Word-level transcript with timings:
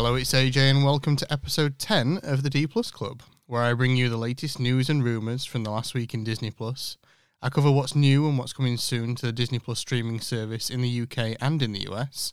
Hello, 0.00 0.14
it's 0.14 0.32
AJ, 0.32 0.58
and 0.70 0.84
welcome 0.84 1.16
to 1.16 1.32
episode 1.32 1.76
10 1.80 2.20
of 2.22 2.44
the 2.44 2.50
D 2.50 2.68
Plus 2.68 2.92
Club, 2.92 3.20
where 3.46 3.64
I 3.64 3.72
bring 3.74 3.96
you 3.96 4.08
the 4.08 4.16
latest 4.16 4.60
news 4.60 4.88
and 4.88 5.02
rumours 5.02 5.44
from 5.44 5.64
the 5.64 5.72
last 5.72 5.92
week 5.92 6.14
in 6.14 6.22
Disney 6.22 6.52
Plus. 6.52 6.96
I 7.42 7.48
cover 7.48 7.72
what's 7.72 7.96
new 7.96 8.28
and 8.28 8.38
what's 8.38 8.52
coming 8.52 8.76
soon 8.76 9.16
to 9.16 9.26
the 9.26 9.32
Disney 9.32 9.58
Plus 9.58 9.80
streaming 9.80 10.20
service 10.20 10.70
in 10.70 10.82
the 10.82 11.00
UK 11.02 11.36
and 11.40 11.60
in 11.60 11.72
the 11.72 11.84
US. 11.90 12.32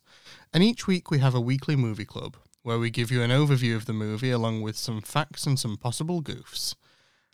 And 0.53 0.63
each 0.63 0.85
week 0.85 1.09
we 1.09 1.17
have 1.17 1.33
a 1.33 1.41
weekly 1.41 1.75
movie 1.75 2.05
club, 2.05 2.37
where 2.61 2.77
we 2.77 2.91
give 2.91 3.09
you 3.09 3.23
an 3.23 3.31
overview 3.31 3.75
of 3.75 3.87
the 3.87 3.93
movie 3.93 4.29
along 4.29 4.61
with 4.61 4.77
some 4.77 5.01
facts 5.01 5.47
and 5.47 5.57
some 5.59 5.75
possible 5.75 6.21
goofs. 6.21 6.75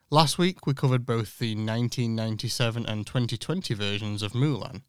Last 0.09 0.37
week 0.37 0.65
we 0.65 0.73
covered 0.73 1.05
both 1.05 1.39
the 1.39 1.55
1997 1.55 2.85
and 2.85 3.05
2020 3.05 3.73
versions 3.73 4.23
of 4.23 4.31
Mulan. 4.31 4.83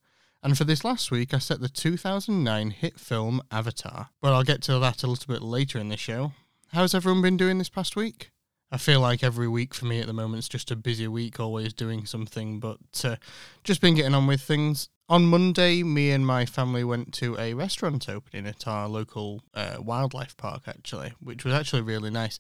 And 0.45 0.59
for 0.59 0.65
this 0.65 0.85
last 0.85 1.13
week, 1.13 1.33
I 1.33 1.39
set 1.39 1.61
the 1.61 1.69
2009 1.69 2.71
hit 2.71 2.99
film 2.99 3.43
Avatar. 3.53 4.09
But 4.21 4.33
I'll 4.33 4.43
get 4.43 4.61
to 4.63 4.79
that 4.81 5.05
a 5.05 5.07
little 5.07 5.33
bit 5.33 5.41
later 5.41 5.79
in 5.79 5.89
the 5.89 5.97
show. 5.97 6.33
How's 6.73 6.95
everyone 6.95 7.23
been 7.23 7.37
doing 7.37 7.59
this 7.59 7.69
past 7.69 7.95
week? 7.95 8.31
I 8.73 8.79
feel 8.79 9.01
like 9.01 9.23
every 9.23 9.47
week 9.47 9.73
for 9.73 9.85
me 9.85 10.01
at 10.01 10.07
the 10.07 10.13
moment 10.13 10.41
is 10.41 10.49
just 10.49 10.71
a 10.73 10.77
busy 10.77 11.07
week, 11.07 11.39
always 11.39 11.73
doing 11.73 12.07
something, 12.07 12.59
but 12.59 12.79
uh, 13.05 13.17
just 13.63 13.81
been 13.81 13.95
getting 13.95 14.15
on 14.15 14.27
with 14.27 14.41
things. 14.41 14.89
On 15.09 15.27
Monday, 15.27 15.83
me 15.83 16.11
and 16.11 16.27
my 16.27 16.47
family 16.47 16.83
went 16.83 17.13
to 17.15 17.39
a 17.39 17.55
restaurant 17.55 18.09
opening 18.09 18.47
at 18.47 18.67
our 18.67 18.89
local 18.89 19.43
uh, 19.55 19.77
wildlife 19.79 20.37
park, 20.39 20.63
actually, 20.67 21.13
which 21.21 21.45
was 21.45 21.55
actually 21.55 21.83
really 21.83 22.11
nice. 22.11 22.39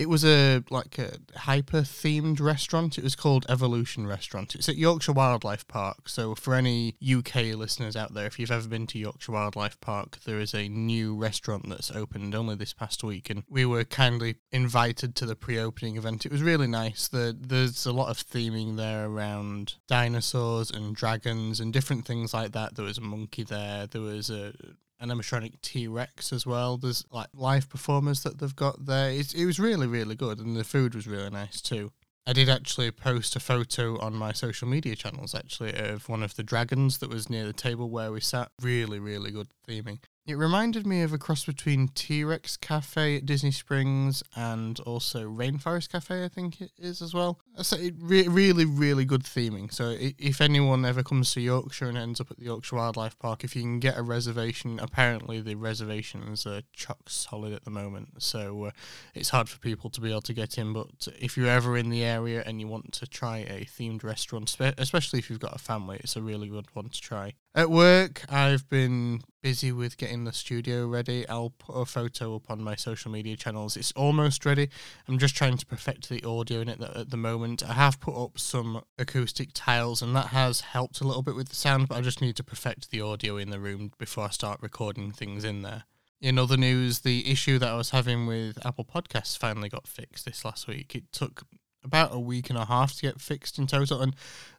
It 0.00 0.08
was 0.08 0.24
a 0.24 0.64
like 0.70 0.98
a 0.98 1.18
hyper 1.36 1.82
themed 1.82 2.40
restaurant. 2.40 2.96
It 2.96 3.04
was 3.04 3.14
called 3.14 3.44
Evolution 3.50 4.06
Restaurant. 4.06 4.54
It's 4.54 4.66
at 4.66 4.78
Yorkshire 4.78 5.12
Wildlife 5.12 5.68
Park. 5.68 6.08
So 6.08 6.34
for 6.34 6.54
any 6.54 6.96
UK 7.06 7.54
listeners 7.54 7.96
out 7.96 8.14
there, 8.14 8.24
if 8.24 8.38
you've 8.38 8.50
ever 8.50 8.66
been 8.66 8.86
to 8.86 8.98
Yorkshire 8.98 9.32
Wildlife 9.32 9.78
Park, 9.82 10.20
there 10.24 10.40
is 10.40 10.54
a 10.54 10.70
new 10.70 11.14
restaurant 11.14 11.68
that's 11.68 11.90
opened 11.90 12.34
only 12.34 12.54
this 12.54 12.72
past 12.72 13.04
week, 13.04 13.28
and 13.28 13.42
we 13.46 13.66
were 13.66 13.84
kindly 13.84 14.36
invited 14.50 15.14
to 15.16 15.26
the 15.26 15.36
pre-opening 15.36 15.98
event. 15.98 16.24
It 16.24 16.32
was 16.32 16.42
really 16.42 16.66
nice. 16.66 17.06
The, 17.06 17.36
there's 17.38 17.84
a 17.84 17.92
lot 17.92 18.08
of 18.08 18.16
theming 18.16 18.78
there 18.78 19.04
around 19.04 19.74
dinosaurs 19.86 20.70
and 20.70 20.96
dragons 20.96 21.60
and 21.60 21.74
different 21.74 22.06
things 22.06 22.32
like 22.32 22.52
that. 22.52 22.74
There 22.74 22.86
was 22.86 22.96
a 22.96 23.02
monkey 23.02 23.44
there. 23.44 23.86
There 23.86 24.00
was 24.00 24.30
a 24.30 24.54
an 25.00 25.08
animatronic 25.08 25.60
T 25.62 25.88
Rex 25.88 26.32
as 26.32 26.46
well. 26.46 26.76
There's 26.76 27.04
like 27.10 27.28
live 27.34 27.68
performers 27.68 28.22
that 28.22 28.38
they've 28.38 28.54
got 28.54 28.86
there. 28.86 29.10
It 29.10 29.46
was 29.46 29.58
really, 29.58 29.86
really 29.86 30.14
good, 30.14 30.38
and 30.38 30.56
the 30.56 30.64
food 30.64 30.94
was 30.94 31.06
really 31.06 31.30
nice 31.30 31.60
too. 31.60 31.92
I 32.26 32.32
did 32.34 32.50
actually 32.50 32.90
post 32.90 33.34
a 33.34 33.40
photo 33.40 33.98
on 33.98 34.14
my 34.14 34.32
social 34.32 34.68
media 34.68 34.94
channels 34.94 35.34
actually 35.34 35.74
of 35.74 36.08
one 36.08 36.22
of 36.22 36.36
the 36.36 36.42
dragons 36.42 36.98
that 36.98 37.08
was 37.08 37.30
near 37.30 37.46
the 37.46 37.52
table 37.52 37.88
where 37.88 38.12
we 38.12 38.20
sat. 38.20 38.52
Really, 38.60 38.98
really 38.98 39.30
good 39.30 39.48
theming. 39.66 40.00
It 40.26 40.36
reminded 40.36 40.86
me 40.86 41.02
of 41.02 41.12
a 41.12 41.18
cross 41.18 41.44
between 41.44 41.88
T 41.88 42.22
Rex 42.22 42.56
Cafe 42.56 43.16
at 43.16 43.26
Disney 43.26 43.50
Springs 43.50 44.22
and 44.36 44.78
also 44.80 45.24
Rainforest 45.28 45.90
Cafe, 45.90 46.24
I 46.24 46.28
think 46.28 46.60
it 46.60 46.70
is 46.78 47.02
as 47.02 47.12
well. 47.12 47.40
So 47.62 47.76
it 47.76 47.94
re- 47.98 48.28
really, 48.28 48.64
really 48.64 49.04
good 49.04 49.24
theming. 49.24 49.72
So 49.72 49.96
if 49.98 50.40
anyone 50.40 50.84
ever 50.84 51.02
comes 51.02 51.32
to 51.32 51.40
Yorkshire 51.40 51.88
and 51.88 51.98
ends 51.98 52.20
up 52.20 52.30
at 52.30 52.38
the 52.38 52.44
Yorkshire 52.44 52.76
Wildlife 52.76 53.18
Park, 53.18 53.44
if 53.44 53.56
you 53.56 53.62
can 53.62 53.80
get 53.80 53.98
a 53.98 54.02
reservation, 54.02 54.78
apparently 54.78 55.40
the 55.40 55.56
reservations 55.56 56.46
are 56.46 56.62
chock 56.72 57.08
solid 57.08 57.52
at 57.52 57.64
the 57.64 57.70
moment. 57.70 58.22
So 58.22 58.66
uh, 58.66 58.70
it's 59.14 59.30
hard 59.30 59.48
for 59.48 59.58
people 59.58 59.90
to 59.90 60.00
be 60.00 60.10
able 60.10 60.20
to 60.22 60.34
get 60.34 60.58
in. 60.58 60.72
But 60.72 61.08
if 61.18 61.36
you're 61.36 61.48
ever 61.48 61.76
in 61.76 61.90
the 61.90 62.04
area 62.04 62.44
and 62.46 62.60
you 62.60 62.68
want 62.68 62.92
to 62.92 63.06
try 63.06 63.38
a 63.38 63.64
themed 63.64 64.04
restaurant, 64.04 64.54
especially 64.78 65.18
if 65.18 65.28
you've 65.28 65.40
got 65.40 65.56
a 65.56 65.58
family, 65.58 65.98
it's 66.00 66.14
a 66.14 66.22
really 66.22 66.48
good 66.48 66.66
one 66.74 66.90
to 66.90 67.00
try. 67.00 67.34
At 67.52 67.68
work, 67.68 68.24
I've 68.28 68.68
been 68.68 69.22
busy 69.42 69.72
with 69.72 69.96
getting 69.96 70.22
the 70.22 70.32
studio 70.32 70.86
ready. 70.86 71.28
I'll 71.28 71.50
put 71.50 71.72
a 71.72 71.84
photo 71.84 72.36
up 72.36 72.48
on 72.48 72.62
my 72.62 72.76
social 72.76 73.10
media 73.10 73.36
channels. 73.36 73.76
It's 73.76 73.90
almost 73.92 74.46
ready. 74.46 74.68
I'm 75.08 75.18
just 75.18 75.34
trying 75.34 75.56
to 75.56 75.66
perfect 75.66 76.08
the 76.08 76.22
audio 76.22 76.60
in 76.60 76.68
it 76.68 76.80
at 76.80 77.10
the 77.10 77.16
moment. 77.16 77.68
I 77.68 77.72
have 77.72 77.98
put 77.98 78.14
up 78.14 78.38
some 78.38 78.82
acoustic 78.98 79.48
tiles, 79.52 80.00
and 80.00 80.14
that 80.14 80.28
has 80.28 80.60
helped 80.60 81.00
a 81.00 81.04
little 81.04 81.22
bit 81.22 81.34
with 81.34 81.48
the 81.48 81.56
sound, 81.56 81.88
but 81.88 81.98
I 81.98 82.02
just 82.02 82.20
need 82.20 82.36
to 82.36 82.44
perfect 82.44 82.92
the 82.92 83.00
audio 83.00 83.36
in 83.36 83.50
the 83.50 83.58
room 83.58 83.90
before 83.98 84.26
I 84.26 84.30
start 84.30 84.60
recording 84.62 85.10
things 85.10 85.42
in 85.42 85.62
there. 85.62 85.82
In 86.20 86.38
other 86.38 86.56
news, 86.56 87.00
the 87.00 87.28
issue 87.28 87.58
that 87.58 87.70
I 87.70 87.76
was 87.76 87.90
having 87.90 88.28
with 88.28 88.64
Apple 88.64 88.84
Podcasts 88.84 89.36
finally 89.36 89.68
got 89.68 89.88
fixed 89.88 90.24
this 90.24 90.44
last 90.44 90.68
week. 90.68 90.94
It 90.94 91.10
took 91.10 91.42
about 91.84 92.14
a 92.14 92.18
week 92.18 92.50
and 92.50 92.58
a 92.58 92.64
half 92.64 92.94
to 92.94 93.02
get 93.02 93.20
fixed 93.20 93.58
in 93.58 93.66
total. 93.66 94.00
And 94.00 94.14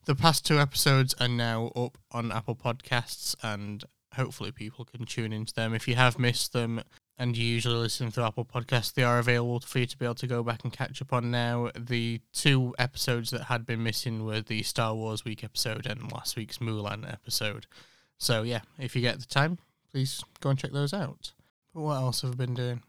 the 0.06 0.16
past 0.16 0.46
two 0.46 0.60
episodes 0.60 1.14
are 1.20 1.28
now 1.28 1.68
up 1.76 1.98
on 2.12 2.32
Apple 2.32 2.56
Podcasts, 2.56 3.36
and 3.44 3.84
hopefully 4.16 4.52
people 4.52 4.86
can 4.86 5.06
tune 5.06 5.34
into 5.34 5.54
them. 5.54 5.74
If 5.74 5.88
you 5.88 5.96
have 5.96 6.20
missed 6.20 6.54
them 6.54 6.82
and 7.18 7.38
you 7.38 7.46
usually 7.46 7.76
listen 7.76 8.12
through 8.12 8.26
Apple 8.26 8.46
Podcasts, 8.46 8.94
they 8.94 9.04
are 9.04 9.20
available 9.20 9.60
for 9.60 9.80
you 9.80 9.86
to 9.86 9.98
be 9.98 10.06
able 10.06 10.16
to 10.16 10.28
go 10.28 10.44
back 10.44 10.64
and 10.64 10.74
catch 10.74 11.02
up 11.02 11.14
on 11.14 11.32
now. 11.32 11.70
The 11.78 12.22
two 12.34 12.74
episodes 12.80 13.30
that 13.32 13.44
had 13.44 13.66
been 13.66 13.84
missing 13.84 14.26
were 14.26 14.42
the 14.42 14.64
Star 14.64 14.96
Wars 14.96 15.24
Week 15.24 15.44
episode 15.44 15.86
and 15.86 16.12
last 16.12 16.36
week's 16.36 16.58
Mulan 16.58 17.12
episode. 17.12 17.68
So, 18.18 18.44
yeah, 18.44 18.62
if 18.80 18.96
you 18.96 19.02
get 19.02 19.20
the 19.20 19.26
time, 19.26 19.58
please 19.92 20.24
go 20.40 20.50
and 20.50 20.60
check 20.60 20.72
those 20.72 20.94
out. 20.94 21.34
But 21.74 21.82
what 21.82 21.96
else 21.96 22.22
have 22.22 22.34
I 22.34 22.36
been 22.36 22.54
doing? 22.54 22.84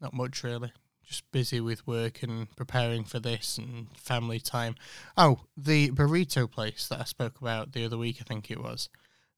Not 0.00 0.14
much, 0.14 0.42
really 0.42 0.72
just 1.08 1.30
busy 1.32 1.58
with 1.60 1.86
work 1.86 2.22
and 2.22 2.54
preparing 2.54 3.02
for 3.02 3.18
this 3.18 3.56
and 3.56 3.88
family 3.96 4.38
time. 4.38 4.74
Oh, 5.16 5.40
the 5.56 5.90
burrito 5.90 6.50
place 6.50 6.86
that 6.88 7.00
I 7.00 7.04
spoke 7.04 7.40
about 7.40 7.72
the 7.72 7.84
other 7.84 7.96
week, 7.96 8.18
I 8.20 8.24
think 8.24 8.50
it 8.50 8.62
was, 8.62 8.90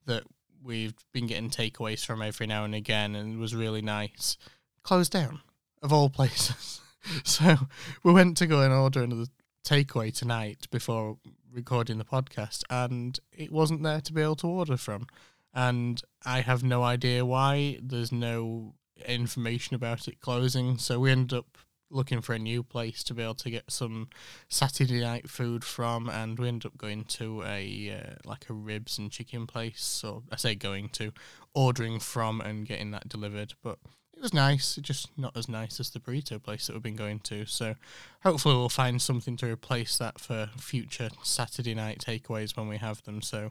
that 0.05 0.25
we've 0.63 0.95
been 1.13 1.29
getting 1.29 1.49
takeaways 1.49 2.05
from 2.05 2.23
every 2.23 2.47
now 2.47 2.65
and 2.65 2.75
again 2.75 3.15
and 3.15 3.39
was 3.39 3.55
really 3.55 3.83
nice, 3.83 4.37
closed 4.83 5.13
down, 5.13 5.41
of 5.81 5.93
all 5.93 6.11
places. 6.11 6.81
so 7.25 7.57
we 8.03 8.13
went 8.13 8.37
to 8.39 8.49
go 8.49 8.63
and 8.63 8.73
order 8.73 9.03
another 9.03 9.27
takeaway 9.65 10.13
tonight 10.13 10.67
before 10.73 11.19
recording 11.53 11.99
the 11.99 12.05
podcast, 12.05 12.65
and 12.69 13.21
it 13.33 13.53
wasn't 13.53 13.85
there 13.85 14.01
to 14.01 14.13
be 14.13 14.23
able 14.23 14.37
to 14.37 14.49
order 14.49 14.77
from. 14.77 15.07
And 15.55 16.03
I 16.25 16.41
have 16.41 16.63
no 16.65 16.83
idea 16.83 17.25
why. 17.25 17.79
There's 17.83 18.13
no 18.13 18.75
information 19.03 19.75
about 19.75 20.09
it 20.09 20.21
closing. 20.21 20.79
So 20.79 21.01
we 21.01 21.11
ended 21.11 21.39
up 21.39 21.59
looking 21.91 22.21
for 22.21 22.35
a 22.35 22.39
new 22.39 22.63
place 22.63 23.03
to 23.05 23.15
be 23.15 23.23
able 23.23 23.35
to 23.35 23.51
get 23.51 23.71
some 23.71 24.09
Saturday 24.49 25.01
night 25.01 25.29
food 25.29 25.65
from, 25.65 26.09
and 26.09 26.39
we 26.39 26.49
ended 26.49 26.67
up 26.67 26.79
going 26.79 27.05
to 27.05 27.43
a 27.45 28.01
uh, 28.01 28.15
like 28.25 28.49
a 28.49 28.53
ribs 28.53 28.99
and 28.99 29.11
chicken 29.11 29.47
place. 29.47 29.83
So 29.83 30.23
I 30.31 30.37
say 30.37 30.55
going 30.55 30.89
to, 30.91 31.13
ordering 31.55 31.99
from 31.99 32.41
and 32.41 32.67
getting 32.67 32.91
that 32.93 33.09
delivered, 33.09 33.55
but. 33.63 33.79
It 34.13 34.25
was 34.25 34.35
nice, 34.35 34.77
just 34.83 35.09
not 35.17 35.35
as 35.35 35.49
nice 35.49 35.81
as 35.81 35.89
the 35.89 35.99
burrito 35.99 36.43
place 36.43 36.67
that 36.67 36.75
we've 36.75 36.83
been 36.83 36.95
going 36.95 37.21
to. 37.21 37.47
So, 37.47 37.77
hopefully, 38.23 38.55
we'll 38.55 38.69
find 38.69 39.01
something 39.01 39.35
to 39.39 39.47
replace 39.47 39.97
that 39.97 40.21
for 40.21 40.51
future 40.59 41.09
Saturday 41.23 41.75
night 41.75 42.05
takeaways 42.07 42.55
when 42.55 42.69
we 42.69 42.77
have 42.77 43.03
them. 43.05 43.23
So, 43.23 43.49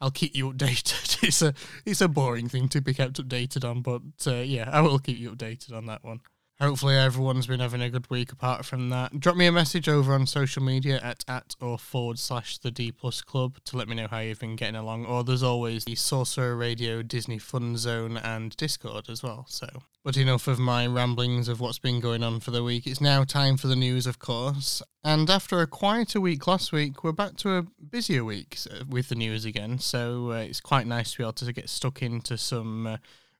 I'll 0.00 0.10
keep 0.10 0.36
you 0.36 0.52
updated. 0.52 1.22
it's 1.22 1.42
a 1.42 1.54
it's 1.84 2.00
a 2.00 2.08
boring 2.08 2.48
thing 2.48 2.68
to 2.68 2.80
be 2.80 2.94
kept 2.94 3.22
updated 3.22 3.68
on, 3.68 3.82
but 3.82 4.02
uh, 4.26 4.36
yeah, 4.36 4.68
I 4.72 4.80
will 4.80 4.98
keep 4.98 5.18
you 5.18 5.32
updated 5.32 5.72
on 5.72 5.86
that 5.86 6.04
one. 6.04 6.20
Hopefully, 6.60 6.96
everyone's 6.96 7.46
been 7.46 7.60
having 7.60 7.80
a 7.82 7.88
good 7.88 8.10
week 8.10 8.32
apart 8.32 8.64
from 8.64 8.88
that. 8.88 9.20
Drop 9.20 9.36
me 9.36 9.46
a 9.46 9.52
message 9.52 9.88
over 9.88 10.12
on 10.12 10.26
social 10.26 10.60
media 10.60 10.98
at 11.00 11.24
at 11.28 11.54
or 11.60 11.78
forward 11.78 12.18
slash 12.18 12.58
the 12.58 12.72
D 12.72 12.90
plus 12.90 13.22
club 13.22 13.58
to 13.66 13.76
let 13.76 13.86
me 13.86 13.94
know 13.94 14.08
how 14.08 14.18
you've 14.18 14.40
been 14.40 14.56
getting 14.56 14.74
along. 14.74 15.06
Or 15.06 15.22
there's 15.22 15.44
always 15.44 15.84
the 15.84 15.94
Sorcerer 15.94 16.56
Radio, 16.56 17.00
Disney 17.02 17.38
Fun 17.38 17.76
Zone, 17.76 18.16
and 18.16 18.56
Discord 18.56 19.08
as 19.08 19.22
well. 19.22 19.46
So, 19.48 19.68
but 20.02 20.16
enough 20.16 20.48
of 20.48 20.58
my 20.58 20.84
ramblings 20.84 21.46
of 21.46 21.60
what's 21.60 21.78
been 21.78 22.00
going 22.00 22.24
on 22.24 22.40
for 22.40 22.50
the 22.50 22.64
week. 22.64 22.88
It's 22.88 23.00
now 23.00 23.22
time 23.22 23.56
for 23.56 23.68
the 23.68 23.76
news, 23.76 24.04
of 24.04 24.18
course. 24.18 24.82
And 25.04 25.30
after 25.30 25.60
a 25.60 25.68
quieter 25.68 26.20
week 26.20 26.48
last 26.48 26.72
week, 26.72 27.04
we're 27.04 27.12
back 27.12 27.36
to 27.36 27.54
a 27.54 27.62
busier 27.62 28.24
week 28.24 28.58
with 28.88 29.10
the 29.10 29.14
news 29.14 29.44
again. 29.44 29.78
So 29.78 30.32
uh, 30.32 30.38
it's 30.38 30.60
quite 30.60 30.88
nice 30.88 31.12
to 31.12 31.18
be 31.18 31.22
able 31.22 31.34
to 31.34 31.52
get 31.52 31.68
stuck 31.68 32.02
into 32.02 32.36
some. 32.36 32.88
Uh, 32.88 32.96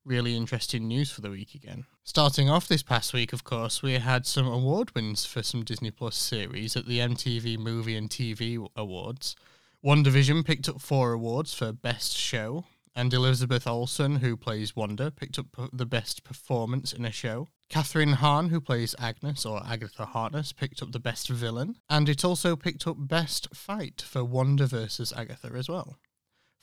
really 0.08 0.34
interesting 0.34 0.88
news 0.88 1.10
for 1.10 1.20
the 1.20 1.31
week 1.31 1.55
again. 1.55 1.84
Starting 2.02 2.49
off 2.49 2.66
this 2.66 2.82
past 2.82 3.12
week, 3.12 3.32
of 3.32 3.44
course, 3.44 3.82
we 3.82 3.93
had 3.94 4.26
some 4.26 4.46
award 4.46 4.94
wins 4.94 5.26
for 5.26 5.43
some 5.43 5.62
Disney 5.62 5.90
Plus 5.90 6.16
series 6.16 6.75
at 6.76 6.87
the 6.87 6.99
MTV 6.99 7.58
Movie 7.58 7.94
and 7.94 8.08
TV 8.08 8.66
Awards. 8.75 9.37
WandaVision 9.84 10.44
picked 10.44 10.69
up 10.69 10.81
four 10.81 11.12
awards 11.12 11.52
for 11.52 11.72
Best 11.72 12.16
Show, 12.16 12.64
and 12.96 13.12
Elizabeth 13.12 13.66
Olsen, 13.66 14.16
who 14.16 14.37
plays 14.37 14.75
Wanda, 14.75 15.10
picked 15.10 15.38
up 15.38 15.46
the 15.72 15.87
Best 15.87 16.25
Performance 16.25 16.93
in 16.93 17.05
a 17.05 17.12
Show. 17.12 17.49
Kathryn 17.70 18.14
Hahn, 18.14 18.49
who 18.49 18.62
plays 18.62 18.94
Agnes 18.99 19.44
or 19.44 19.62
Agatha 19.64 20.06
Harkness, 20.06 20.52
picked 20.52 20.82
up 20.82 20.93
the 20.93 20.99
Best 20.99 21.28
Villain, 21.28 21.76
and 21.90 22.08
it 22.08 22.25
also 22.25 22.56
picked 22.56 22.87
up 22.87 22.96
Best 22.99 23.55
Fight 23.55 24.00
for 24.00 24.25
Wanda 24.25 24.66
versus 24.66 25.12
Agatha 25.12 25.52
as 25.55 25.69
well. 25.69 25.99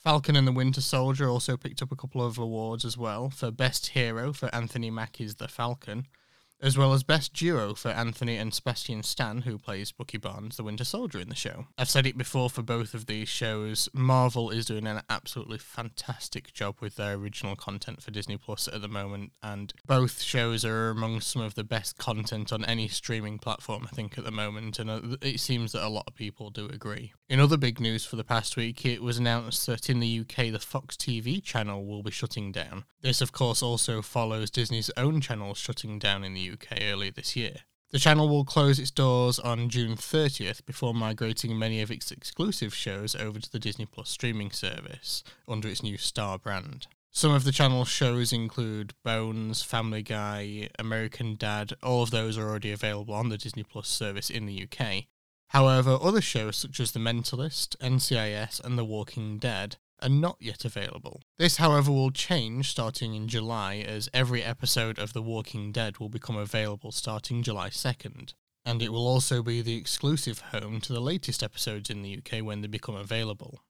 Falcon 0.06 0.36
and 0.36 0.46
the 0.46 0.52
Winter 0.52 0.80
Soldier 0.80 1.28
also 1.28 1.56
picked 1.56 1.82
up 1.82 1.90
a 1.90 1.96
couple 1.96 2.24
of 2.24 2.38
awards 2.38 2.84
as 2.84 2.96
well 2.96 3.28
for 3.28 3.50
Best 3.50 3.88
Hero 3.88 4.32
for 4.32 4.48
Anthony 4.54 4.88
Mackie's 4.88 5.34
The 5.34 5.48
Falcon, 5.48 6.06
as 6.60 6.78
well 6.78 6.92
as 6.92 7.02
Best 7.02 7.34
Duo 7.34 7.74
for 7.74 7.90
Anthony 7.90 8.36
and 8.36 8.52
Sebastian 8.52 9.02
Stan, 9.02 9.42
who 9.42 9.58
plays 9.58 9.92
Bucky 9.92 10.18
Barnes, 10.18 10.56
the 10.56 10.64
Winter 10.64 10.84
Soldier 10.84 11.20
in 11.20 11.28
the 11.28 11.34
show. 11.34 11.66
I've 11.76 11.90
said 11.90 12.06
it 12.06 12.16
before 12.16 12.50
for 12.50 12.62
both 12.62 12.94
of 12.94 13.06
these 13.06 13.28
shows, 13.28 13.88
Marvel 13.92 14.50
is 14.50 14.66
doing 14.66 14.86
an 14.86 15.02
absolutely 15.10 15.58
fantastic 15.58 16.52
job 16.52 16.76
with 16.80 16.96
their 16.96 17.14
original 17.14 17.56
content 17.56 18.02
for 18.02 18.10
Disney 18.10 18.36
Plus 18.36 18.68
at 18.68 18.80
the 18.80 18.88
moment, 18.88 19.32
and 19.42 19.72
both 19.86 20.22
shows 20.22 20.64
are 20.64 20.90
among 20.90 21.20
some 21.20 21.42
of 21.42 21.54
the 21.54 21.64
best 21.64 21.98
content 21.98 22.52
on 22.52 22.64
any 22.64 22.88
streaming 22.88 23.38
platform, 23.38 23.86
I 23.90 23.94
think, 23.94 24.16
at 24.16 24.24
the 24.24 24.30
moment, 24.30 24.78
and 24.78 24.90
uh, 24.90 25.00
it 25.20 25.40
seems 25.40 25.72
that 25.72 25.86
a 25.86 25.88
lot 25.88 26.04
of 26.06 26.14
people 26.14 26.50
do 26.50 26.66
agree. 26.66 27.12
In 27.28 27.40
other 27.40 27.56
big 27.56 27.80
news 27.80 28.04
for 28.04 28.16
the 28.16 28.24
past 28.24 28.56
week, 28.56 28.84
it 28.86 29.02
was 29.02 29.18
announced 29.18 29.66
that 29.66 29.90
in 29.90 30.00
the 30.00 30.20
UK, 30.20 30.52
the 30.52 30.58
Fox 30.58 30.96
TV 30.96 31.42
channel 31.42 31.84
will 31.84 32.02
be 32.02 32.10
shutting 32.10 32.52
down. 32.52 32.84
This, 33.02 33.20
of 33.20 33.32
course, 33.32 33.62
also 33.62 34.02
follows 34.02 34.50
Disney's 34.50 34.90
own 34.96 35.20
channel 35.20 35.54
shutting 35.54 35.98
down 35.98 36.24
in 36.24 36.34
the 36.34 36.45
UK 36.52 36.78
earlier 36.82 37.10
this 37.10 37.36
year. 37.36 37.56
The 37.90 38.00
channel 38.00 38.28
will 38.28 38.44
close 38.44 38.78
its 38.78 38.90
doors 38.90 39.38
on 39.38 39.68
June 39.68 39.96
30th 39.96 40.66
before 40.66 40.92
migrating 40.92 41.56
many 41.56 41.80
of 41.80 41.90
its 41.90 42.10
exclusive 42.10 42.74
shows 42.74 43.14
over 43.14 43.38
to 43.38 43.50
the 43.50 43.60
Disney 43.60 43.86
Plus 43.86 44.10
streaming 44.10 44.50
service 44.50 45.22
under 45.46 45.68
its 45.68 45.82
new 45.82 45.96
Star 45.96 46.36
brand. 46.38 46.88
Some 47.12 47.32
of 47.32 47.44
the 47.44 47.52
channel's 47.52 47.88
shows 47.88 48.32
include 48.32 48.92
Bones, 49.02 49.62
Family 49.62 50.02
Guy, 50.02 50.68
American 50.78 51.36
Dad, 51.36 51.72
all 51.82 52.02
of 52.02 52.10
those 52.10 52.36
are 52.36 52.48
already 52.48 52.72
available 52.72 53.14
on 53.14 53.28
the 53.28 53.38
Disney 53.38 53.62
Plus 53.62 53.88
service 53.88 54.28
in 54.28 54.46
the 54.46 54.68
UK. 54.68 55.04
However, 55.50 55.96
other 55.98 56.20
shows 56.20 56.56
such 56.56 56.80
as 56.80 56.92
The 56.92 56.98
Mentalist, 56.98 57.76
NCIS, 57.76 58.62
and 58.62 58.76
The 58.76 58.84
Walking 58.84 59.38
Dead 59.38 59.76
are 60.02 60.08
not 60.08 60.36
yet 60.40 60.64
available. 60.64 61.22
This, 61.38 61.56
however, 61.56 61.90
will 61.90 62.10
change 62.10 62.70
starting 62.70 63.14
in 63.14 63.28
July, 63.28 63.76
as 63.76 64.08
every 64.12 64.42
episode 64.42 64.98
of 64.98 65.12
The 65.12 65.22
Walking 65.22 65.72
Dead 65.72 65.98
will 65.98 66.08
become 66.08 66.36
available 66.36 66.92
starting 66.92 67.42
July 67.42 67.70
2nd. 67.70 68.34
And 68.64 68.82
it 68.82 68.92
will 68.92 69.06
also 69.06 69.42
be 69.42 69.62
the 69.62 69.76
exclusive 69.76 70.40
home 70.40 70.80
to 70.82 70.92
the 70.92 71.00
latest 71.00 71.42
episodes 71.42 71.88
in 71.88 72.02
the 72.02 72.18
UK 72.18 72.44
when 72.44 72.62
they 72.62 72.68
become 72.68 72.96
available. 72.96 73.60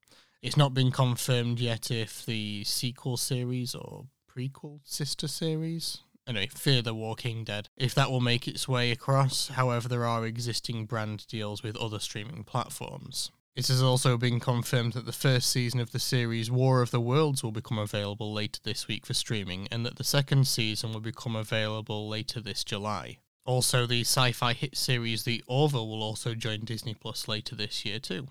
It's 0.42 0.56
not 0.56 0.74
been 0.74 0.90
confirmed 0.90 1.60
yet 1.60 1.90
if 1.90 2.24
the 2.24 2.64
sequel 2.64 3.16
series 3.16 3.74
or 3.74 4.06
prequel 4.30 4.80
sister 4.84 5.28
series, 5.28 5.98
anyway, 6.26 6.48
Fear 6.48 6.82
the 6.82 6.94
Walking 6.94 7.44
Dead, 7.44 7.68
if 7.76 7.94
that 7.94 8.10
will 8.10 8.20
make 8.20 8.46
its 8.46 8.68
way 8.68 8.90
across. 8.90 9.48
However, 9.48 9.88
there 9.88 10.04
are 10.04 10.26
existing 10.26 10.86
brand 10.86 11.26
deals 11.26 11.62
with 11.62 11.76
other 11.76 11.98
streaming 11.98 12.44
platforms. 12.44 13.30
It 13.56 13.68
has 13.68 13.82
also 13.82 14.18
been 14.18 14.38
confirmed 14.38 14.92
that 14.92 15.06
the 15.06 15.12
first 15.12 15.50
season 15.50 15.80
of 15.80 15.90
the 15.90 15.98
series 15.98 16.50
War 16.50 16.82
of 16.82 16.90
the 16.90 17.00
Worlds 17.00 17.42
will 17.42 17.52
become 17.52 17.78
available 17.78 18.30
later 18.30 18.60
this 18.62 18.86
week 18.86 19.06
for 19.06 19.14
streaming, 19.14 19.66
and 19.70 19.86
that 19.86 19.96
the 19.96 20.04
second 20.04 20.46
season 20.46 20.92
will 20.92 21.00
become 21.00 21.34
available 21.34 22.06
later 22.06 22.38
this 22.38 22.62
July. 22.62 23.16
Also, 23.46 23.86
the 23.86 24.02
sci 24.02 24.32
fi 24.32 24.52
hit 24.52 24.76
series 24.76 25.22
The 25.22 25.42
Orville 25.46 25.88
will 25.88 26.02
also 26.02 26.34
join 26.34 26.66
Disney 26.66 26.92
Plus 26.92 27.28
later 27.28 27.56
this 27.56 27.82
year, 27.86 27.98
too. 27.98 28.28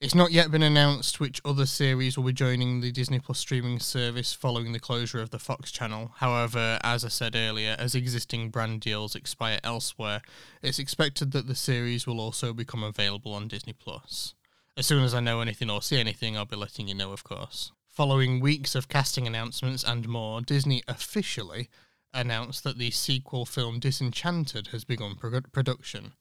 It's 0.00 0.14
not 0.14 0.30
yet 0.30 0.52
been 0.52 0.62
announced 0.62 1.18
which 1.18 1.40
other 1.44 1.66
series 1.66 2.16
will 2.16 2.22
be 2.22 2.32
joining 2.32 2.80
the 2.80 2.92
Disney 2.92 3.18
Plus 3.18 3.40
streaming 3.40 3.80
service 3.80 4.32
following 4.32 4.70
the 4.70 4.78
closure 4.78 5.20
of 5.20 5.30
the 5.30 5.40
Fox 5.40 5.72
channel. 5.72 6.12
However, 6.18 6.78
as 6.84 7.04
I 7.04 7.08
said 7.08 7.34
earlier, 7.34 7.74
as 7.80 7.96
existing 7.96 8.50
brand 8.50 8.80
deals 8.80 9.16
expire 9.16 9.58
elsewhere, 9.64 10.22
it's 10.62 10.78
expected 10.78 11.32
that 11.32 11.48
the 11.48 11.56
series 11.56 12.06
will 12.06 12.20
also 12.20 12.52
become 12.52 12.84
available 12.84 13.34
on 13.34 13.48
Disney 13.48 13.72
Plus. 13.72 14.34
As 14.76 14.86
soon 14.86 15.02
as 15.02 15.14
I 15.14 15.20
know 15.20 15.40
anything 15.40 15.68
or 15.68 15.82
see 15.82 15.98
anything, 15.98 16.36
I'll 16.36 16.44
be 16.44 16.54
letting 16.54 16.86
you 16.86 16.94
know, 16.94 17.10
of 17.10 17.24
course. 17.24 17.72
Following 17.88 18.38
weeks 18.38 18.76
of 18.76 18.88
casting 18.88 19.26
announcements 19.26 19.82
and 19.82 20.06
more, 20.06 20.40
Disney 20.40 20.84
officially 20.86 21.68
announced 22.14 22.62
that 22.62 22.78
the 22.78 22.92
sequel 22.92 23.44
film 23.44 23.80
Disenchanted 23.80 24.68
has 24.68 24.84
begun 24.84 25.16
pro- 25.16 25.40
production. 25.40 26.12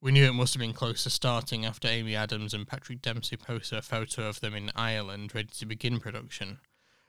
We 0.00 0.12
knew 0.12 0.26
it 0.26 0.34
must 0.34 0.52
have 0.54 0.60
been 0.60 0.74
close 0.74 1.04
to 1.04 1.10
starting 1.10 1.64
after 1.64 1.88
Amy 1.88 2.14
Adams 2.14 2.52
and 2.52 2.68
Patrick 2.68 3.00
Dempsey 3.00 3.36
posted 3.36 3.78
a 3.78 3.82
photo 3.82 4.28
of 4.28 4.40
them 4.40 4.54
in 4.54 4.70
Ireland 4.76 5.34
ready 5.34 5.48
to 5.58 5.66
begin 5.66 6.00
production. 6.00 6.58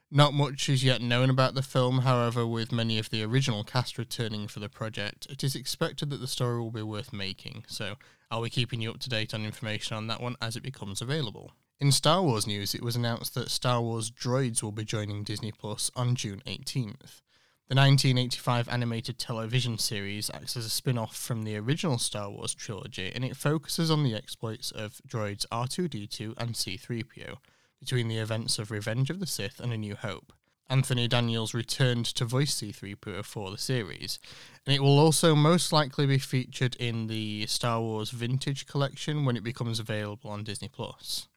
Not 0.10 0.34
much 0.34 0.70
is 0.70 0.86
yet 0.86 1.02
known 1.02 1.30
about 1.30 1.54
the 1.54 1.62
film, 1.62 2.00
however, 2.00 2.48
with 2.48 2.72
many 2.72 2.98
of 2.98 3.10
the 3.10 3.24
original 3.24 3.66
cast 3.66 3.98
returning 3.98 4.48
for 4.48 4.62
the 4.62 4.70
project, 4.70 5.28
it 5.30 5.44
is 5.44 5.54
expected 5.54 6.10
that 6.10 6.22
the 6.22 6.28
story 6.28 6.62
will 6.62 6.72
be 6.72 6.82
worth 6.82 7.12
making, 7.12 7.66
so 7.68 7.96
I'll 8.32 8.44
be 8.44 8.50
keeping 8.50 8.82
you 8.82 8.92
up 8.92 9.00
to 9.00 9.10
date 9.10 9.34
on 9.34 9.44
information 9.44 9.98
on 9.98 10.08
that 10.08 10.22
one 10.22 10.38
as 10.42 10.56
it 10.56 10.64
becomes 10.64 11.02
available. 11.02 11.52
In 11.82 11.92
Star 11.92 12.24
Wars 12.24 12.48
news, 12.48 12.74
it 12.74 12.82
was 12.82 12.96
announced 12.96 13.36
that 13.36 13.52
Star 13.52 13.82
Wars 13.82 14.10
Droids 14.10 14.64
will 14.64 14.72
be 14.72 14.86
joining 14.86 15.26
Disney 15.26 15.52
Plus 15.52 15.92
on 15.94 16.16
June 16.16 16.42
18th. 16.48 17.22
The 17.70 17.76
1985 17.76 18.70
animated 18.70 19.20
television 19.20 19.78
series 19.78 20.32
acts 20.34 20.56
as 20.56 20.66
a 20.66 20.70
spin 20.70 20.98
off 20.98 21.18
from 21.18 21.44
the 21.44 21.58
original 21.58 21.98
Star 21.98 22.30
Wars 22.30 22.56
trilogy 22.56 23.12
and 23.14 23.26
it 23.26 23.36
focuses 23.36 23.92
on 23.92 24.04
the 24.04 24.16
exploits 24.16 24.72
of 24.72 25.02
droids 25.06 25.46
R2D2 25.48 26.36
and 26.38 26.54
C3PO 26.54 27.36
between 27.78 28.08
the 28.08 28.20
events 28.20 28.58
of 28.58 28.72
Revenge 28.72 29.10
of 29.10 29.20
the 29.20 29.28
Sith 29.28 29.60
and 29.60 29.74
A 29.74 29.78
New 29.78 29.98
Hope. 29.98 30.32
Anthony 30.70 31.10
Daniels 31.10 31.54
returned 31.54 32.06
to 32.06 32.24
voice 32.24 32.56
C3PO 32.56 33.26
for 33.26 33.52
the 33.52 33.58
series, 33.58 34.18
and 34.66 34.74
it 34.74 34.82
will 34.82 34.98
also 34.98 35.36
most 35.36 35.74
likely 35.74 36.06
be 36.06 36.20
featured 36.20 36.76
in 36.76 37.08
the 37.08 37.48
Star 37.48 37.82
Wars 37.82 38.12
Vintage 38.12 38.66
Collection 38.66 39.26
when 39.26 39.36
it 39.36 39.44
becomes 39.44 39.82
available 39.82 40.32
on 40.32 40.46
Disney 40.46 40.70
Plus. 40.70 41.28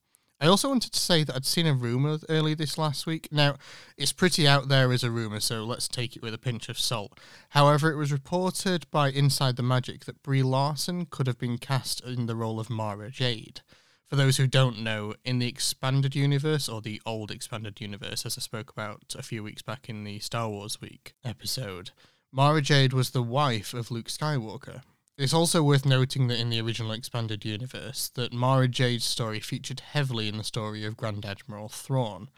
I 0.42 0.46
also 0.46 0.70
wanted 0.70 0.92
to 0.92 0.98
say 0.98 1.22
that 1.22 1.36
I'd 1.36 1.44
seen 1.44 1.66
a 1.66 1.74
rumor 1.74 2.18
early 2.30 2.54
this 2.54 2.78
last 2.78 3.06
week. 3.06 3.28
Now, 3.30 3.56
it's 3.98 4.12
pretty 4.12 4.48
out 4.48 4.68
there 4.68 4.90
as 4.90 5.04
a 5.04 5.10
rumor, 5.10 5.38
so 5.38 5.64
let's 5.64 5.86
take 5.86 6.16
it 6.16 6.22
with 6.22 6.32
a 6.32 6.38
pinch 6.38 6.70
of 6.70 6.78
salt. 6.78 7.20
However, 7.50 7.92
it 7.92 7.96
was 7.96 8.10
reported 8.10 8.90
by 8.90 9.10
Inside 9.10 9.56
the 9.56 9.62
Magic 9.62 10.06
that 10.06 10.22
Brie 10.22 10.42
Larson 10.42 11.04
could 11.04 11.26
have 11.26 11.38
been 11.38 11.58
cast 11.58 12.02
in 12.02 12.24
the 12.24 12.36
role 12.36 12.58
of 12.58 12.70
Mara 12.70 13.10
Jade. 13.10 13.60
For 14.08 14.16
those 14.16 14.38
who 14.38 14.46
don't 14.46 14.80
know, 14.80 15.14
in 15.26 15.40
the 15.40 15.46
expanded 15.46 16.16
universe, 16.16 16.70
or 16.70 16.80
the 16.80 17.02
old 17.04 17.30
expanded 17.30 17.78
universe, 17.78 18.24
as 18.24 18.38
I 18.38 18.40
spoke 18.40 18.70
about 18.70 19.14
a 19.18 19.22
few 19.22 19.42
weeks 19.42 19.60
back 19.60 19.90
in 19.90 20.04
the 20.04 20.20
Star 20.20 20.48
Wars 20.48 20.80
Week 20.80 21.12
episode, 21.22 21.90
Mara 22.32 22.62
Jade 22.62 22.94
was 22.94 23.10
the 23.10 23.22
wife 23.22 23.74
of 23.74 23.90
Luke 23.90 24.08
Skywalker. 24.08 24.82
It's 25.20 25.34
also 25.34 25.62
worth 25.62 25.84
noting 25.84 26.28
that 26.28 26.38
in 26.38 26.48
the 26.48 26.62
original 26.62 26.92
expanded 26.92 27.44
universe, 27.44 28.10
that 28.14 28.32
Mara 28.32 28.66
Jade's 28.66 29.04
story 29.04 29.38
featured 29.38 29.80
heavily 29.80 30.28
in 30.28 30.38
the 30.38 30.42
story 30.42 30.82
of 30.86 30.96
Grand 30.96 31.26
Admiral 31.26 31.68
Thrawn. 31.68 32.30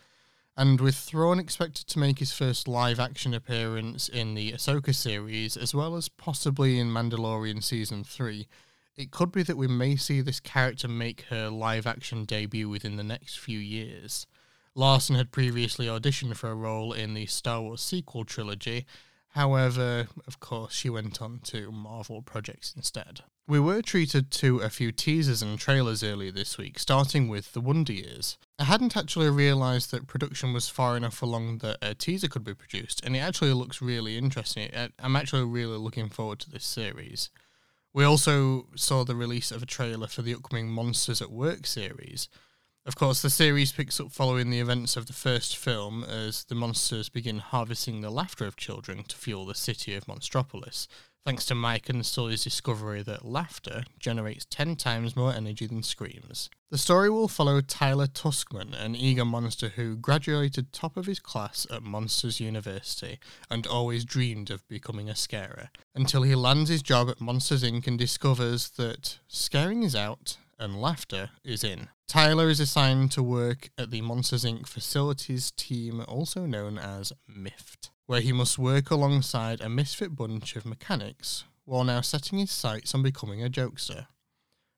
And 0.57 0.81
with 0.81 0.97
Thrawn 0.97 1.39
expected 1.39 1.87
to 1.87 2.01
make 2.01 2.19
his 2.19 2.33
first 2.33 2.67
live 2.67 2.99
action 2.99 3.35
appearance 3.35 4.09
in 4.09 4.35
the 4.35 4.51
Ahsoka 4.51 4.93
series, 4.93 5.57
as 5.57 5.73
well 5.73 5.95
as 5.95 6.09
possibly 6.09 6.81
in 6.81 6.89
Mandalorian 6.89 7.63
Season 7.63 8.03
3, 8.03 8.49
it 8.97 9.13
could 9.13 9.31
be 9.31 9.45
that 9.45 9.57
we 9.57 9.69
may 9.69 9.95
see 9.95 10.21
this 10.21 10.41
character 10.41 10.89
make 10.89 11.27
her 11.31 11.51
live 11.51 11.87
action 11.87 12.25
debut 12.25 12.69
within 12.69 12.97
the 12.97 13.05
next 13.05 13.39
few 13.39 13.61
years. 13.61 14.27
Larson 14.75 15.15
had 15.15 15.31
previously 15.31 15.87
auditioned 15.87 16.35
for 16.35 16.51
a 16.51 16.57
role 16.57 16.93
in 16.93 17.15
the 17.15 17.27
Star 17.27 17.63
Wars 17.63 17.81
sequel 17.81 18.25
trilogy, 18.25 18.87
However, 19.33 20.09
of 20.27 20.41
course, 20.41 20.75
she 20.75 20.91
went 20.91 21.23
on 21.23 21.41
to 21.45 21.73
Marvel 21.73 22.21
projects 22.21 22.75
instead. 22.77 23.21
We 23.49 23.59
were 23.59 23.81
treated 23.81 24.31
to 24.33 24.59
a 24.59 24.69
few 24.69 24.93
teasers 24.93 25.43
and 25.43 25.59
trailers 25.59 26.05
earlier 26.05 26.31
this 26.31 26.59
week, 26.59 26.79
starting 26.79 27.29
with 27.29 27.53
The 27.53 27.61
Wonder 27.61 27.95
Years. 27.95 28.37
I 28.59 28.65
hadn't 28.65 28.97
actually 28.97 29.31
realised 29.31 29.91
that 29.91 30.07
production 30.07 30.53
was 30.53 30.69
far 30.69 30.97
enough 30.97 31.23
along 31.23 31.59
that 31.59 31.79
a 31.81 31.95
teaser 31.95 32.29
could 32.29 32.45
be 32.45 32.55
produced, 32.55 33.05
and 33.05 33.17
it 33.17 33.21
actually 33.21 33.55
looks 33.55 33.83
really 33.83 34.19
interesting. 34.19 34.71
I'm 34.99 35.17
actually 35.17 35.45
really 35.45 35.79
looking 35.79 36.09
forward 36.11 36.39
to 36.41 36.51
this 36.51 36.65
series. 36.65 37.31
We 37.95 38.05
also 38.05 38.69
saw 38.77 39.03
the 39.03 39.17
release 39.17 39.51
of 39.51 39.63
a 39.63 39.67
trailer 39.67 40.07
for 40.07 40.23
the 40.23 40.35
upcoming 40.35 40.69
Monsters 40.71 41.21
at 41.21 41.31
Work 41.33 41.67
series, 41.67 42.29
of 42.85 42.97
course, 42.97 43.23
the 43.23 43.31
series 43.31 43.71
picks 43.71 44.01
up 44.01 44.11
following 44.11 44.51
the 44.51 44.59
events 44.59 44.97
of 44.97 45.07
the 45.07 45.13
first 45.13 45.57
film 45.57 46.03
as 46.03 46.45
the 46.45 46.55
monsters 46.55 47.09
begin 47.09 47.39
harvesting 47.39 48.01
the 48.01 48.11
laughter 48.11 48.45
of 48.45 48.57
children 48.57 49.05
to 49.05 49.17
fuel 49.17 49.47
the 49.47 49.55
city 49.55 49.95
of 49.95 50.07
Monstropolis, 50.07 50.89
thanks 51.25 51.47
to 51.47 51.55
Mike 51.55 51.89
and 51.89 52.05
Sully's 52.05 52.43
discovery 52.43 53.01
that 53.03 53.25
laughter 53.25 53.85
generates 54.01 54.47
10 54.47 54.75
times 54.75 55.15
more 55.15 55.33
energy 55.33 55.67
than 55.67 55.85
screams. 55.85 56.51
The 56.73 56.79
story 56.79 57.09
will 57.09 57.29
follow 57.29 57.61
Tyler 57.61 58.09
Tuskman, 58.09 58.75
an 58.75 58.97
eager 58.97 59.25
monster 59.25 59.69
who 59.69 59.95
graduated 59.95 60.73
top 60.73 60.97
of 60.97 61.07
his 61.07 61.21
class 61.21 61.67
at 61.71 61.85
Monsters 61.85 62.41
University 62.41 63.21
and 63.49 63.65
always 63.65 64.05
dreamed 64.05 64.51
of 64.51 64.67
becoming 64.67 65.09
a 65.09 65.15
scarer, 65.15 65.71
until 65.95 66.23
he 66.23 66.35
lands 66.35 66.69
his 66.69 66.83
job 66.83 67.09
at 67.09 67.21
Monsters 67.21 67.63
Inc. 67.63 67.87
and 67.87 67.99
discovers 67.99 68.71
that 68.71 69.19
scaring 69.29 69.85
is 69.85 69.95
out 69.95 70.39
and 70.59 70.81
laughter 70.81 71.31
is 71.45 71.63
in. 71.63 71.89
Tyler 72.13 72.51
is 72.51 72.61
assigned 72.61 73.11
to 73.11 73.23
work 73.23 73.71
at 73.79 73.91
the 73.91 74.03
Monsters 74.03 74.45
Inc. 74.45 74.67
facilities 74.67 75.51
team, 75.51 76.05
also 76.07 76.45
known 76.45 76.77
as 76.77 77.15
MIFT, 77.27 77.89
where 78.05 78.21
he 78.21 78.33
must 78.33 78.59
work 78.59 78.91
alongside 78.91 79.63
a 79.63 79.71
misfit 79.71 80.15
bunch 80.15 80.55
of 80.55 80.67
mechanics 80.67 81.45
while 81.65 81.85
now 81.85 82.03
setting 82.03 82.39
his 82.39 82.51
sights 82.51 82.95
on 82.95 83.03
becoming 83.03 83.43
a 83.43 83.49
jokester. 83.49 84.09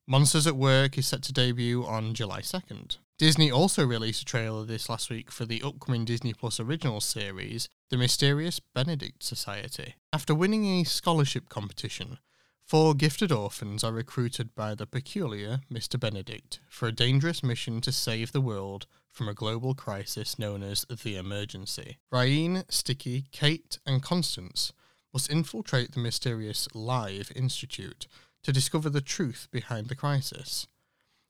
Monsters 0.07 0.47
at 0.47 0.55
Work 0.55 0.97
is 0.97 1.09
set 1.09 1.23
to 1.25 1.33
debut 1.33 1.85
on 1.85 2.15
July 2.15 2.41
2nd. 2.41 2.99
Disney 3.19 3.51
also 3.51 3.85
released 3.85 4.23
a 4.23 4.25
trailer 4.25 4.65
this 4.65 4.89
last 4.89 5.11
week 5.11 5.33
for 5.33 5.45
the 5.45 5.61
upcoming 5.61 6.05
Disney 6.05 6.35
Plus 6.35 6.61
original 6.61 7.01
series, 7.01 7.69
The 7.91 7.97
Mysterious 7.97 8.61
Benedict 8.61 9.25
Society. 9.25 9.97
After 10.13 10.37
winning 10.37 10.67
a 10.67 10.85
scholarship 10.85 11.49
competition, 11.49 12.19
four 12.65 12.95
gifted 12.95 13.31
orphans 13.31 13.85
are 13.85 13.93
recruited 13.93 14.55
by 14.55 14.75
the 14.75 14.87
peculiar 14.87 15.61
Mr. 15.71 16.01
Benedict 16.01 16.61
for 16.69 16.89
a 16.89 16.93
dangerous 16.93 17.43
mission 17.43 17.81
to 17.83 17.93
save 17.93 18.33
the 18.33 18.41
world 18.41 18.87
from 19.11 19.29
a 19.29 19.35
global 19.35 19.75
crisis 19.75 20.39
known 20.39 20.63
as 20.63 20.87
the 21.03 21.17
Emergency. 21.17 21.99
Ryan, 22.11 22.65
Sticky, 22.69 23.27
Kate, 23.33 23.79
and 23.87 24.03
Constance 24.03 24.73
must 25.13 25.31
infiltrate 25.31 25.93
the 25.93 26.01
mysterious 26.01 26.67
Live 26.75 27.31
Institute 27.37 28.09
to 28.43 28.53
discover 28.53 28.91
the 28.91 29.01
truth 29.01 29.47
behind 29.53 29.89
the 29.89 29.95
crisis. 29.95 30.67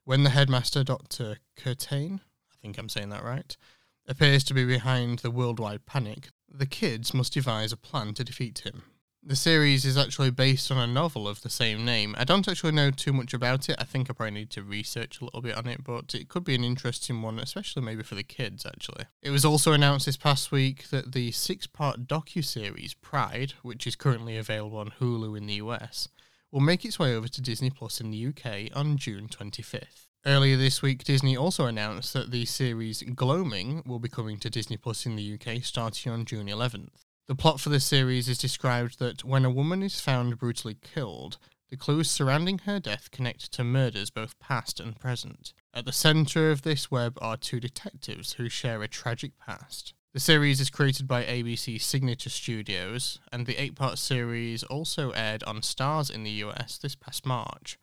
When 0.04 0.22
the 0.22 0.30
headmaster, 0.30 0.84
Dr. 0.84 1.38
Curtain, 1.56 2.20
I 2.50 2.54
think 2.62 2.78
I'm 2.78 2.88
saying 2.88 3.10
that 3.10 3.24
right, 3.24 3.56
appears 4.06 4.44
to 4.44 4.54
be 4.54 4.64
behind 4.64 5.20
the 5.20 5.30
worldwide 5.30 5.84
panic, 5.84 6.28
the 6.48 6.66
kids 6.66 7.12
must 7.12 7.34
devise 7.34 7.72
a 7.72 7.76
plan 7.76 8.14
to 8.14 8.24
defeat 8.24 8.60
him. 8.60 8.84
The 9.26 9.36
series 9.36 9.86
is 9.86 9.96
actually 9.96 10.30
based 10.32 10.70
on 10.70 10.76
a 10.76 10.86
novel 10.86 11.26
of 11.26 11.40
the 11.40 11.48
same 11.48 11.82
name. 11.82 12.14
I 12.18 12.24
don't 12.24 12.46
actually 12.46 12.72
know 12.72 12.90
too 12.90 13.14
much 13.14 13.32
about 13.32 13.70
it. 13.70 13.76
I 13.78 13.84
think 13.84 14.10
I 14.10 14.12
probably 14.12 14.32
need 14.32 14.50
to 14.50 14.62
research 14.62 15.18
a 15.18 15.24
little 15.24 15.40
bit 15.40 15.56
on 15.56 15.66
it, 15.66 15.82
but 15.82 16.14
it 16.14 16.28
could 16.28 16.44
be 16.44 16.54
an 16.54 16.62
interesting 16.62 17.22
one, 17.22 17.38
especially 17.38 17.80
maybe 17.80 18.02
for 18.02 18.16
the 18.16 18.22
kids, 18.22 18.66
actually. 18.66 19.06
It 19.22 19.30
was 19.30 19.46
also 19.46 19.72
announced 19.72 20.04
this 20.04 20.18
past 20.18 20.52
week 20.52 20.90
that 20.90 21.12
the 21.12 21.30
six 21.30 21.66
part 21.66 22.06
docu-series 22.06 22.92
Pride, 23.00 23.54
which 23.62 23.86
is 23.86 23.96
currently 23.96 24.36
available 24.36 24.76
on 24.76 24.92
Hulu 25.00 25.38
in 25.38 25.46
the 25.46 25.54
US, 25.54 26.10
will 26.52 26.60
make 26.60 26.84
its 26.84 26.98
way 26.98 27.16
over 27.16 27.26
to 27.26 27.40
Disney 27.40 27.70
Plus 27.70 28.02
in 28.02 28.10
the 28.10 28.26
UK 28.26 28.76
on 28.76 28.98
June 28.98 29.28
25th. 29.28 30.04
Earlier 30.26 30.58
this 30.58 30.82
week, 30.82 31.02
Disney 31.02 31.34
also 31.34 31.64
announced 31.64 32.12
that 32.12 32.30
the 32.30 32.44
series 32.44 33.02
Gloaming 33.02 33.82
will 33.86 33.98
be 33.98 34.10
coming 34.10 34.38
to 34.40 34.50
Disney 34.50 34.76
Plus 34.76 35.06
in 35.06 35.16
the 35.16 35.34
UK 35.34 35.64
starting 35.64 36.12
on 36.12 36.26
June 36.26 36.46
11th. 36.46 37.03
The 37.26 37.34
plot 37.34 37.58
for 37.58 37.70
this 37.70 37.86
series 37.86 38.28
is 38.28 38.36
described 38.36 38.98
that 38.98 39.24
when 39.24 39.46
a 39.46 39.50
woman 39.50 39.82
is 39.82 39.98
found 39.98 40.36
brutally 40.36 40.76
killed, 40.82 41.38
the 41.70 41.76
clues 41.76 42.10
surrounding 42.10 42.58
her 42.58 42.78
death 42.78 43.10
connect 43.10 43.50
to 43.52 43.64
murders 43.64 44.10
both 44.10 44.38
past 44.38 44.78
and 44.78 44.94
present. 45.00 45.54
At 45.72 45.86
the 45.86 45.92
centre 45.92 46.50
of 46.50 46.62
this 46.62 46.90
web 46.90 47.16
are 47.22 47.38
two 47.38 47.60
detectives 47.60 48.34
who 48.34 48.50
share 48.50 48.82
a 48.82 48.88
tragic 48.88 49.38
past. 49.38 49.94
The 50.12 50.20
series 50.20 50.60
is 50.60 50.68
created 50.68 51.08
by 51.08 51.24
ABC 51.24 51.80
Signature 51.80 52.28
Studios, 52.28 53.18
and 53.32 53.46
the 53.46 53.56
eight 53.56 53.74
part 53.74 53.96
series 53.98 54.62
also 54.62 55.10
aired 55.12 55.42
on 55.44 55.62
Starz 55.62 56.10
in 56.10 56.24
the 56.24 56.44
US 56.44 56.76
this 56.76 56.94
past 56.94 57.24
March. 57.24 57.78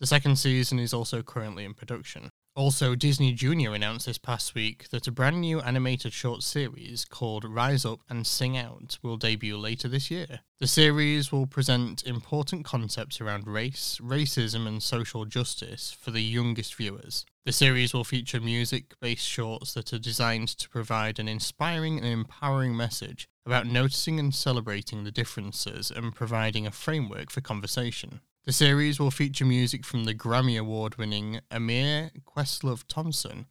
The 0.00 0.06
second 0.06 0.36
season 0.36 0.78
is 0.78 0.94
also 0.94 1.22
currently 1.22 1.66
in 1.66 1.74
production. 1.74 2.30
Also, 2.56 2.94
Disney 2.94 3.34
Junior 3.34 3.74
announced 3.74 4.06
this 4.06 4.16
past 4.16 4.54
week 4.54 4.88
that 4.88 5.06
a 5.06 5.12
brand 5.12 5.42
new 5.42 5.60
animated 5.60 6.14
short 6.14 6.42
series 6.42 7.04
called 7.04 7.44
Rise 7.44 7.84
Up 7.84 8.00
and 8.08 8.26
Sing 8.26 8.56
Out 8.56 8.98
will 9.02 9.18
debut 9.18 9.58
later 9.58 9.88
this 9.88 10.10
year. 10.10 10.40
The 10.58 10.66
series 10.66 11.30
will 11.30 11.46
present 11.46 12.02
important 12.04 12.64
concepts 12.64 13.20
around 13.20 13.46
race, 13.46 14.00
racism, 14.02 14.66
and 14.66 14.82
social 14.82 15.26
justice 15.26 15.94
for 16.00 16.12
the 16.12 16.22
youngest 16.22 16.74
viewers. 16.76 17.26
The 17.44 17.52
series 17.52 17.92
will 17.92 18.04
feature 18.04 18.40
music 18.40 18.94
based 19.02 19.28
shorts 19.28 19.74
that 19.74 19.92
are 19.92 19.98
designed 19.98 20.48
to 20.48 20.70
provide 20.70 21.18
an 21.18 21.28
inspiring 21.28 21.98
and 21.98 22.06
empowering 22.06 22.74
message 22.74 23.28
about 23.44 23.66
noticing 23.66 24.18
and 24.18 24.34
celebrating 24.34 25.04
the 25.04 25.12
differences 25.12 25.90
and 25.90 26.14
providing 26.14 26.66
a 26.66 26.70
framework 26.70 27.30
for 27.30 27.42
conversation. 27.42 28.22
The 28.46 28.52
series 28.52 29.00
will 29.00 29.10
feature 29.10 29.44
music 29.44 29.84
from 29.84 30.04
the 30.04 30.14
Grammy 30.14 30.56
Award 30.56 30.94
winning 30.98 31.40
Ahmir 31.50 32.12
Questlove 32.24 32.84
Thompson 32.86 33.46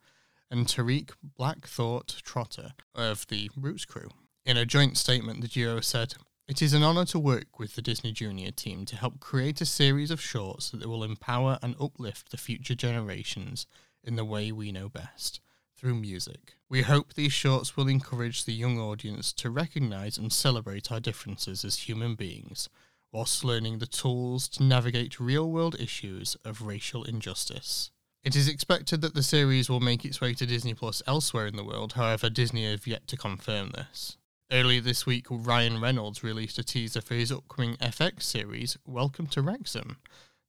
and 0.49 0.67
Tariq 0.67 1.09
Black 1.21 1.67
Thought 1.67 2.21
Trotter 2.23 2.71
of 2.95 3.27
the 3.27 3.51
Roots 3.57 3.83
Crew. 3.83 4.07
In 4.45 4.55
a 4.55 4.65
joint 4.65 4.95
statement, 4.95 5.41
the 5.41 5.49
duo 5.49 5.81
said, 5.81 6.13
It 6.47 6.61
is 6.61 6.73
an 6.73 6.81
honour 6.81 7.03
to 7.07 7.19
work 7.19 7.59
with 7.59 7.75
the 7.75 7.81
Disney 7.81 8.13
Junior 8.13 8.51
team 8.51 8.85
to 8.85 8.95
help 8.95 9.19
create 9.19 9.59
a 9.59 9.65
series 9.65 10.11
of 10.11 10.21
shorts 10.21 10.69
that 10.69 10.87
will 10.87 11.03
empower 11.03 11.59
and 11.61 11.75
uplift 11.77 12.31
the 12.31 12.37
future 12.37 12.73
generations 12.73 13.67
in 14.01 14.15
the 14.15 14.23
way 14.23 14.53
we 14.53 14.71
know 14.71 14.87
best 14.87 15.41
through 15.75 15.95
music. 15.95 16.55
We 16.69 16.83
hope 16.83 17.15
these 17.15 17.33
shorts 17.33 17.75
will 17.75 17.89
encourage 17.89 18.45
the 18.45 18.53
young 18.53 18.79
audience 18.79 19.33
to 19.33 19.49
recognise 19.49 20.17
and 20.17 20.31
celebrate 20.31 20.89
our 20.89 21.01
differences 21.01 21.65
as 21.65 21.79
human 21.79 22.15
beings 22.15 22.69
whilst 23.15 23.45
learning 23.45 23.79
the 23.79 23.87
tools 23.87 24.49
to 24.49 24.61
navigate 24.61 25.21
real 25.21 25.49
world 25.49 25.73
issues 25.79 26.35
of 26.43 26.61
racial 26.61 27.05
injustice. 27.05 27.89
It 28.25 28.35
is 28.35 28.49
expected 28.49 28.99
that 28.99 29.13
the 29.13 29.23
series 29.23 29.69
will 29.69 29.79
make 29.79 30.03
its 30.03 30.19
way 30.19 30.33
to 30.33 30.45
Disney 30.45 30.73
Plus 30.73 31.01
elsewhere 31.07 31.47
in 31.47 31.55
the 31.55 31.63
world, 31.63 31.93
however, 31.93 32.29
Disney 32.29 32.69
have 32.69 32.85
yet 32.85 33.07
to 33.07 33.15
confirm 33.15 33.69
this. 33.69 34.17
Earlier 34.51 34.81
this 34.81 35.05
week, 35.05 35.27
Ryan 35.29 35.79
Reynolds 35.79 36.25
released 36.25 36.59
a 36.59 36.63
teaser 36.63 36.99
for 36.99 37.13
his 37.13 37.31
upcoming 37.31 37.77
FX 37.77 38.23
series, 38.23 38.77
Welcome 38.85 39.27
to 39.27 39.41
Wrexham. 39.41 39.95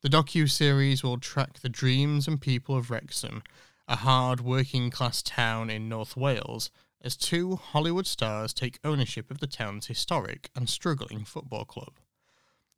The 0.03 0.09
docu-series 0.09 1.05
will 1.05 1.19
track 1.19 1.61
the 1.61 1.69
dreams 1.69 2.27
and 2.27 2.41
people 2.41 2.77
of 2.77 2.91
Wrexham, 2.91 3.45
a 3.87 3.95
hard 3.95 4.41
working 4.41 4.91
class 4.91 5.23
town 5.23 5.71
in 5.71 5.89
North 5.89 6.17
Wales, 6.17 6.73
as 7.01 7.17
two 7.17 7.55
Hollywood 7.55 8.09
stars 8.09 8.53
take 8.53 8.81
ownership 8.83 9.31
of 9.31 9.39
the 9.39 9.47
town's 9.47 9.87
historic 9.87 10.51
and 10.57 10.69
struggling 10.69 11.25
football 11.25 11.65
club. 11.65 11.93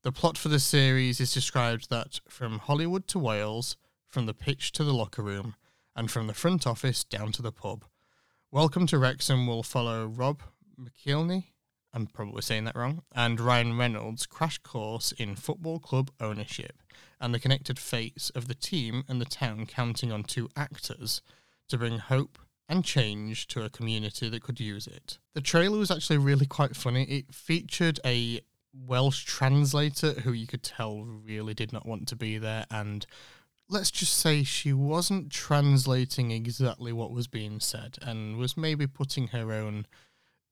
The 0.04 0.12
plot 0.12 0.38
for 0.38 0.48
the 0.48 0.60
series 0.60 1.18
is 1.18 1.34
described 1.34 1.90
that 1.90 2.20
from 2.28 2.60
Hollywood 2.60 3.08
to 3.08 3.18
Wales, 3.18 3.76
from 4.06 4.26
the 4.26 4.32
pitch 4.32 4.70
to 4.72 4.84
the 4.84 4.94
locker 4.94 5.22
room, 5.22 5.56
and 5.96 6.08
from 6.08 6.28
the 6.28 6.34
front 6.34 6.68
office 6.68 7.02
down 7.02 7.32
to 7.32 7.42
the 7.42 7.50
pub. 7.50 7.84
Welcome 8.52 8.86
to 8.86 8.98
Wrexham 8.98 9.48
will 9.48 9.64
follow 9.64 10.06
Rob 10.06 10.40
McElhenney, 10.80 11.46
I'm 11.92 12.06
probably 12.06 12.42
saying 12.42 12.62
that 12.66 12.76
wrong, 12.76 13.02
and 13.12 13.40
Ryan 13.40 13.76
Reynolds' 13.76 14.24
crash 14.24 14.58
course 14.58 15.10
in 15.10 15.34
football 15.34 15.80
club 15.80 16.12
ownership 16.20 16.80
and 17.20 17.34
the 17.34 17.40
connected 17.40 17.76
fates 17.80 18.30
of 18.30 18.46
the 18.46 18.54
team 18.54 19.02
and 19.08 19.20
the 19.20 19.24
town 19.24 19.66
counting 19.66 20.12
on 20.12 20.22
two 20.22 20.48
actors 20.56 21.22
to 21.66 21.76
bring 21.76 21.98
hope 21.98 22.38
and 22.68 22.84
change 22.84 23.48
to 23.48 23.64
a 23.64 23.68
community 23.68 24.28
that 24.28 24.44
could 24.44 24.60
use 24.60 24.86
it. 24.86 25.18
The 25.34 25.40
trailer 25.40 25.76
was 25.76 25.90
actually 25.90 26.18
really 26.18 26.46
quite 26.46 26.76
funny. 26.76 27.02
It 27.02 27.34
featured 27.34 27.98
a 28.04 28.42
Welsh 28.86 29.24
translator 29.24 30.12
who 30.20 30.32
you 30.32 30.46
could 30.46 30.62
tell 30.62 31.02
really 31.02 31.54
did 31.54 31.72
not 31.72 31.86
want 31.86 32.08
to 32.08 32.16
be 32.16 32.38
there. 32.38 32.66
And 32.70 33.06
let's 33.68 33.90
just 33.90 34.14
say 34.14 34.42
she 34.42 34.72
wasn't 34.72 35.30
translating 35.30 36.30
exactly 36.30 36.92
what 36.92 37.10
was 37.10 37.26
being 37.26 37.60
said 37.60 37.98
and 38.02 38.36
was 38.36 38.56
maybe 38.56 38.86
putting 38.86 39.28
her 39.28 39.52
own 39.52 39.86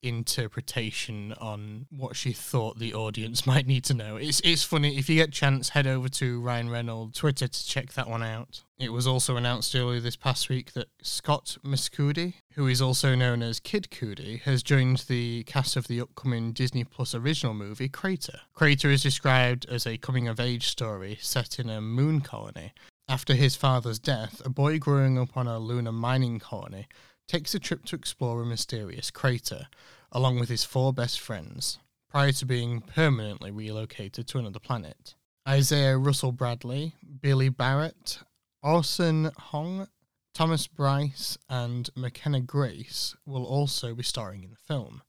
interpretation 0.07 1.33
on 1.41 1.87
what 1.91 2.17
she 2.17 2.33
thought 2.33 2.79
the 2.79 2.95
audience 2.95 3.47
might 3.47 3.67
need 3.67 3.85
to 3.85 3.95
know. 3.95 4.17
It's 4.17 4.41
it's 4.41 4.63
funny 4.63 4.97
if 4.99 5.09
you 5.09 5.17
get 5.17 5.29
a 5.29 5.33
chance, 5.33 5.71
head 5.71 5.87
over 5.87 6.09
to 6.09 6.41
Ryan 6.41 6.71
Reynolds 6.71 7.19
Twitter 7.19 7.49
to 7.49 7.67
check 7.67 7.93
that 7.95 8.09
one 8.09 8.23
out. 8.23 8.63
It 8.79 8.93
was 8.93 9.07
also 9.07 9.37
announced 9.37 9.75
earlier 9.75 10.01
this 10.01 10.17
past 10.17 10.49
week 10.49 10.73
that 10.75 10.89
Scott 11.01 11.57
Mescudi, 11.65 12.35
who 12.53 12.67
is 12.67 12.83
also 12.83 13.15
known 13.15 13.43
as 13.43 13.59
Kid 13.59 13.89
Cudi, 13.91 14.41
has 14.43 14.63
joined 14.63 15.05
the 15.09 15.45
cast 15.45 15.77
of 15.77 15.89
the 15.89 16.01
upcoming 16.01 16.53
Disney 16.53 16.85
Plus 16.85 17.15
original 17.15 17.55
movie 17.55 17.89
Crater. 17.89 18.41
Crater 18.53 18.91
is 18.91 19.03
described 19.03 19.67
as 19.71 19.87
a 19.87 19.97
coming 19.97 20.29
of 20.29 20.39
age 20.39 20.69
story 20.69 21.19
set 21.21 21.59
in 21.59 21.71
a 21.71 21.81
moon 21.81 22.21
colony. 22.21 22.73
After 23.09 23.35
his 23.35 23.55
father's 23.55 24.01
death, 24.01 24.43
a 24.45 24.51
boy 24.51 24.79
growing 24.79 25.19
up 25.19 25.37
on 25.37 25.47
a 25.47 25.59
lunar 25.59 25.93
mining 25.93 26.39
colony 26.39 26.87
takes 27.29 27.55
a 27.55 27.59
trip 27.59 27.85
to 27.87 27.97
explore 27.97 28.43
a 28.43 28.47
mysterious 28.47 29.11
crater, 29.11 29.69
along 30.13 30.39
with 30.39 30.49
his 30.49 30.65
four 30.65 30.93
best 30.93 31.21
friends, 31.21 31.79
prior 32.09 32.33
to 32.33 32.47
being 32.47 32.81
permanently 32.81 33.51
relocated 33.51 34.27
to 34.29 34.39
another 34.39 34.59
planet. 34.59 35.15
Isaiah 35.49 35.99
Russell 35.99 36.33
Bradley, 36.33 36.95
Billy 37.21 37.51
Barratt, 37.51 38.23
Orson 38.63 39.31
Hong, 39.39 39.87
Thomas 40.35 40.67
Bryce, 40.67 41.39
and 41.49 41.89
McKenna 41.95 42.41
Grace 42.41 43.15
will 43.25 43.45
also 43.45 43.95
be 43.95 44.03
starring 44.03 44.43
in 44.43 44.51
the 44.51 44.57
film, 44.57 45.03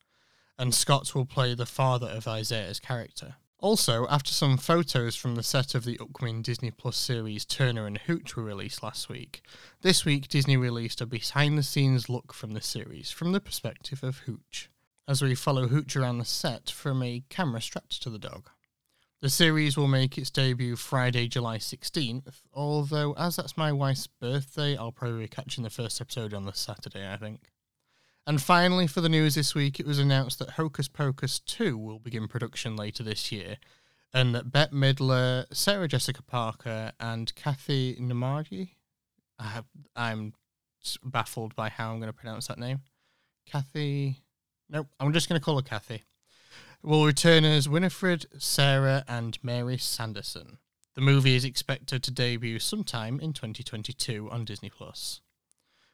and 0.57 0.73
Scott 0.73 1.13
will 1.15 1.25
play 1.25 1.53
the 1.53 1.65
father 1.65 2.07
of 2.07 2.27
Isaiah's 2.27 2.79
character. 2.79 3.35
Also, 3.59 4.05
after 4.07 4.31
some 4.31 4.55
photos 4.55 5.15
from 5.15 5.33
the 5.33 5.41
set 5.41 5.73
of 5.73 5.83
the 5.83 5.97
upcoming 5.99 6.43
Disney 6.43 6.69
Plus 6.69 6.95
series 6.95 7.43
Turner 7.43 7.87
and 7.87 7.97
Hooch 7.97 8.35
were 8.35 8.43
released 8.43 8.83
last 8.83 9.09
week, 9.09 9.41
this 9.81 10.05
week 10.05 10.27
Disney 10.27 10.55
released 10.55 11.01
a 11.01 11.07
behind 11.07 11.57
the 11.57 11.63
scenes 11.63 12.07
look 12.07 12.33
from 12.33 12.53
the 12.53 12.61
series 12.61 13.09
from 13.09 13.31
the 13.31 13.39
perspective 13.39 14.03
of 14.03 14.19
Hooch, 14.19 14.69
as 15.07 15.21
we 15.21 15.35
follow 15.35 15.67
Hooch 15.67 15.95
around 15.95 16.17
the 16.17 16.25
set 16.25 16.69
from 16.69 17.01
a 17.01 17.23
camera 17.29 17.61
strapped 17.61 18.01
to 18.03 18.09
the 18.09 18.19
dog. 18.19 18.49
The 19.21 19.29
series 19.29 19.77
will 19.77 19.87
make 19.87 20.17
its 20.17 20.29
debut 20.29 20.75
Friday, 20.75 21.27
July 21.27 21.57
16th, 21.57 22.41
although 22.53 23.13
as 23.13 23.37
that's 23.37 23.57
my 23.57 23.71
wife's 23.71 24.05
birthday, 24.05 24.75
I'll 24.77 24.91
probably 24.91 25.23
be 25.23 25.27
catching 25.27 25.63
the 25.63 25.69
first 25.69 25.99
episode 25.99 26.33
on 26.33 26.45
the 26.45 26.53
Saturday, 26.53 27.11
I 27.11 27.17
think. 27.17 27.49
And 28.27 28.41
finally, 28.41 28.85
for 28.85 29.01
the 29.01 29.09
news 29.09 29.35
this 29.35 29.55
week, 29.55 29.79
it 29.79 29.87
was 29.87 29.97
announced 29.97 30.37
that 30.39 30.51
Hocus 30.51 30.87
Pocus 30.87 31.39
2 31.39 31.77
will 31.77 31.97
begin 31.97 32.27
production 32.27 32.75
later 32.75 33.01
this 33.01 33.31
year, 33.31 33.57
and 34.13 34.35
that 34.35 34.51
Bette 34.51 34.75
Midler, 34.75 35.45
Sarah 35.51 35.87
Jessica 35.87 36.21
Parker, 36.21 36.91
and 36.99 37.33
Kathy 37.33 37.95
Nemari, 37.95 38.71
I, 39.39 39.61
I'm 39.95 40.33
baffled 41.03 41.55
by 41.55 41.69
how 41.69 41.91
I'm 41.91 41.99
going 41.99 42.11
to 42.11 42.13
pronounce 42.13 42.47
that 42.47 42.59
name. 42.59 42.81
Kathy. 43.45 44.17
Nope, 44.69 44.87
I'm 44.99 45.13
just 45.13 45.29
going 45.29 45.39
to 45.39 45.43
call 45.43 45.55
her 45.55 45.61
Kathy. 45.61 46.03
Will 46.83 47.05
return 47.05 47.45
as 47.45 47.69
Winifred, 47.69 48.25
Sarah, 48.37 49.03
and 49.07 49.37
Mary 49.41 49.77
Sanderson. 49.77 50.57
The 50.95 51.01
movie 51.01 51.35
is 51.35 51.45
expected 51.45 52.03
to 52.03 52.11
debut 52.11 52.59
sometime 52.59 53.19
in 53.19 53.33
2022 53.33 54.29
on 54.29 54.45
Disney 54.45 54.69
Plus. 54.69 55.21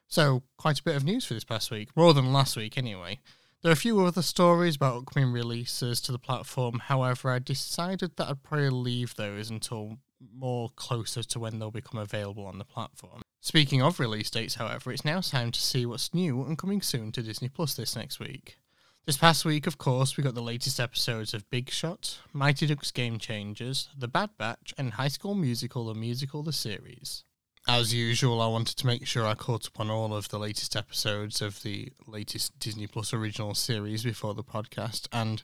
So, 0.07 0.43
quite 0.57 0.79
a 0.79 0.83
bit 0.83 0.95
of 0.95 1.03
news 1.03 1.25
for 1.25 1.33
this 1.33 1.43
past 1.43 1.71
week, 1.71 1.89
more 1.95 2.13
than 2.13 2.33
last 2.33 2.55
week 2.55 2.77
anyway. 2.77 3.19
There 3.61 3.69
are 3.69 3.73
a 3.73 3.77
few 3.77 3.99
other 4.01 4.21
stories 4.21 4.75
about 4.75 4.97
upcoming 4.97 5.31
releases 5.31 6.01
to 6.01 6.11
the 6.11 6.19
platform, 6.19 6.79
however, 6.79 7.31
I 7.31 7.39
decided 7.39 8.17
that 8.17 8.29
I'd 8.29 8.43
probably 8.43 8.69
leave 8.69 9.15
those 9.15 9.49
until 9.49 9.97
more 10.35 10.69
closer 10.75 11.23
to 11.23 11.39
when 11.39 11.59
they'll 11.59 11.71
become 11.71 11.99
available 11.99 12.45
on 12.45 12.57
the 12.57 12.65
platform. 12.65 13.21
Speaking 13.41 13.81
of 13.81 13.99
release 13.99 14.29
dates, 14.29 14.55
however, 14.55 14.91
it's 14.91 15.05
now 15.05 15.21
time 15.21 15.51
to 15.51 15.61
see 15.61 15.85
what's 15.85 16.13
new 16.13 16.43
and 16.43 16.57
coming 16.57 16.81
soon 16.81 17.11
to 17.11 17.21
Disney 17.21 17.49
Plus 17.49 17.73
this 17.73 17.95
next 17.95 18.19
week. 18.19 18.57
This 19.05 19.17
past 19.17 19.43
week, 19.43 19.67
of 19.67 19.77
course, 19.77 20.15
we 20.15 20.23
got 20.23 20.33
the 20.33 20.41
latest 20.41 20.79
episodes 20.79 21.33
of 21.33 21.49
Big 21.49 21.69
Shot, 21.69 22.19
Mighty 22.31 22.65
Ducks 22.65 22.89
Game 22.89 23.19
Changers, 23.19 23.89
The 23.97 24.07
Bad 24.07 24.29
Batch, 24.37 24.73
and 24.77 24.93
High 24.93 25.09
School 25.09 25.35
Musical 25.35 25.87
The 25.87 25.93
Musical 25.93 26.41
The 26.41 26.53
Series. 26.53 27.25
As 27.67 27.93
usual, 27.93 28.41
I 28.41 28.47
wanted 28.47 28.77
to 28.77 28.87
make 28.87 29.05
sure 29.05 29.25
I 29.25 29.33
caught 29.33 29.67
up 29.67 29.77
on 29.77 29.89
all 29.89 30.15
of 30.15 30.29
the 30.29 30.39
latest 30.39 30.77
episodes 30.77 31.41
of 31.41 31.63
the 31.63 31.91
latest 32.07 32.57
Disney 32.59 32.87
Plus 32.87 33.13
original 33.13 33.53
series 33.55 34.05
before 34.05 34.33
the 34.35 34.41
podcast, 34.41 35.09
and 35.11 35.43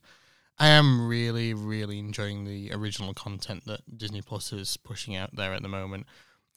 I 0.57 0.69
am 0.69 1.05
really, 1.09 1.53
really 1.53 1.99
enjoying 1.99 2.45
the 2.45 2.71
original 2.71 3.13
content 3.13 3.65
that 3.65 3.97
Disney 3.97 4.21
Plus 4.21 4.53
is 4.53 4.77
pushing 4.77 5.17
out 5.17 5.35
there 5.35 5.53
at 5.53 5.63
the 5.63 5.67
moment. 5.67 6.05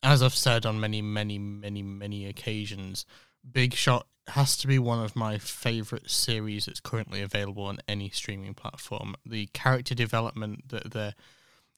As 0.04 0.22
I've 0.22 0.36
said 0.36 0.64
on 0.64 0.78
many, 0.78 1.02
many, 1.02 1.40
many, 1.40 1.82
many 1.82 2.26
occasions, 2.26 3.04
Big 3.50 3.74
Shot 3.74 4.06
has 4.28 4.56
to 4.58 4.66
be 4.66 4.78
one 4.78 5.04
of 5.04 5.16
my 5.16 5.38
favorite 5.38 6.10
series 6.10 6.66
that's 6.66 6.80
currently 6.80 7.22
available 7.22 7.64
on 7.64 7.78
any 7.88 8.08
streaming 8.10 8.54
platform. 8.54 9.14
The 9.26 9.46
character 9.46 9.94
development 9.94 10.68
that 10.68 10.92
they're 10.92 11.14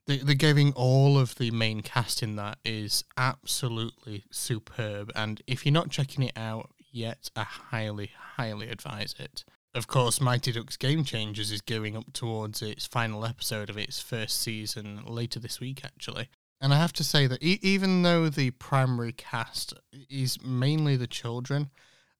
they're 0.06 0.34
giving 0.34 0.72
all 0.74 1.18
of 1.18 1.36
the 1.36 1.50
main 1.50 1.80
cast 1.80 2.22
in 2.22 2.36
that 2.36 2.58
is 2.64 3.04
absolutely 3.16 4.24
superb. 4.30 5.10
And 5.14 5.40
if 5.46 5.64
you're 5.64 5.72
not 5.72 5.88
checking 5.88 6.24
it 6.24 6.36
out 6.36 6.70
yet, 6.92 7.30
I 7.34 7.44
highly, 7.44 8.10
highly 8.36 8.68
advise 8.68 9.14
it. 9.18 9.44
Of 9.74 9.86
course, 9.86 10.20
Mighty 10.20 10.52
Ducks 10.52 10.76
Game 10.76 11.04
Changers 11.04 11.50
is 11.50 11.60
going 11.60 11.96
up 11.96 12.12
towards 12.12 12.62
its 12.62 12.86
final 12.86 13.24
episode 13.24 13.70
of 13.70 13.78
its 13.78 14.00
first 14.00 14.40
season 14.40 15.02
later 15.06 15.40
this 15.40 15.58
week, 15.58 15.82
actually. 15.84 16.28
And 16.60 16.72
I 16.72 16.78
have 16.78 16.92
to 16.94 17.04
say 17.04 17.26
that 17.26 17.42
e- 17.42 17.58
even 17.62 18.02
though 18.02 18.28
the 18.28 18.50
primary 18.52 19.12
cast 19.12 19.74
is 20.08 20.42
mainly 20.42 20.96
the 20.96 21.06
children, 21.06 21.70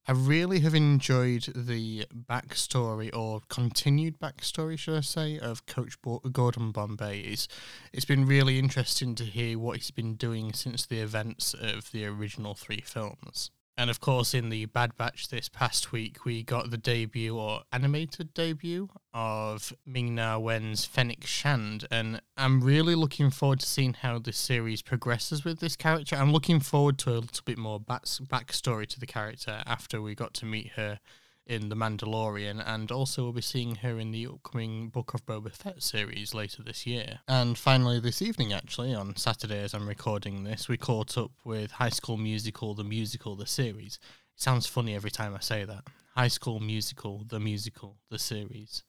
I 0.07 0.13
really 0.13 0.61
have 0.61 0.75
enjoyed 0.75 1.45
the 1.57 2.05
backstory 2.15 3.09
or 3.17 3.41
continued 3.49 4.19
backstory, 4.19 4.79
should 4.79 4.99
I 4.99 5.01
say, 5.01 5.39
of 5.39 5.65
Coach 5.65 5.97
Gordon 6.31 6.73
Bombay. 6.73 7.21
It's, 7.21 7.49
it's 7.91 8.05
been 8.05 8.27
really 8.27 8.59
interesting 8.59 9.15
to 9.15 9.25
hear 9.25 9.59
what 9.59 9.77
he's 9.77 9.91
been 9.91 10.17
doing 10.17 10.53
since 10.53 10.85
the 10.85 11.01
events 11.01 11.55
of 11.55 11.91
the 11.91 12.05
original 12.05 12.55
three 12.55 12.83
films. 12.85 13.51
And 13.77 13.91
of 13.91 14.01
course, 14.01 14.35
in 14.35 14.51
the 14.51 14.67
Bad 14.67 14.97
Batch 14.97 15.29
this 15.29 15.49
past 15.49 15.91
week, 15.91 16.25
we 16.25 16.45
got 16.45 16.71
the 16.71 16.79
debut 16.79 17.37
or 17.37 17.63
animated 17.73 18.33
debut 18.33 18.89
of 19.13 19.73
Ming 19.85 20.15
Na 20.15 20.39
Wen's 20.39 20.85
Fennec 20.85 21.27
Shand. 21.27 21.87
And 21.91 22.23
I'm 22.37 22.61
really 22.61 22.95
looking 22.95 23.31
forward 23.31 23.61
to 23.61 23.67
seeing 23.67 23.95
how 23.95 24.21
this 24.21 24.37
series 24.37 24.81
progresses 24.81 25.45
with 25.45 25.59
this 25.59 25.75
character. 25.75 26.15
I'm 26.15 26.33
looking 26.33 26.61
forward 26.61 26.99
to 27.01 27.11
a 27.11 27.19
little 27.19 27.43
bit 27.45 27.59
more 27.59 27.81
back- 27.81 28.05
backstory 28.05 28.87
to 28.87 29.01
the 29.01 29.07
character 29.07 29.63
after 29.67 30.01
we 30.01 30.15
got 30.15 30.35
to 30.35 30.47
meet 30.47 30.73
her 30.77 31.01
in 31.47 31.69
The 31.69 31.77
Mandalorian, 31.77 32.63
and 32.67 32.91
also 32.91 33.25
we'll 33.25 33.33
be 33.33 33.43
seeing 33.43 33.77
her 33.77 33.99
in 33.99 34.13
the 34.13 34.27
upcoming 34.27 34.89
Book 34.89 35.15
of 35.15 35.27
Boba 35.27 35.53
Fett 35.53 35.83
series 35.83 36.35
later 36.35 36.63
this 36.63 36.87
year. 36.87 37.21
And 37.29 37.59
finally, 37.59 38.01
this 38.01 38.23
evening, 38.23 38.53
actually, 38.53 38.95
on 38.95 39.17
Saturday 39.17 39.61
as 39.61 39.75
I'm 39.75 39.89
recording 39.89 40.45
this, 40.45 40.69
we 40.69 40.77
caught 40.77 41.19
up 41.19 41.33
with 41.45 41.73
High 41.73 41.91
School 41.91 42.17
Musical, 42.17 42.75
the 42.75 42.85
musical, 42.85 43.37
the 43.37 43.47
series. 43.47 43.99
It 44.35 44.41
sounds 44.43 44.67
funny 44.67 44.95
every 44.95 45.11
time 45.11 45.35
I 45.35 45.41
say 45.41 45.65
that. 45.65 45.85
High 46.17 46.29
School 46.29 46.61
Musical, 46.61 47.25
the 47.27 47.41
musical, 47.41 47.99
the 48.11 48.19
series. 48.19 48.83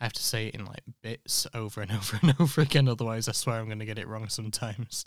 I 0.00 0.04
have 0.04 0.12
to 0.14 0.22
say 0.22 0.48
it 0.48 0.54
in 0.54 0.64
like 0.64 0.82
bits 1.02 1.46
over 1.54 1.82
and 1.82 1.92
over 1.92 2.18
and 2.22 2.34
over 2.40 2.62
again, 2.62 2.88
otherwise, 2.88 3.28
I 3.28 3.32
swear 3.32 3.60
I'm 3.60 3.66
going 3.66 3.78
to 3.78 3.84
get 3.84 3.98
it 3.98 4.08
wrong 4.08 4.28
sometimes. 4.28 5.04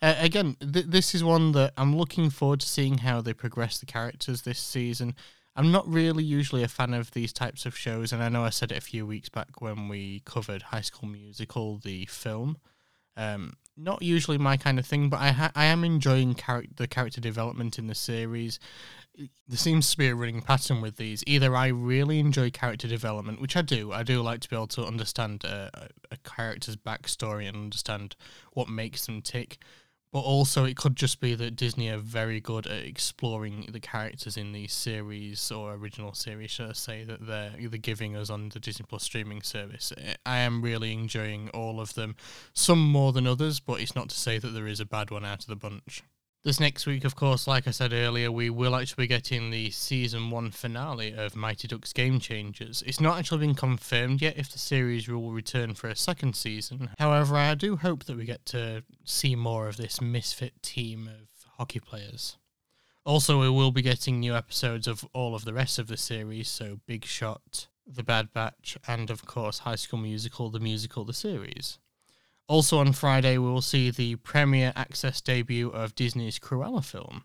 Uh, 0.00 0.14
again, 0.18 0.56
th- 0.60 0.86
this 0.86 1.14
is 1.14 1.22
one 1.22 1.52
that 1.52 1.72
I'm 1.76 1.94
looking 1.94 2.30
forward 2.30 2.60
to 2.60 2.68
seeing 2.68 2.98
how 2.98 3.20
they 3.20 3.34
progress 3.34 3.78
the 3.78 3.86
characters 3.86 4.42
this 4.42 4.58
season. 4.58 5.14
I'm 5.54 5.70
not 5.70 5.86
really 5.86 6.24
usually 6.24 6.62
a 6.62 6.68
fan 6.68 6.94
of 6.94 7.10
these 7.10 7.32
types 7.32 7.66
of 7.66 7.76
shows, 7.76 8.12
and 8.12 8.22
I 8.22 8.28
know 8.28 8.44
I 8.44 8.50
said 8.50 8.72
it 8.72 8.78
a 8.78 8.82
few 8.82 9.04
weeks 9.04 9.28
back 9.28 9.60
when 9.60 9.88
we 9.88 10.22
covered 10.24 10.62
High 10.62 10.80
School 10.80 11.08
Musical, 11.08 11.78
the 11.78 12.06
film. 12.06 12.56
Um, 13.16 13.54
not 13.76 14.02
usually 14.02 14.38
my 14.38 14.56
kind 14.56 14.78
of 14.78 14.86
thing, 14.86 15.10
but 15.10 15.20
I 15.20 15.28
ha- 15.32 15.52
I 15.54 15.66
am 15.66 15.84
enjoying 15.84 16.34
char- 16.34 16.64
the 16.76 16.86
character 16.86 17.20
development 17.20 17.78
in 17.78 17.86
the 17.86 17.94
series. 17.94 18.58
There 19.46 19.58
seems 19.58 19.90
to 19.90 19.98
be 19.98 20.08
a 20.08 20.14
running 20.14 20.40
pattern 20.40 20.80
with 20.80 20.96
these. 20.96 21.22
Either 21.26 21.54
I 21.54 21.66
really 21.66 22.18
enjoy 22.18 22.50
character 22.50 22.88
development, 22.88 23.40
which 23.40 23.56
I 23.56 23.62
do. 23.62 23.92
I 23.92 24.02
do 24.02 24.22
like 24.22 24.40
to 24.40 24.48
be 24.48 24.56
able 24.56 24.68
to 24.68 24.86
understand 24.86 25.44
a, 25.44 25.88
a 26.10 26.16
character's 26.18 26.76
backstory 26.76 27.46
and 27.46 27.56
understand 27.56 28.16
what 28.54 28.68
makes 28.68 29.04
them 29.04 29.20
tick 29.20 29.58
but 30.12 30.20
also 30.20 30.64
it 30.64 30.76
could 30.76 30.94
just 30.94 31.20
be 31.20 31.34
that 31.34 31.56
Disney 31.56 31.88
are 31.88 31.96
very 31.96 32.38
good 32.38 32.66
at 32.66 32.84
exploring 32.84 33.68
the 33.72 33.80
characters 33.80 34.36
in 34.36 34.52
these 34.52 34.72
series 34.72 35.50
or 35.50 35.72
original 35.72 36.12
series, 36.12 36.50
should 36.50 36.68
I 36.68 36.72
say, 36.74 37.02
that 37.04 37.26
they're, 37.26 37.52
they're 37.58 37.78
giving 37.78 38.14
us 38.14 38.28
on 38.28 38.50
the 38.50 38.60
Disney 38.60 38.84
Plus 38.86 39.04
streaming 39.04 39.40
service. 39.40 39.92
I 40.26 40.38
am 40.38 40.60
really 40.60 40.92
enjoying 40.92 41.48
all 41.50 41.80
of 41.80 41.94
them, 41.94 42.16
some 42.52 42.82
more 42.82 43.12
than 43.12 43.26
others, 43.26 43.58
but 43.58 43.80
it's 43.80 43.96
not 43.96 44.10
to 44.10 44.16
say 44.16 44.38
that 44.38 44.48
there 44.48 44.66
is 44.66 44.80
a 44.80 44.84
bad 44.84 45.10
one 45.10 45.24
out 45.24 45.40
of 45.40 45.46
the 45.46 45.56
bunch. 45.56 46.02
This 46.44 46.58
next 46.58 46.86
week, 46.86 47.04
of 47.04 47.14
course, 47.14 47.46
like 47.46 47.68
I 47.68 47.70
said 47.70 47.92
earlier, 47.92 48.32
we 48.32 48.50
will 48.50 48.74
actually 48.74 49.04
be 49.04 49.06
getting 49.06 49.50
the 49.50 49.70
season 49.70 50.28
one 50.28 50.50
finale 50.50 51.12
of 51.12 51.36
Mighty 51.36 51.68
Ducks 51.68 51.92
Game 51.92 52.18
Changers. 52.18 52.82
It's 52.84 53.00
not 53.00 53.16
actually 53.16 53.46
been 53.46 53.54
confirmed 53.54 54.20
yet 54.20 54.36
if 54.36 54.50
the 54.50 54.58
series 54.58 55.06
will 55.06 55.30
return 55.30 55.74
for 55.74 55.86
a 55.86 55.94
second 55.94 56.34
season. 56.34 56.90
However, 56.98 57.36
I 57.36 57.54
do 57.54 57.76
hope 57.76 58.06
that 58.06 58.16
we 58.16 58.24
get 58.24 58.44
to 58.46 58.82
see 59.04 59.36
more 59.36 59.68
of 59.68 59.76
this 59.76 60.00
misfit 60.00 60.60
team 60.64 61.06
of 61.06 61.28
hockey 61.58 61.78
players. 61.78 62.38
Also, 63.04 63.40
we 63.40 63.48
will 63.48 63.70
be 63.70 63.82
getting 63.82 64.18
new 64.18 64.34
episodes 64.34 64.88
of 64.88 65.06
all 65.12 65.36
of 65.36 65.44
the 65.44 65.54
rest 65.54 65.78
of 65.78 65.86
the 65.86 65.96
series, 65.96 66.48
so 66.48 66.80
Big 66.86 67.04
Shot, 67.04 67.68
The 67.86 68.02
Bad 68.02 68.32
Batch, 68.32 68.76
and 68.88 69.10
of 69.10 69.26
course 69.26 69.60
High 69.60 69.76
School 69.76 70.00
Musical, 70.00 70.50
the 70.50 70.58
musical, 70.58 71.04
the 71.04 71.14
series. 71.14 71.78
Also 72.48 72.78
on 72.78 72.92
Friday, 72.92 73.38
we 73.38 73.48
will 73.48 73.62
see 73.62 73.90
the 73.90 74.16
premiere 74.16 74.72
access 74.76 75.20
debut 75.20 75.68
of 75.70 75.94
Disney's 75.94 76.38
Cruella 76.38 76.84
film. 76.84 77.24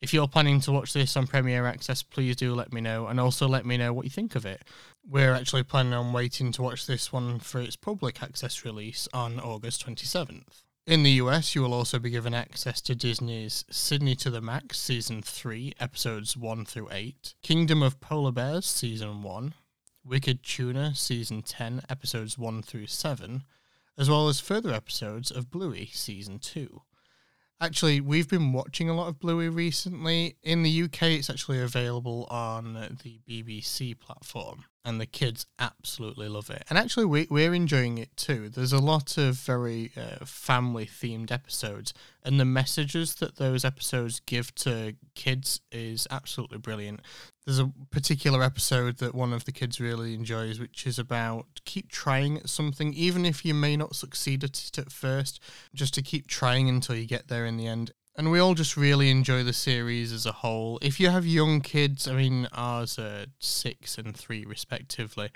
If 0.00 0.12
you're 0.12 0.28
planning 0.28 0.60
to 0.60 0.72
watch 0.72 0.92
this 0.92 1.16
on 1.16 1.26
Premiere 1.26 1.66
Access, 1.66 2.02
please 2.02 2.36
do 2.36 2.54
let 2.54 2.74
me 2.74 2.82
know, 2.82 3.06
and 3.06 3.18
also 3.18 3.48
let 3.48 3.64
me 3.64 3.78
know 3.78 3.92
what 3.92 4.04
you 4.04 4.10
think 4.10 4.34
of 4.34 4.44
it. 4.44 4.62
We're 5.08 5.32
actually 5.32 5.62
planning 5.62 5.94
on 5.94 6.12
waiting 6.12 6.52
to 6.52 6.62
watch 6.62 6.86
this 6.86 7.10
one 7.10 7.38
for 7.38 7.58
its 7.60 7.76
public 7.76 8.22
access 8.22 8.66
release 8.66 9.08
on 9.14 9.40
August 9.40 9.86
27th. 9.86 10.64
In 10.86 11.04
the 11.04 11.12
US, 11.12 11.54
you 11.54 11.62
will 11.62 11.72
also 11.72 11.98
be 11.98 12.10
given 12.10 12.34
access 12.34 12.82
to 12.82 12.94
Disney's 12.94 13.64
Sydney 13.70 14.14
to 14.16 14.28
the 14.28 14.42
Max 14.42 14.78
Season 14.78 15.22
3, 15.22 15.72
Episodes 15.80 16.36
1 16.36 16.66
through 16.66 16.88
8, 16.90 17.34
Kingdom 17.42 17.82
of 17.82 17.98
Polar 18.00 18.32
Bears 18.32 18.66
Season 18.66 19.22
1, 19.22 19.54
Wicked 20.04 20.42
Tuna 20.42 20.94
Season 20.94 21.40
10, 21.40 21.80
Episodes 21.88 22.36
1 22.36 22.60
through 22.60 22.88
7, 22.88 23.44
as 23.96 24.10
well 24.10 24.28
as 24.28 24.40
further 24.40 24.72
episodes 24.72 25.30
of 25.30 25.50
Bluey 25.50 25.90
Season 25.92 26.38
2. 26.38 26.82
Actually, 27.60 28.00
we've 28.00 28.28
been 28.28 28.52
watching 28.52 28.90
a 28.90 28.94
lot 28.94 29.08
of 29.08 29.20
Bluey 29.20 29.48
recently. 29.48 30.36
In 30.42 30.62
the 30.62 30.82
UK, 30.82 31.02
it's 31.02 31.30
actually 31.30 31.60
available 31.60 32.26
on 32.28 32.74
the 32.74 33.20
BBC 33.28 33.98
platform, 33.98 34.64
and 34.84 35.00
the 35.00 35.06
kids 35.06 35.46
absolutely 35.58 36.28
love 36.28 36.50
it. 36.50 36.64
And 36.68 36.78
actually, 36.78 37.06
we, 37.06 37.26
we're 37.30 37.54
enjoying 37.54 37.98
it 37.98 38.14
too. 38.16 38.48
There's 38.48 38.72
a 38.72 38.78
lot 38.78 39.16
of 39.16 39.36
very 39.36 39.92
uh, 39.96 40.24
family 40.24 40.84
themed 40.84 41.30
episodes, 41.30 41.94
and 42.24 42.40
the 42.40 42.44
messages 42.44 43.16
that 43.16 43.36
those 43.36 43.64
episodes 43.64 44.20
give 44.20 44.54
to 44.54 44.94
kids 45.14 45.60
is 45.70 46.06
absolutely 46.10 46.58
brilliant. 46.58 47.00
There's 47.44 47.58
a 47.58 47.72
particular 47.90 48.42
episode 48.42 48.98
that 48.98 49.14
one 49.14 49.32
of 49.32 49.44
the 49.44 49.52
kids 49.52 49.78
really 49.78 50.14
enjoys, 50.14 50.58
which 50.58 50.86
is 50.86 50.98
about 50.98 51.46
keep 51.66 51.90
trying 51.90 52.38
at 52.38 52.48
something, 52.48 52.94
even 52.94 53.26
if 53.26 53.44
you 53.44 53.52
may 53.52 53.76
not 53.76 53.94
succeed 53.94 54.42
at 54.42 54.58
it 54.58 54.78
at 54.78 54.90
first, 54.90 55.40
just 55.74 55.92
to 55.94 56.02
keep 56.02 56.26
trying 56.26 56.68
until 56.68 56.96
you 56.96 57.06
get 57.06 57.28
there 57.28 57.44
in 57.44 57.58
the 57.58 57.66
end. 57.66 57.92
And 58.16 58.30
we 58.30 58.38
all 58.38 58.54
just 58.54 58.76
really 58.76 59.10
enjoy 59.10 59.42
the 59.42 59.52
series 59.52 60.12
as 60.12 60.24
a 60.24 60.32
whole. 60.32 60.78
If 60.80 61.00
you 61.00 61.10
have 61.10 61.26
young 61.26 61.60
kids, 61.60 62.06
I 62.06 62.14
mean, 62.14 62.46
ours 62.52 62.98
are 62.98 63.26
six 63.40 63.98
and 63.98 64.16
three 64.16 64.44
respectively. 64.44 65.30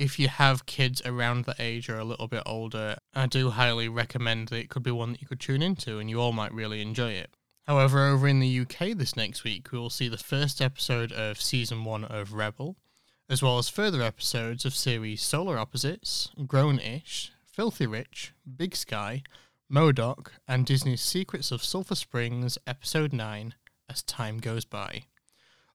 If 0.00 0.18
you 0.18 0.28
have 0.28 0.64
kids 0.64 1.02
around 1.04 1.44
the 1.44 1.54
age 1.58 1.90
or 1.90 1.98
a 1.98 2.04
little 2.04 2.26
bit 2.26 2.42
older, 2.46 2.96
I 3.12 3.26
do 3.26 3.50
highly 3.50 3.86
recommend 3.86 4.48
that 4.48 4.56
it 4.56 4.70
could 4.70 4.82
be 4.82 4.90
one 4.90 5.12
that 5.12 5.20
you 5.20 5.26
could 5.26 5.40
tune 5.40 5.60
into 5.60 5.98
and 5.98 6.08
you 6.08 6.18
all 6.18 6.32
might 6.32 6.54
really 6.54 6.80
enjoy 6.80 7.10
it. 7.10 7.36
However, 7.66 8.06
over 8.06 8.26
in 8.26 8.40
the 8.40 8.60
UK 8.60 8.96
this 8.96 9.14
next 9.14 9.44
week, 9.44 9.70
we 9.70 9.78
will 9.78 9.90
see 9.90 10.08
the 10.08 10.16
first 10.16 10.62
episode 10.62 11.12
of 11.12 11.38
season 11.38 11.84
one 11.84 12.06
of 12.06 12.32
Rebel, 12.32 12.76
as 13.28 13.42
well 13.42 13.58
as 13.58 13.68
further 13.68 14.00
episodes 14.00 14.64
of 14.64 14.74
series 14.74 15.20
Solar 15.20 15.58
Opposites, 15.58 16.30
Grown 16.46 16.78
Ish, 16.78 17.32
Filthy 17.44 17.86
Rich, 17.86 18.32
Big 18.56 18.74
Sky, 18.76 19.22
M.O.D.O.K., 19.70 20.32
and 20.48 20.64
Disney's 20.64 21.02
Secrets 21.02 21.52
of 21.52 21.62
Sulphur 21.62 21.94
Springs, 21.94 22.56
Episode 22.66 23.12
9, 23.12 23.52
as 23.90 24.02
time 24.02 24.38
goes 24.38 24.64
by. 24.64 25.02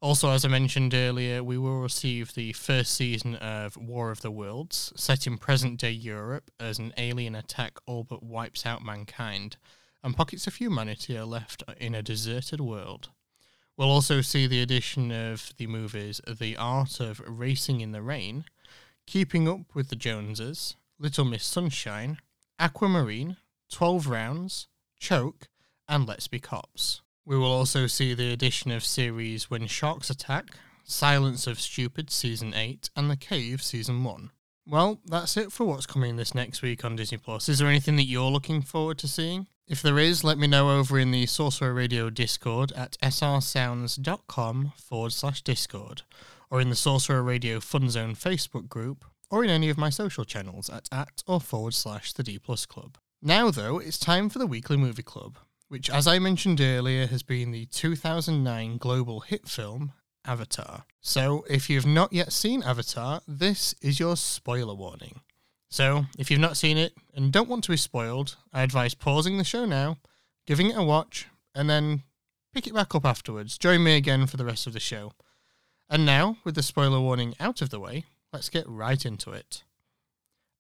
Also, 0.06 0.30
as 0.30 0.46
I 0.46 0.50
mentioned 0.50 0.94
earlier, 0.94 1.44
we 1.44 1.58
will 1.58 1.80
receive 1.80 2.36
the 2.36 2.54
first 2.54 2.94
season 2.94 3.34
of 3.38 3.76
War 3.76 4.12
of 4.12 4.22
the 4.22 4.30
Worlds, 4.30 4.94
set 4.96 5.26
in 5.26 5.39
present 5.39 5.80
day 5.80 5.89
Europe 5.89 6.52
as 6.60 6.78
an 6.78 6.94
alien 6.96 7.34
attack 7.34 7.80
all 7.88 8.04
but 8.04 8.22
wipes 8.22 8.68
out 8.68 8.86
mankind, 8.86 9.58
and 10.04 10.15
pockets 10.15 10.46
of 10.46 10.54
humanity 10.54 11.18
are 11.18 11.26
left 11.26 11.63
in 11.80 11.96
a 11.96 12.04
deserted 12.04 12.62
world. 12.62 13.10
We'll 13.78 13.89
also 13.89 14.22
see 14.22 14.46
the 14.46 14.62
addition 14.62 15.12
of 15.12 15.54
the 15.58 15.65
movies 15.65 16.22
The 16.28 16.56
Art 16.56 17.00
of 17.00 17.20
Racing 17.26 17.82
in 17.82 17.91
the 17.91 18.04
Rain, 18.04 18.46
Keeping 19.08 19.50
Up 19.50 19.74
with 19.74 19.89
the 19.89 19.96
Joneses, 19.96 20.76
Little 21.00 21.26
Miss 21.26 21.44
Sunshine, 21.44 22.20
Aquamarine, 22.60 23.38
12 23.72 24.06
Rounds, 24.06 24.68
Choke, 25.00 25.48
and 25.89 26.08
Let's 26.08 26.28
Be 26.28 26.39
Cops. 26.39 27.02
We 27.28 27.38
will 27.38 27.52
also 27.52 27.88
see 27.88 28.14
the 28.14 28.32
addition 28.32 28.70
of 28.70 28.86
series 28.86 29.50
When 29.50 29.66
Sharks 29.66 30.12
Attack, 30.12 30.58
Science 30.84 31.48
of 31.48 31.60
Stupid 31.60 32.12
Season 32.12 32.54
8, 32.54 32.92
and 32.96 33.10
The 33.10 33.18
Cave 33.18 33.64
Season 33.64 34.04
1. 34.04 34.30
Well, 34.68 35.00
that's 35.04 35.36
it 35.36 35.52
for 35.52 35.66
what's 35.66 35.88
coming 35.88 36.18
this 36.18 36.36
next 36.36 36.62
week 36.62 36.86
on 36.86 36.96
Disney 36.96 37.18
Plus. 37.18 37.50
Is 37.50 37.58
there 37.58 37.68
anything 37.68 37.96
that 37.96 38.04
you're 38.04 38.30
looking 38.30 38.62
forward 38.62 39.00
to 39.00 39.08
seeing? 39.08 39.48
If 39.68 39.82
there 39.82 39.98
is, 39.98 40.24
let 40.24 40.38
me 40.38 40.46
know 40.46 40.78
over 40.78 41.00
in 41.00 41.10
the 41.10 41.26
Sorcerer 41.26 41.74
Radio 41.74 42.12
Discord 42.12 42.72
at 42.74 42.96
srsounds.com 43.02 44.74
forward 44.78 45.12
slash 45.12 45.42
Discord, 45.42 46.04
or 46.52 46.62
in 46.62 46.70
the 46.70 46.76
Sorcerer 46.76 47.24
Radio 47.24 47.60
Fun 47.60 47.90
Zone 47.90 48.14
Facebook 48.14 48.70
group, 48.70 49.04
or 49.32 49.44
in 49.44 49.50
any 49.50 49.70
of 49.70 49.80
my 49.80 49.90
social 49.90 50.26
channels 50.26 50.70
at 50.70 50.88
at 50.92 51.24
or 51.26 51.42
forward 51.42 51.74
slash 51.74 52.14
the 52.14 52.22
D 52.22 52.38
Plus 52.38 52.68
Club. 52.68 53.00
Now, 53.20 53.50
though, 53.50 53.80
it's 53.80 53.98
time 53.98 54.30
for 54.30 54.38
the 54.38 54.46
Weekly 54.46 54.78
Movie 54.78 55.02
Club 55.02 55.40
which, 55.67 55.89
as 55.89 56.08
I 56.08 56.19
mentioned 56.19 56.62
earlier, 56.62 57.08
has 57.08 57.23
been 57.23 57.51
the 57.51 57.65
2009 57.65 58.78
global 58.78 59.21
hit 59.21 59.47
film 59.47 59.93
Avatar. 60.25 60.86
So, 61.01 61.45
if 61.49 61.69
you've 61.69 61.86
not 61.86 62.13
yet 62.13 62.32
seen 62.32 62.63
Avatar, 62.63 63.21
this 63.28 63.75
is 63.82 63.99
your 63.99 64.15
spoiler 64.15 64.73
warning. 64.73 65.21
So, 65.69 66.06
if 66.17 66.32
you've 66.32 66.39
not 66.39 66.58
seen 66.58 66.78
it 66.78 66.93
and 67.13 67.32
don't 67.32 67.49
want 67.49 67.63
to 67.65 67.71
be 67.71 67.78
spoiled, 67.78 68.38
I 68.54 68.62
advise 68.62 68.93
pausing 68.93 69.38
the 69.38 69.43
show 69.43 69.65
now, 69.65 69.97
giving 70.47 70.69
it 70.69 70.78
a 70.78 70.84
watch, 70.84 71.28
and 71.54 71.69
then 71.69 72.04
pick 72.54 72.67
it 72.67 72.73
back 72.73 72.95
up 72.95 73.06
afterwards. 73.06 73.58
Join 73.58 73.84
me 73.84 73.97
again 73.97 74.25
for 74.25 74.38
the 74.38 74.45
rest 74.45 74.67
of 74.67 74.73
the 74.73 74.80
show. 74.80 75.12
And 75.89 76.06
now, 76.06 76.38
with 76.45 76.56
the 76.56 76.63
spoiler 76.63 76.99
warning 77.01 77.36
out 77.39 77.62
of 77.62 77.69
the 77.69 77.80
way, 77.80 78.06
let's 78.32 78.49
get 78.49 78.67
right 78.67 79.06
into 79.06 79.32
it. 79.32 79.64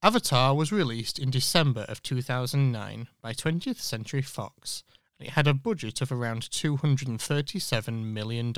Avatar 0.05 0.53
was 0.53 0.71
released 0.71 1.17
in 1.17 1.31
December 1.31 1.83
of 1.89 2.03
2009 2.03 3.07
by 3.23 3.33
20th 3.33 3.79
Century 3.79 4.21
Fox 4.21 4.83
and 5.17 5.27
it 5.27 5.31
had 5.31 5.47
a 5.47 5.53
budget 5.55 5.99
of 5.99 6.11
around 6.11 6.43
$237 6.43 8.03
million 8.03 8.53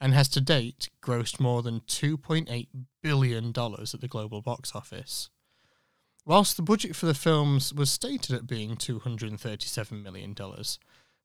and 0.00 0.12
has 0.12 0.28
to 0.28 0.40
date 0.40 0.90
grossed 1.00 1.38
more 1.38 1.62
than 1.62 1.78
$2.8 1.82 2.66
billion 3.00 3.46
at 3.50 4.00
the 4.00 4.08
global 4.08 4.42
box 4.42 4.72
office. 4.74 5.30
Whilst 6.26 6.56
the 6.56 6.64
budget 6.64 6.96
for 6.96 7.06
the 7.06 7.14
films 7.14 7.72
was 7.72 7.88
stated 7.88 8.34
at 8.34 8.48
being 8.48 8.74
$237 8.74 10.02
million, 10.02 10.34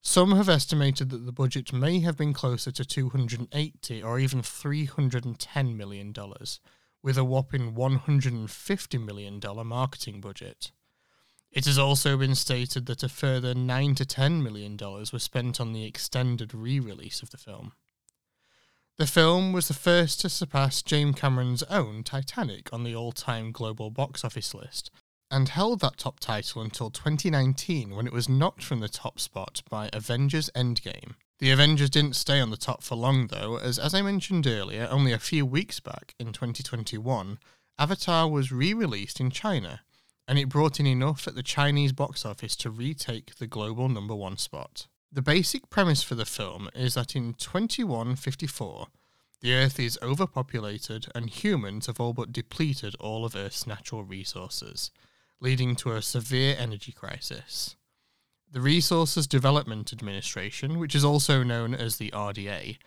some 0.03 0.33
have 0.33 0.49
estimated 0.49 1.09
that 1.09 1.25
the 1.25 1.31
budget 1.31 1.73
may 1.73 1.99
have 2.01 2.15
been 2.15 2.31
closer 2.31 2.69
to 2.69 2.85
280 2.85 4.03
or 4.03 4.19
even 4.19 4.43
$310 4.43 5.75
million, 5.75 6.13
with 7.05 7.19
a 7.19 7.23
whopping 7.23 7.73
$150 7.73 9.05
million 9.05 9.39
marketing 9.63 10.19
budget. 10.19 10.71
It 11.51 11.65
has 11.65 11.77
also 11.77 12.17
been 12.17 12.33
stated 12.33 12.87
that 12.87 13.03
a 13.03 13.09
further 13.09 13.53
9 13.53 13.93
to 13.95 14.05
10 14.05 14.41
million 14.41 14.75
dollars 14.75 15.13
were 15.13 15.19
spent 15.19 15.61
on 15.61 15.71
the 15.71 15.85
extended 15.85 16.51
re-release 16.51 17.21
of 17.21 17.29
the 17.29 17.37
film. 17.37 17.73
The 18.97 19.05
film 19.05 19.53
was 19.53 19.67
the 19.67 19.75
first 19.75 20.19
to 20.21 20.29
surpass 20.29 20.81
James 20.81 21.19
Cameron's 21.19 21.61
own 21.69 22.01
Titanic 22.03 22.73
on 22.73 22.83
the 22.83 22.95
all-time 22.95 23.51
global 23.51 23.91
box 23.91 24.25
office 24.25 24.55
list 24.55 24.89
and 25.29 25.49
held 25.49 25.81
that 25.81 25.97
top 25.97 26.19
title 26.19 26.63
until 26.63 26.89
2019 26.89 27.95
when 27.95 28.07
it 28.07 28.13
was 28.13 28.27
knocked 28.27 28.63
from 28.63 28.79
the 28.79 28.89
top 28.89 29.19
spot 29.19 29.61
by 29.69 29.91
Avengers 29.93 30.49
Endgame. 30.55 31.13
The 31.39 31.51
Avengers 31.51 31.89
didn't 31.89 32.15
stay 32.15 32.39
on 32.39 32.49
the 32.49 32.57
top 32.57 32.81
for 32.81 32.95
long 32.95 33.27
though, 33.27 33.57
as 33.57 33.77
as 33.77 33.93
I 33.93 34.01
mentioned 34.01 34.47
earlier, 34.47 34.87
only 34.89 35.11
a 35.11 35.19
few 35.19 35.45
weeks 35.45 35.81
back 35.81 36.15
in 36.17 36.31
2021, 36.31 37.39
Avatar 37.77 38.29
was 38.29 38.53
re-released 38.53 39.19
in 39.19 39.31
China 39.31 39.81
and 40.27 40.39
it 40.39 40.49
brought 40.49 40.79
in 40.79 40.87
enough 40.87 41.27
at 41.27 41.35
the 41.35 41.43
Chinese 41.43 41.91
box 41.91 42.25
office 42.25 42.55
to 42.55 42.69
retake 42.69 43.35
the 43.35 43.47
global 43.47 43.89
number 43.89 44.15
one 44.15 44.37
spot. 44.37 44.87
The 45.11 45.21
basic 45.21 45.69
premise 45.69 46.03
for 46.03 46.15
the 46.15 46.25
film 46.25 46.69
is 46.73 46.93
that 46.95 47.15
in 47.15 47.33
2154, 47.33 48.87
the 49.41 49.53
Earth 49.53 49.79
is 49.79 49.99
overpopulated 50.01 51.07
and 51.13 51.29
humans 51.29 51.87
have 51.87 51.99
all 51.99 52.13
but 52.13 52.31
depleted 52.31 52.95
all 52.99 53.25
of 53.25 53.35
Earth's 53.35 53.67
natural 53.67 54.03
resources, 54.03 54.89
leading 55.39 55.75
to 55.75 55.91
a 55.91 56.01
severe 56.01 56.55
energy 56.57 56.91
crisis. 56.91 57.75
The 58.55 58.61
Resources 58.61 59.27
Development 59.27 59.91
Administration, 59.91 60.79
which 60.79 60.95
is 60.95 61.03
also 61.03 61.43
known 61.43 61.75
as 61.75 61.97
the 61.97 62.09
RDA, 62.11 62.77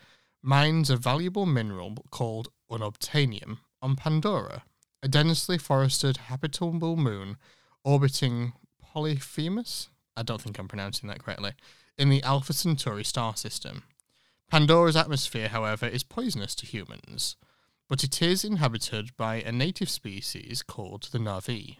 mines 0.40 0.88
a 0.88 0.96
valuable 0.96 1.44
mineral 1.44 1.94
called 2.10 2.48
unobtainium 2.70 3.58
on 3.82 3.94
Pandora, 3.94 4.62
a 5.02 5.08
densely 5.08 5.58
forested 5.58 6.16
habitable 6.16 6.96
moon 6.96 7.36
orbiting 7.84 8.54
Polyphemus, 8.80 9.90
I 10.16 10.22
don't 10.22 10.40
think 10.40 10.58
I'm 10.58 10.68
pronouncing 10.68 11.06
that 11.10 11.22
correctly, 11.22 11.52
in 11.98 12.08
the 12.08 12.22
Alpha 12.22 12.54
Centauri 12.54 13.04
star 13.04 13.36
system. 13.36 13.82
Pandora's 14.50 14.96
atmosphere, 14.96 15.48
however, 15.48 15.86
is 15.86 16.02
poisonous 16.02 16.54
to 16.54 16.66
humans, 16.66 17.36
but 17.90 18.02
it 18.02 18.22
is 18.22 18.42
inhabited 18.42 19.14
by 19.18 19.42
a 19.42 19.52
native 19.52 19.90
species 19.90 20.62
called 20.62 21.10
the 21.12 21.18
Na'vi, 21.18 21.76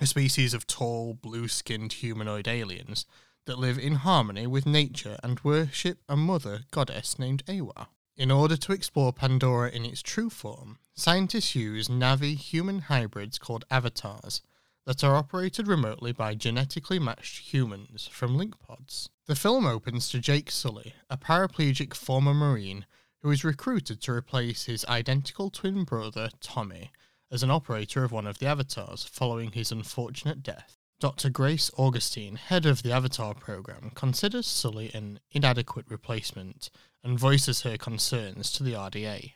a 0.00 0.06
species 0.06 0.54
of 0.54 0.66
tall, 0.66 1.14
blue 1.14 1.48
skinned 1.48 1.94
humanoid 1.94 2.48
aliens 2.48 3.06
that 3.46 3.58
live 3.58 3.78
in 3.78 3.96
harmony 3.96 4.46
with 4.46 4.66
nature 4.66 5.18
and 5.22 5.40
worship 5.40 5.98
a 6.08 6.16
mother 6.16 6.62
goddess 6.70 7.18
named 7.18 7.44
Eywa. 7.46 7.86
In 8.16 8.30
order 8.30 8.56
to 8.56 8.72
explore 8.72 9.12
Pandora 9.12 9.70
in 9.70 9.84
its 9.84 10.02
true 10.02 10.30
form, 10.30 10.78
scientists 10.94 11.54
use 11.54 11.88
Navi 11.88 12.36
human 12.36 12.80
hybrids 12.82 13.38
called 13.38 13.64
avatars 13.70 14.40
that 14.86 15.02
are 15.02 15.16
operated 15.16 15.66
remotely 15.66 16.12
by 16.12 16.34
genetically 16.34 16.98
matched 16.98 17.52
humans 17.52 18.08
from 18.12 18.36
link 18.36 18.58
pods. 18.60 19.10
The 19.26 19.34
film 19.34 19.66
opens 19.66 20.08
to 20.10 20.20
Jake 20.20 20.50
Sully, 20.50 20.94
a 21.08 21.16
paraplegic 21.16 21.94
former 21.94 22.34
Marine 22.34 22.86
who 23.22 23.30
is 23.30 23.42
recruited 23.42 24.02
to 24.02 24.12
replace 24.12 24.66
his 24.66 24.84
identical 24.84 25.50
twin 25.50 25.84
brother, 25.84 26.28
Tommy, 26.40 26.92
as 27.30 27.42
an 27.42 27.50
operator 27.50 28.04
of 28.04 28.12
one 28.12 28.26
of 28.26 28.38
the 28.38 28.46
avatars 28.46 29.04
following 29.04 29.52
his 29.52 29.72
unfortunate 29.72 30.42
death. 30.42 30.76
Dr. 31.00 31.28
Grace 31.28 31.70
Augustine, 31.76 32.36
head 32.36 32.64
of 32.64 32.82
the 32.82 32.92
Avatar 32.92 33.34
program, 33.34 33.90
considers 33.94 34.46
Sully 34.46 34.90
an 34.94 35.20
inadequate 35.32 35.86
replacement 35.88 36.70
and 37.02 37.18
voices 37.18 37.62
her 37.62 37.76
concerns 37.76 38.50
to 38.52 38.62
the 38.62 38.72
RDA. 38.72 39.32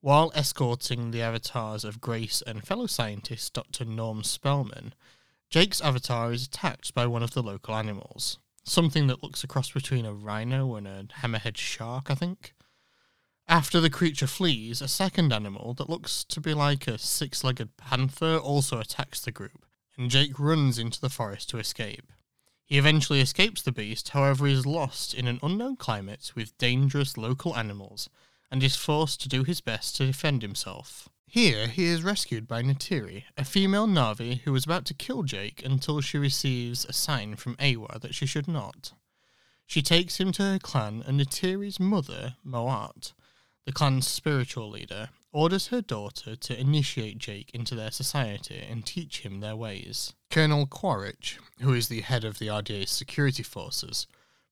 While 0.00 0.32
escorting 0.34 1.10
the 1.10 1.22
avatars 1.22 1.84
of 1.84 2.00
Grace 2.00 2.42
and 2.46 2.66
fellow 2.66 2.86
scientist 2.86 3.52
Dr. 3.52 3.84
Norm 3.84 4.24
Spellman, 4.24 4.94
Jake's 5.50 5.80
avatar 5.80 6.32
is 6.32 6.46
attacked 6.46 6.94
by 6.94 7.06
one 7.06 7.22
of 7.22 7.32
the 7.32 7.42
local 7.42 7.74
animals, 7.74 8.38
something 8.64 9.06
that 9.08 9.22
looks 9.22 9.42
a 9.44 9.46
cross 9.46 9.70
between 9.70 10.06
a 10.06 10.12
rhino 10.12 10.74
and 10.74 10.86
a 10.86 11.06
hammerhead 11.20 11.56
shark, 11.56 12.10
I 12.10 12.14
think. 12.14 12.54
After 13.50 13.80
the 13.80 13.88
creature 13.88 14.26
flees, 14.26 14.82
a 14.82 14.88
second 14.88 15.32
animal 15.32 15.72
that 15.78 15.88
looks 15.88 16.22
to 16.24 16.38
be 16.38 16.52
like 16.52 16.86
a 16.86 16.98
six 16.98 17.42
legged 17.42 17.78
panther 17.78 18.36
also 18.36 18.78
attacks 18.78 19.22
the 19.22 19.32
group, 19.32 19.64
and 19.96 20.10
Jake 20.10 20.38
runs 20.38 20.78
into 20.78 21.00
the 21.00 21.08
forest 21.08 21.48
to 21.48 21.58
escape. 21.58 22.12
He 22.66 22.76
eventually 22.76 23.22
escapes 23.22 23.62
the 23.62 23.72
beast, 23.72 24.10
however, 24.10 24.46
he 24.46 24.52
is 24.52 24.66
lost 24.66 25.14
in 25.14 25.26
an 25.26 25.40
unknown 25.42 25.76
climate 25.76 26.30
with 26.34 26.58
dangerous 26.58 27.16
local 27.16 27.56
animals 27.56 28.10
and 28.50 28.62
is 28.62 28.76
forced 28.76 29.22
to 29.22 29.30
do 29.30 29.44
his 29.44 29.62
best 29.62 29.96
to 29.96 30.04
defend 30.04 30.42
himself. 30.42 31.08
Here, 31.26 31.68
he 31.68 31.86
is 31.86 32.02
rescued 32.02 32.46
by 32.46 32.62
Neytiri, 32.62 33.24
a 33.38 33.46
female 33.46 33.86
Na'vi 33.86 34.40
who 34.40 34.54
is 34.54 34.66
about 34.66 34.84
to 34.86 34.94
kill 34.94 35.22
Jake 35.22 35.64
until 35.64 36.02
she 36.02 36.18
receives 36.18 36.84
a 36.84 36.92
sign 36.92 37.34
from 37.34 37.56
Eywa 37.56 37.98
that 38.02 38.14
she 38.14 38.26
should 38.26 38.46
not. 38.46 38.92
She 39.66 39.80
takes 39.80 40.20
him 40.20 40.32
to 40.32 40.42
her 40.42 40.58
clan, 40.58 41.02
and 41.06 41.18
Neytiri's 41.18 41.80
mother, 41.80 42.36
Moat, 42.44 43.14
the 43.68 43.72
clan's 43.74 44.08
spiritual 44.08 44.70
leader, 44.70 45.10
orders 45.30 45.66
her 45.66 45.82
daughter 45.82 46.34
to 46.34 46.58
initiate 46.58 47.18
Jake 47.18 47.50
into 47.52 47.74
their 47.74 47.90
society 47.90 48.66
and 48.66 48.86
teach 48.86 49.20
him 49.20 49.40
their 49.40 49.56
ways. 49.56 50.14
Colonel 50.30 50.64
Quaritch, 50.64 51.38
who 51.60 51.74
is 51.74 51.88
the 51.88 52.00
head 52.00 52.24
of 52.24 52.38
the 52.38 52.46
RDA's 52.46 52.90
security 52.90 53.42
forces, 53.42 54.06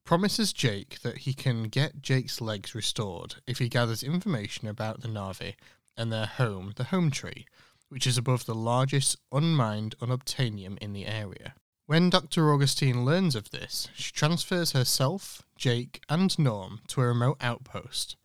promises 0.04 0.52
Jake 0.52 1.00
that 1.00 1.16
he 1.16 1.32
can 1.32 1.62
get 1.62 2.02
Jake's 2.02 2.42
legs 2.42 2.74
restored 2.74 3.36
if 3.46 3.56
he 3.56 3.70
gathers 3.70 4.02
information 4.02 4.68
about 4.68 5.00
the 5.00 5.08
Na'vi 5.08 5.54
and 5.96 6.12
their 6.12 6.26
home, 6.26 6.74
the 6.76 6.84
home 6.84 7.10
tree, 7.10 7.46
which 7.88 8.06
is 8.06 8.18
above 8.18 8.44
the 8.44 8.54
largest 8.54 9.16
unmined 9.32 9.94
unobtainium 10.02 10.76
in 10.76 10.92
the 10.92 11.06
area. 11.06 11.54
When 11.86 12.10
Dr. 12.10 12.52
Augustine 12.52 13.06
learns 13.06 13.34
of 13.34 13.50
this, 13.50 13.88
she 13.94 14.12
transfers 14.12 14.72
herself, 14.72 15.40
Jake, 15.56 16.02
and 16.10 16.38
Norm 16.38 16.80
to 16.88 17.00
a 17.00 17.06
remote 17.06 17.38
outpost, 17.40 18.16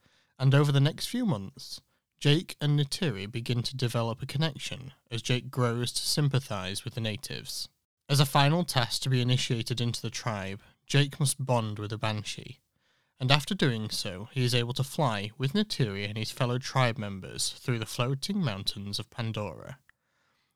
and 0.41 0.56
over 0.56 0.71
the 0.71 0.80
next 0.80 1.06
few 1.06 1.23
months, 1.23 1.82
Jake 2.19 2.56
and 2.60 2.77
Neytiri 2.77 3.32
begin 3.32 3.62
to 3.62 3.77
develop 3.77 4.23
a 4.23 4.25
connection 4.25 4.91
as 5.12 5.21
Jake 5.21 5.51
grows 5.51 5.91
to 5.91 6.01
sympathize 6.01 6.84
with 6.84 6.95
the 6.95 6.99
natives. 6.99 7.69
As 8.10 8.19
a 8.19 8.25
final 8.25 8.63
test 8.63 9.04
to 9.04 9.10
be 9.10 9.21
initiated 9.21 9.80
into 9.80 10.01
the 10.01 10.10
tribe, 10.10 10.63
Jake 10.88 11.19
must 11.19 11.45
bond 11.45 11.77
with 11.77 11.93
a 11.93 11.97
banshee, 11.99 12.60
and 13.19 13.32
after 13.32 13.54
doing 13.54 13.91
so, 13.91 14.30
he 14.32 14.43
is 14.43 14.56
able 14.56 14.73
to 14.73 14.84
fly 14.84 15.30
with 15.38 15.54
Neytiri 15.54 16.10
and 16.10 16.17
his 16.17 16.32
fellow 16.32 16.58
tribe 16.58 16.97
members 16.97 17.49
through 17.60 17.77
the 17.77 17.86
floating 17.86 18.43
mountains 18.43 18.97
of 18.97 19.12
Pandora. 19.12 19.77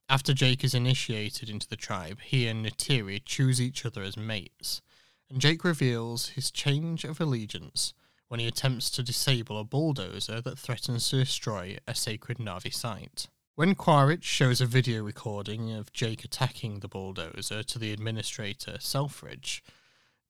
After 0.09 0.33
Jake 0.33 0.63
is 0.63 0.73
initiated 0.73 1.47
into 1.47 1.67
the 1.67 1.75
tribe, 1.75 2.21
he 2.21 2.47
and 2.47 2.65
Neytiri 2.65 3.23
choose 3.23 3.61
each 3.61 3.85
other 3.85 4.01
as 4.01 4.17
mates, 4.17 4.81
and 5.29 5.39
Jake 5.39 5.63
reveals 5.63 6.29
his 6.29 6.49
change 6.49 7.03
of 7.03 7.21
allegiance 7.21 7.93
when 8.27 8.39
he 8.39 8.47
attempts 8.47 8.89
to 8.89 9.03
disable 9.03 9.59
a 9.59 9.63
bulldozer 9.63 10.41
that 10.41 10.59
threatens 10.59 11.09
to 11.09 11.17
destroy 11.17 11.77
a 11.87 11.95
sacred 11.95 12.37
Na'vi 12.37 12.73
site. 12.73 13.27
When 13.55 13.75
Quaritch 13.75 14.25
shows 14.25 14.59
a 14.59 14.65
video 14.65 15.01
recording 15.03 15.71
of 15.71 15.93
Jake 15.93 16.25
attacking 16.25 16.79
the 16.79 16.89
bulldozer 16.89 17.63
to 17.63 17.79
the 17.79 17.93
administrator, 17.93 18.77
Selfridge, 18.79 19.63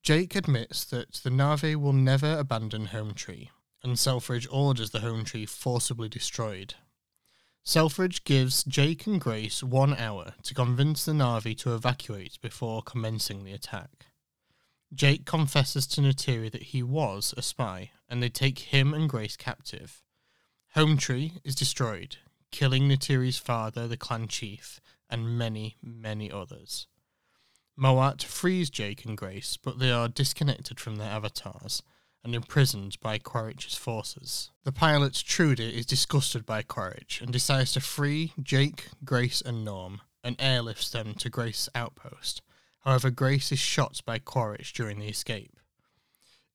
Jake 0.04 0.36
admits 0.36 0.84
that 0.86 1.14
the 1.14 1.32
Na'vi 1.32 1.76
will 1.76 1.94
never 1.94 2.38
abandon 2.38 2.88
Home 2.88 3.16
Tree, 3.16 3.50
and 3.82 3.98
Selfridge 3.98 4.48
orders 4.52 4.92
the 4.92 5.00
Home 5.00 5.24
Tree 5.24 5.48
forcibly 5.48 6.08
destroyed. 6.08 6.76
Selfridge 7.64 8.24
gives 8.26 8.64
Jake 8.64 9.08
and 9.08 9.20
Grace 9.20 9.64
one 9.64 9.96
hour 9.96 10.36
to 10.44 10.54
convince 10.54 11.06
the 11.06 11.14
Na'vi 11.14 11.58
to 11.58 11.74
evacuate 11.74 12.40
before 12.40 12.84
commencing 12.84 13.44
the 13.44 13.54
attack. 13.54 14.06
Jake 14.96 15.26
confesses 15.26 15.86
to 15.88 16.02
Neytiri 16.02 16.50
that 16.52 16.64
he 16.64 16.82
was 16.82 17.34
a 17.36 17.42
spy, 17.42 17.92
and 18.08 18.24
they 18.24 18.30
take 18.30 18.60
him 18.60 18.94
and 18.94 19.10
Grace 19.10 19.36
captive. 19.36 20.02
Home 20.74 20.96
Tree 20.96 21.34
is 21.44 21.54
destroyed, 21.54 22.18
killing 22.50 22.88
Neytiri's 22.88 23.38
father, 23.38 23.88
the 23.88 23.98
clan 23.98 24.30
chief, 24.30 24.80
and 25.10 25.38
many, 25.38 25.76
many 25.84 26.32
others. 26.32 26.88
Moat 27.76 28.24
frees 28.24 28.70
Jake 28.70 29.04
and 29.04 29.18
Grace, 29.18 29.58
but 29.58 29.80
they 29.80 29.92
are 29.92 30.08
disconnected 30.08 30.80
from 30.80 30.96
their 30.96 31.10
avatars 31.10 31.84
and 32.24 32.34
imprisoned 32.34 32.98
by 33.02 33.18
Quaritch's 33.18 33.76
forces. 33.76 34.52
The 34.64 34.72
pilot 34.72 35.14
Trudy 35.14 35.78
is 35.78 35.86
disgusted 35.86 36.46
by 36.46 36.64
Quaritch 36.64 37.22
and 37.22 37.32
decides 37.32 37.74
to 37.74 37.82
free 37.82 38.32
Jake, 38.42 38.88
Grace, 39.04 39.42
and 39.42 39.66
Norm 39.66 40.02
and 40.24 40.38
airlifts 40.38 40.90
them 40.90 41.14
to 41.16 41.30
Grace's 41.30 41.70
outpost. 41.76 42.42
However, 42.86 43.10
Grace 43.10 43.52
is 43.52 43.60
shot 43.60 44.02
by 44.06 44.20
Quaritch 44.20 44.72
during 44.72 45.00
the 45.00 45.08
escape. 45.08 45.60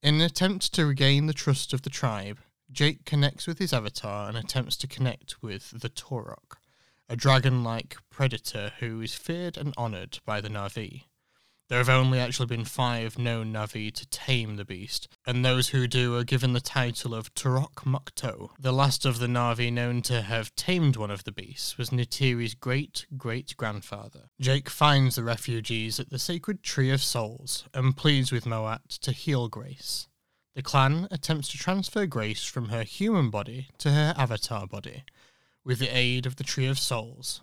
In 0.02 0.14
an 0.14 0.20
attempt 0.20 0.72
to 0.74 0.86
regain 0.86 1.26
the 1.26 1.32
trust 1.32 1.72
of 1.72 1.82
the 1.82 1.90
tribe, 1.90 2.38
Jake 2.70 3.04
connects 3.04 3.48
with 3.48 3.58
his 3.58 3.72
avatar 3.72 4.28
and 4.28 4.38
attempts 4.38 4.76
to 4.76 4.86
connect 4.86 5.42
with 5.42 5.80
the 5.80 5.90
Toruk, 5.90 6.56
a 7.08 7.16
dragon 7.16 7.64
like 7.64 7.96
predator 8.10 8.72
who 8.78 9.00
is 9.00 9.14
feared 9.14 9.56
and 9.56 9.74
honoured 9.76 10.20
by 10.24 10.40
the 10.40 10.48
Na'vi. 10.48 11.06
There 11.70 11.78
have 11.78 11.88
only 11.88 12.18
actually 12.18 12.46
been 12.46 12.64
five 12.64 13.16
known 13.16 13.52
Na'vi 13.52 13.92
to 13.92 14.06
tame 14.08 14.56
the 14.56 14.64
beast, 14.64 15.06
and 15.24 15.44
those 15.44 15.68
who 15.68 15.86
do 15.86 16.16
are 16.16 16.24
given 16.24 16.52
the 16.52 16.60
title 16.60 17.14
of 17.14 17.32
Toruk 17.34 17.84
Makto. 17.84 18.50
The 18.58 18.72
last 18.72 19.06
of 19.06 19.20
the 19.20 19.28
Na'vi 19.28 19.72
known 19.72 20.02
to 20.02 20.22
have 20.22 20.52
tamed 20.56 20.96
one 20.96 21.12
of 21.12 21.22
the 21.22 21.30
beasts 21.30 21.78
was 21.78 21.90
Neytiri's 21.90 22.56
great 22.56 23.06
great 23.16 23.56
grandfather. 23.56 24.30
Jake 24.40 24.68
finds 24.68 25.14
the 25.14 25.22
refugees 25.22 26.00
at 26.00 26.10
the 26.10 26.18
sacred 26.18 26.64
Tree 26.64 26.90
of 26.90 27.04
Souls 27.04 27.64
and 27.72 27.96
pleads 27.96 28.32
with 28.32 28.46
Moat 28.46 28.88
to 29.02 29.12
heal 29.12 29.46
Grace. 29.46 30.08
The 30.56 30.62
clan 30.62 31.06
attempts 31.12 31.46
to 31.50 31.56
transfer 31.56 32.04
Grace 32.04 32.42
from 32.42 32.70
her 32.70 32.82
human 32.82 33.30
body 33.30 33.68
to 33.78 33.92
her 33.92 34.12
avatar 34.16 34.66
body 34.66 35.04
with 35.64 35.78
the 35.78 35.96
aid 35.96 36.26
of 36.26 36.34
the 36.34 36.42
Tree 36.42 36.66
of 36.66 36.80
Souls, 36.80 37.42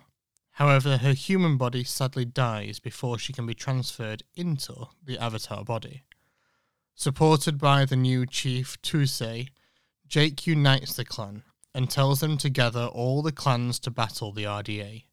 However, 0.58 0.96
her 0.96 1.12
human 1.12 1.56
body 1.56 1.84
sadly 1.84 2.24
dies 2.24 2.80
before 2.80 3.16
she 3.16 3.32
can 3.32 3.46
be 3.46 3.54
transferred 3.54 4.24
into 4.34 4.88
the 5.00 5.16
Avatar 5.16 5.62
body. 5.62 6.02
Supported 6.96 7.58
by 7.58 7.84
the 7.84 7.94
new 7.94 8.26
chief 8.26 8.76
Tusei, 8.82 9.50
Jake 10.08 10.48
unites 10.48 10.94
the 10.94 11.04
clan 11.04 11.44
and 11.72 11.88
tells 11.88 12.18
them 12.18 12.36
to 12.38 12.50
gather 12.50 12.86
all 12.86 13.22
the 13.22 13.30
clans 13.30 13.78
to 13.78 13.92
battle 13.92 14.32
the 14.32 14.42
RDA. 14.42 15.04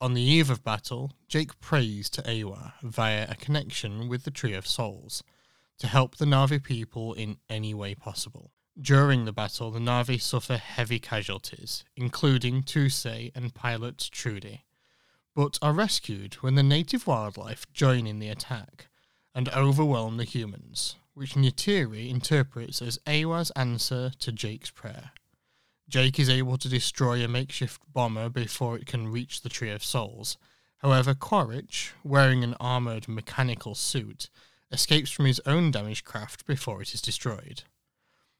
On 0.00 0.14
the 0.14 0.22
eve 0.22 0.48
of 0.48 0.64
battle, 0.64 1.12
Jake 1.28 1.60
prays 1.60 2.08
to 2.08 2.22
Eywa 2.22 2.72
via 2.82 3.26
a 3.28 3.34
connection 3.34 4.08
with 4.08 4.22
the 4.22 4.30
Tree 4.30 4.54
of 4.54 4.66
Souls 4.66 5.22
to 5.80 5.86
help 5.86 6.16
the 6.16 6.24
Na'vi 6.24 6.62
people 6.62 7.12
in 7.12 7.36
any 7.50 7.74
way 7.74 7.94
possible. 7.94 8.52
During 8.80 9.26
the 9.26 9.34
battle, 9.34 9.70
the 9.70 9.80
Na'vi 9.80 10.18
suffer 10.18 10.56
heavy 10.56 10.98
casualties, 10.98 11.84
including 11.94 12.62
Tusei 12.62 13.32
and 13.34 13.52
pilot 13.52 14.08
Trudy 14.10 14.64
but 15.38 15.56
are 15.62 15.72
rescued 15.72 16.34
when 16.40 16.56
the 16.56 16.64
native 16.64 17.06
wildlife 17.06 17.64
join 17.72 18.08
in 18.08 18.18
the 18.18 18.28
attack 18.28 18.88
and 19.36 19.48
overwhelm 19.50 20.16
the 20.16 20.24
humans, 20.24 20.96
which 21.14 21.34
Neytiri 21.34 22.10
interprets 22.10 22.82
as 22.82 22.98
Eywa's 23.06 23.52
answer 23.52 24.10
to 24.18 24.32
Jake's 24.32 24.72
prayer. 24.72 25.12
Jake 25.88 26.18
is 26.18 26.28
able 26.28 26.58
to 26.58 26.68
destroy 26.68 27.22
a 27.24 27.28
makeshift 27.28 27.80
bomber 27.92 28.28
before 28.28 28.76
it 28.76 28.86
can 28.86 29.12
reach 29.12 29.42
the 29.42 29.48
Tree 29.48 29.70
of 29.70 29.84
Souls. 29.84 30.38
However, 30.78 31.14
Quaritch, 31.14 31.92
wearing 32.02 32.42
an 32.42 32.56
armoured 32.58 33.06
mechanical 33.06 33.76
suit, 33.76 34.30
escapes 34.72 35.12
from 35.12 35.26
his 35.26 35.40
own 35.46 35.70
damaged 35.70 36.04
craft 36.04 36.46
before 36.46 36.82
it 36.82 36.94
is 36.94 37.00
destroyed. 37.00 37.62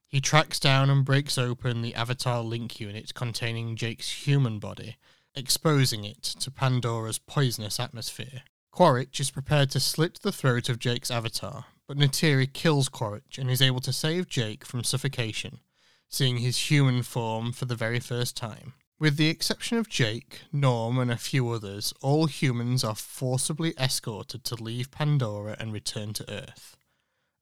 He 0.08 0.20
tracks 0.20 0.58
down 0.58 0.90
and 0.90 1.04
breaks 1.04 1.38
open 1.38 1.82
the 1.82 1.94
Avatar 1.94 2.42
Link 2.42 2.80
unit 2.80 3.14
containing 3.14 3.76
Jake's 3.76 4.26
human 4.26 4.58
body 4.58 4.96
exposing 5.38 6.04
it 6.04 6.22
to 6.22 6.50
Pandora's 6.50 7.18
poisonous 7.18 7.78
atmosphere. 7.78 8.42
Quaritch 8.72 9.20
is 9.20 9.30
prepared 9.30 9.70
to 9.70 9.80
slit 9.80 10.20
the 10.22 10.32
throat 10.32 10.68
of 10.68 10.78
Jake's 10.78 11.10
avatar, 11.10 11.66
but 11.86 11.96
Neytiri 11.96 12.52
kills 12.52 12.88
Quaritch 12.88 13.38
and 13.38 13.50
is 13.50 13.62
able 13.62 13.80
to 13.80 13.92
save 13.92 14.28
Jake 14.28 14.64
from 14.64 14.84
suffocation, 14.84 15.60
seeing 16.08 16.38
his 16.38 16.70
human 16.70 17.02
form 17.02 17.52
for 17.52 17.64
the 17.64 17.76
very 17.76 18.00
first 18.00 18.36
time. 18.36 18.74
With 18.98 19.16
the 19.16 19.28
exception 19.28 19.78
of 19.78 19.88
Jake, 19.88 20.42
Norm, 20.52 20.98
and 20.98 21.10
a 21.10 21.16
few 21.16 21.48
others, 21.50 21.94
all 22.02 22.26
humans 22.26 22.82
are 22.82 22.96
forcibly 22.96 23.72
escorted 23.78 24.42
to 24.44 24.62
leave 24.62 24.90
Pandora 24.90 25.56
and 25.60 25.72
return 25.72 26.12
to 26.14 26.30
Earth. 26.30 26.76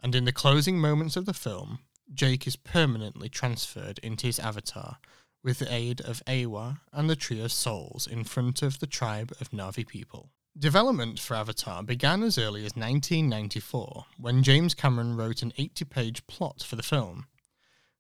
And 0.00 0.14
in 0.14 0.26
the 0.26 0.32
closing 0.32 0.78
moments 0.78 1.16
of 1.16 1.24
the 1.24 1.32
film, 1.32 1.78
Jake 2.12 2.46
is 2.46 2.56
permanently 2.56 3.30
transferred 3.30 3.98
into 4.00 4.26
his 4.26 4.38
avatar 4.38 4.98
with 5.46 5.60
the 5.60 5.72
aid 5.72 6.00
of 6.00 6.24
Eywa 6.26 6.80
and 6.92 7.08
the 7.08 7.14
Tree 7.14 7.40
of 7.40 7.52
Souls 7.52 8.08
in 8.10 8.24
front 8.24 8.62
of 8.62 8.80
the 8.80 8.86
tribe 8.86 9.32
of 9.40 9.52
Na'vi 9.52 9.86
people. 9.86 10.30
Development 10.58 11.20
for 11.20 11.36
Avatar 11.36 11.84
began 11.84 12.24
as 12.24 12.36
early 12.36 12.66
as 12.66 12.74
1994 12.74 14.06
when 14.18 14.42
James 14.42 14.74
Cameron 14.74 15.16
wrote 15.16 15.42
an 15.42 15.52
80 15.56 15.84
page 15.84 16.26
plot 16.26 16.64
for 16.66 16.74
the 16.74 16.82
film. 16.82 17.26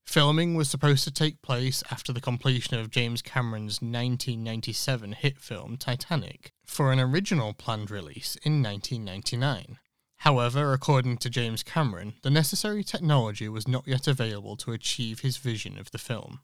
Filming 0.04 0.56
was 0.56 0.68
supposed 0.68 1.04
to 1.04 1.12
take 1.12 1.40
place 1.40 1.84
after 1.88 2.12
the 2.12 2.20
completion 2.20 2.80
of 2.80 2.90
James 2.90 3.22
Cameron's 3.22 3.80
1997 3.80 5.12
hit 5.12 5.38
film 5.38 5.76
Titanic 5.76 6.50
for 6.66 6.90
an 6.90 6.98
original 6.98 7.52
planned 7.52 7.92
release 7.92 8.36
in 8.42 8.60
1999. 8.60 9.78
However, 10.18 10.72
according 10.72 11.18
to 11.18 11.30
James 11.30 11.62
Cameron, 11.62 12.14
the 12.22 12.30
necessary 12.30 12.82
technology 12.82 13.48
was 13.48 13.68
not 13.68 13.86
yet 13.86 14.08
available 14.08 14.56
to 14.56 14.72
achieve 14.72 15.20
his 15.20 15.36
vision 15.36 15.78
of 15.78 15.92
the 15.92 15.98
film 15.98 16.40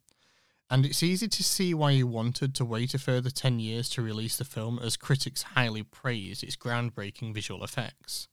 and 0.71 0.87
it's 0.87 1.03
easy 1.03 1.29
to 1.29 1.45
see 1.45 1.75
why 1.75 1.93
he 1.93 2.03
wanted 2.03 2.55
to 2.55 2.65
wait 2.65 2.95
a 2.95 2.99
further 2.99 3.31
10 3.31 3.59
years 3.59 3.89
to 3.91 4.03
release 4.03 4.37
the 4.37 4.45
film 4.45 4.79
as 4.83 4.97
critics 4.97 5.43
highly 5.43 5.83
praised 5.83 6.43
its 6.43 6.57
groundbreaking 6.57 7.35
visual 7.35 7.63
effects. 7.63 8.29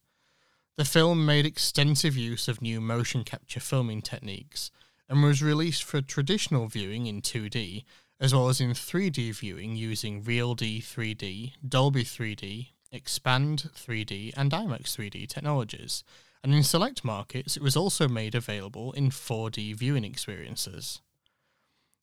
The 0.77 0.85
film 0.85 1.25
made 1.25 1.45
extensive 1.45 2.15
use 2.15 2.47
of 2.47 2.61
new 2.61 2.79
motion 2.79 3.23
capture 3.23 3.59
filming 3.59 4.01
techniques 4.01 4.71
and 5.09 5.21
was 5.21 5.43
released 5.43 5.83
for 5.83 6.01
traditional 6.01 6.67
viewing 6.67 7.07
in 7.07 7.21
2D 7.21 7.83
as 8.19 8.33
well 8.33 8.49
as 8.49 8.59
in 8.59 8.71
3D 8.71 9.33
viewing 9.35 9.75
using 9.75 10.21
RealD 10.21 10.81
3D, 10.81 11.53
Dolby 11.67 12.03
3D, 12.03 12.67
XpanD 12.93 13.71
3D, 13.71 14.33
and 14.35 14.51
IMAX 14.51 14.95
3D 14.95 15.27
technologies. 15.27 16.03
And 16.43 16.53
in 16.53 16.63
select 16.63 17.03
markets, 17.03 17.55
it 17.55 17.63
was 17.63 17.77
also 17.77 18.07
made 18.07 18.35
available 18.35 18.91
in 18.93 19.09
4D 19.09 19.75
viewing 19.75 20.03
experiences. 20.03 21.01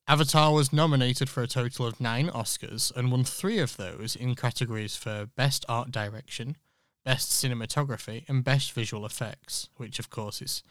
Avatar 0.08 0.52
was 0.52 0.72
nominated 0.72 1.28
for 1.28 1.42
a 1.42 1.48
total 1.48 1.84
of 1.84 2.00
nine 2.00 2.28
Oscars 2.28 2.94
and 2.94 3.10
won 3.10 3.24
three 3.24 3.58
of 3.58 3.76
those 3.76 4.14
in 4.14 4.36
categories 4.36 4.94
for 4.94 5.26
Best 5.34 5.64
Art 5.68 5.90
Direction, 5.90 6.56
Best 7.04 7.32
Cinematography, 7.32 8.24
and 8.28 8.44
Best 8.44 8.70
Visual 8.70 9.04
Effects, 9.04 9.68
which 9.78 9.98
of 9.98 10.08
course 10.08 10.40
is 10.40 10.62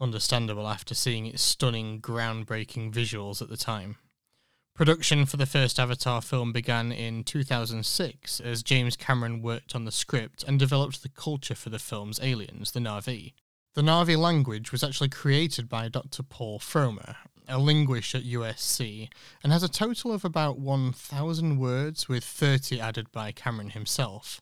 understandable 0.00 0.66
after 0.66 0.92
seeing 0.92 1.26
its 1.26 1.40
stunning, 1.40 2.00
groundbreaking 2.00 2.92
visuals 2.92 3.40
at 3.40 3.48
the 3.48 3.56
time. 3.56 3.96
Production 4.74 5.24
for 5.24 5.36
the 5.36 5.46
first 5.46 5.78
Avatar 5.78 6.20
film 6.20 6.52
began 6.52 6.90
in 6.90 7.22
2006 7.22 8.40
as 8.40 8.64
James 8.64 8.96
Cameron 8.96 9.40
worked 9.40 9.76
on 9.76 9.84
the 9.84 9.92
script 9.92 10.42
and 10.42 10.58
developed 10.58 11.04
the 11.04 11.08
culture 11.08 11.54
for 11.54 11.70
the 11.70 11.78
film's 11.78 12.18
aliens, 12.20 12.72
the 12.72 12.80
Na'vi. 12.80 13.34
The 13.74 13.82
Na'vi 13.82 14.16
language 14.16 14.72
was 14.72 14.82
actually 14.82 15.10
created 15.10 15.68
by 15.68 15.88
Dr. 15.88 16.24
Paul 16.24 16.58
Frommer, 16.58 17.14
a 17.50 17.58
linguist 17.58 18.14
at 18.14 18.24
USC, 18.24 19.08
and 19.42 19.52
has 19.52 19.62
a 19.62 19.68
total 19.68 20.12
of 20.12 20.24
about 20.24 20.58
1,000 20.58 21.58
words, 21.58 22.08
with 22.08 22.24
30 22.24 22.80
added 22.80 23.12
by 23.12 23.32
Cameron 23.32 23.70
himself. 23.70 24.40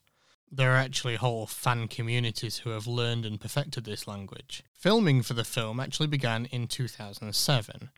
There 0.51 0.71
are 0.71 0.77
actually 0.77 1.15
whole 1.15 1.45
fan 1.45 1.87
communities 1.87 2.59
who 2.59 2.71
have 2.71 2.87
learned 2.87 3.25
and 3.25 3.39
perfected 3.39 3.83
this 3.83 4.07
language. 4.07 4.63
Filming 4.73 5.21
for 5.21 5.33
the 5.33 5.43
film 5.43 5.79
actually 5.79 6.07
began 6.07 6.45
in 6.45 6.67
2007. 6.67 7.89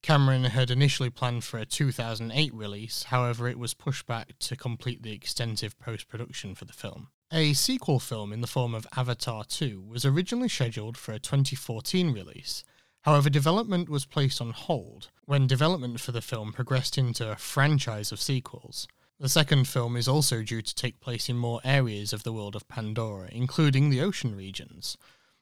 Cameron 0.00 0.44
had 0.44 0.70
initially 0.70 1.10
planned 1.10 1.44
for 1.44 1.58
a 1.58 1.66
2008 1.66 2.54
release, 2.54 3.02
however, 3.04 3.48
it 3.48 3.58
was 3.58 3.74
pushed 3.74 4.06
back 4.06 4.38
to 4.38 4.56
complete 4.56 5.02
the 5.02 5.12
extensive 5.12 5.78
post 5.78 6.08
production 6.08 6.54
for 6.54 6.64
the 6.64 6.72
film. 6.72 7.08
A 7.32 7.52
sequel 7.52 7.98
film 7.98 8.32
in 8.32 8.40
the 8.40 8.46
form 8.46 8.74
of 8.74 8.86
Avatar 8.96 9.44
2 9.44 9.82
was 9.82 10.06
originally 10.06 10.48
scheduled 10.48 10.96
for 10.96 11.12
a 11.12 11.18
2014 11.18 12.10
release, 12.12 12.64
However, 13.02 13.30
development 13.30 13.88
was 13.88 14.04
placed 14.04 14.40
on 14.40 14.50
hold 14.50 15.08
when 15.24 15.46
development 15.46 16.00
for 16.00 16.12
the 16.12 16.20
film 16.20 16.52
progressed 16.52 16.98
into 16.98 17.30
a 17.30 17.36
franchise 17.36 18.12
of 18.12 18.20
sequels. 18.20 18.88
The 19.20 19.28
second 19.28 19.66
film 19.66 19.96
is 19.96 20.08
also 20.08 20.42
due 20.42 20.62
to 20.62 20.74
take 20.74 21.00
place 21.00 21.28
in 21.28 21.36
more 21.36 21.60
areas 21.64 22.12
of 22.12 22.22
the 22.22 22.32
world 22.32 22.54
of 22.54 22.68
Pandora, 22.68 23.28
including 23.32 23.90
the 23.90 24.00
ocean 24.00 24.34
regions. 24.34 24.96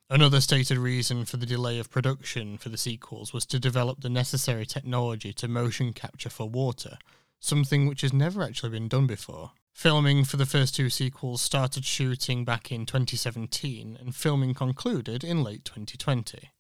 Another 0.09 0.40
stated 0.40 0.79
reason 0.79 1.25
for 1.25 1.37
the 1.37 1.47
delay 1.47 1.79
of 1.79 1.90
production 1.90 2.59
for 2.59 2.69
the 2.69 2.79
sequels 2.79 3.33
was 3.33 3.45
to 3.47 3.59
develop 3.59 4.01
the 4.01 4.09
necessary 4.09 4.64
technology 4.64 5.33
to 5.33 5.49
motion 5.49 5.92
capture 5.92 6.31
for 6.31 6.49
water, 6.49 6.97
something 7.40 7.87
which 7.87 8.03
has 8.03 8.12
never 8.12 8.42
actually 8.42 8.71
been 8.71 8.88
done 8.88 9.07
before. 9.07 9.51
Filming 9.75 10.25
for 10.25 10.37
the 10.37 10.47
first 10.47 10.75
two 10.75 10.88
sequels 10.88 11.42
started 11.42 11.85
shooting 11.85 12.45
back 12.45 12.73
in 12.73 12.87
2017, 12.87 13.99
and 14.01 14.14
filming 14.14 14.55
concluded 14.55 15.23
in 15.23 15.42
late 15.42 15.64
2020. 15.64 16.51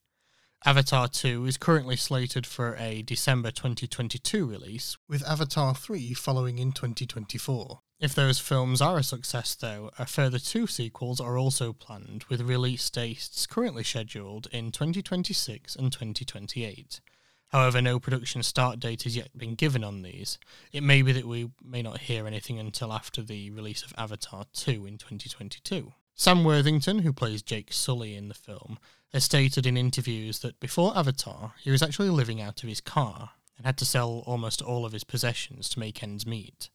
Avatar 0.64 1.06
2 1.06 1.44
is 1.46 1.58
currently 1.58 1.96
slated 1.96 2.46
for 2.46 2.74
a 2.76 3.02
December 3.02 3.50
2022 3.50 4.46
release, 4.46 4.96
with 5.08 5.26
Avatar 5.28 5.74
3 5.74 6.14
following 6.14 6.58
in 6.58 6.72
2024. 6.72 7.80
If 8.00 8.14
those 8.14 8.40
films 8.40 8.80
are 8.80 8.98
a 8.98 9.02
success, 9.02 9.54
though, 9.54 9.90
a 9.98 10.06
further 10.06 10.38
two 10.38 10.66
sequels 10.66 11.20
are 11.20 11.38
also 11.38 11.72
planned, 11.72 12.24
with 12.28 12.40
release 12.40 12.90
dates 12.90 13.46
currently 13.46 13.84
scheduled 13.84 14.48
in 14.50 14.72
2026 14.72 15.76
and 15.76 15.92
2028. 15.92 17.00
However, 17.48 17.80
no 17.80 18.00
production 18.00 18.42
start 18.42 18.80
date 18.80 19.04
has 19.04 19.16
yet 19.16 19.36
been 19.36 19.54
given 19.54 19.84
on 19.84 20.02
these. 20.02 20.38
It 20.72 20.82
may 20.82 21.02
be 21.02 21.12
that 21.12 21.26
we 21.26 21.50
may 21.64 21.82
not 21.82 22.00
hear 22.00 22.26
anything 22.26 22.58
until 22.58 22.92
after 22.92 23.22
the 23.22 23.50
release 23.50 23.84
of 23.84 23.94
Avatar 23.96 24.46
2 24.52 24.84
in 24.84 24.98
2022. 24.98 25.92
Sam 26.18 26.44
Worthington, 26.44 27.00
who 27.00 27.12
plays 27.12 27.42
Jake 27.42 27.72
Sully 27.72 28.16
in 28.16 28.28
the 28.28 28.34
film, 28.34 28.78
has 29.12 29.24
stated 29.24 29.66
in 29.66 29.76
interviews 29.76 30.40
that 30.40 30.60
before 30.60 30.96
Avatar, 30.96 31.54
he 31.60 31.70
was 31.70 31.82
actually 31.82 32.10
living 32.10 32.40
out 32.40 32.62
of 32.62 32.68
his 32.68 32.80
car 32.80 33.30
and 33.56 33.66
had 33.66 33.78
to 33.78 33.84
sell 33.84 34.22
almost 34.26 34.60
all 34.60 34.84
of 34.84 34.92
his 34.92 35.04
possessions 35.04 35.68
to 35.70 35.78
make 35.78 36.02
ends 36.02 36.26
meet. 36.26 36.70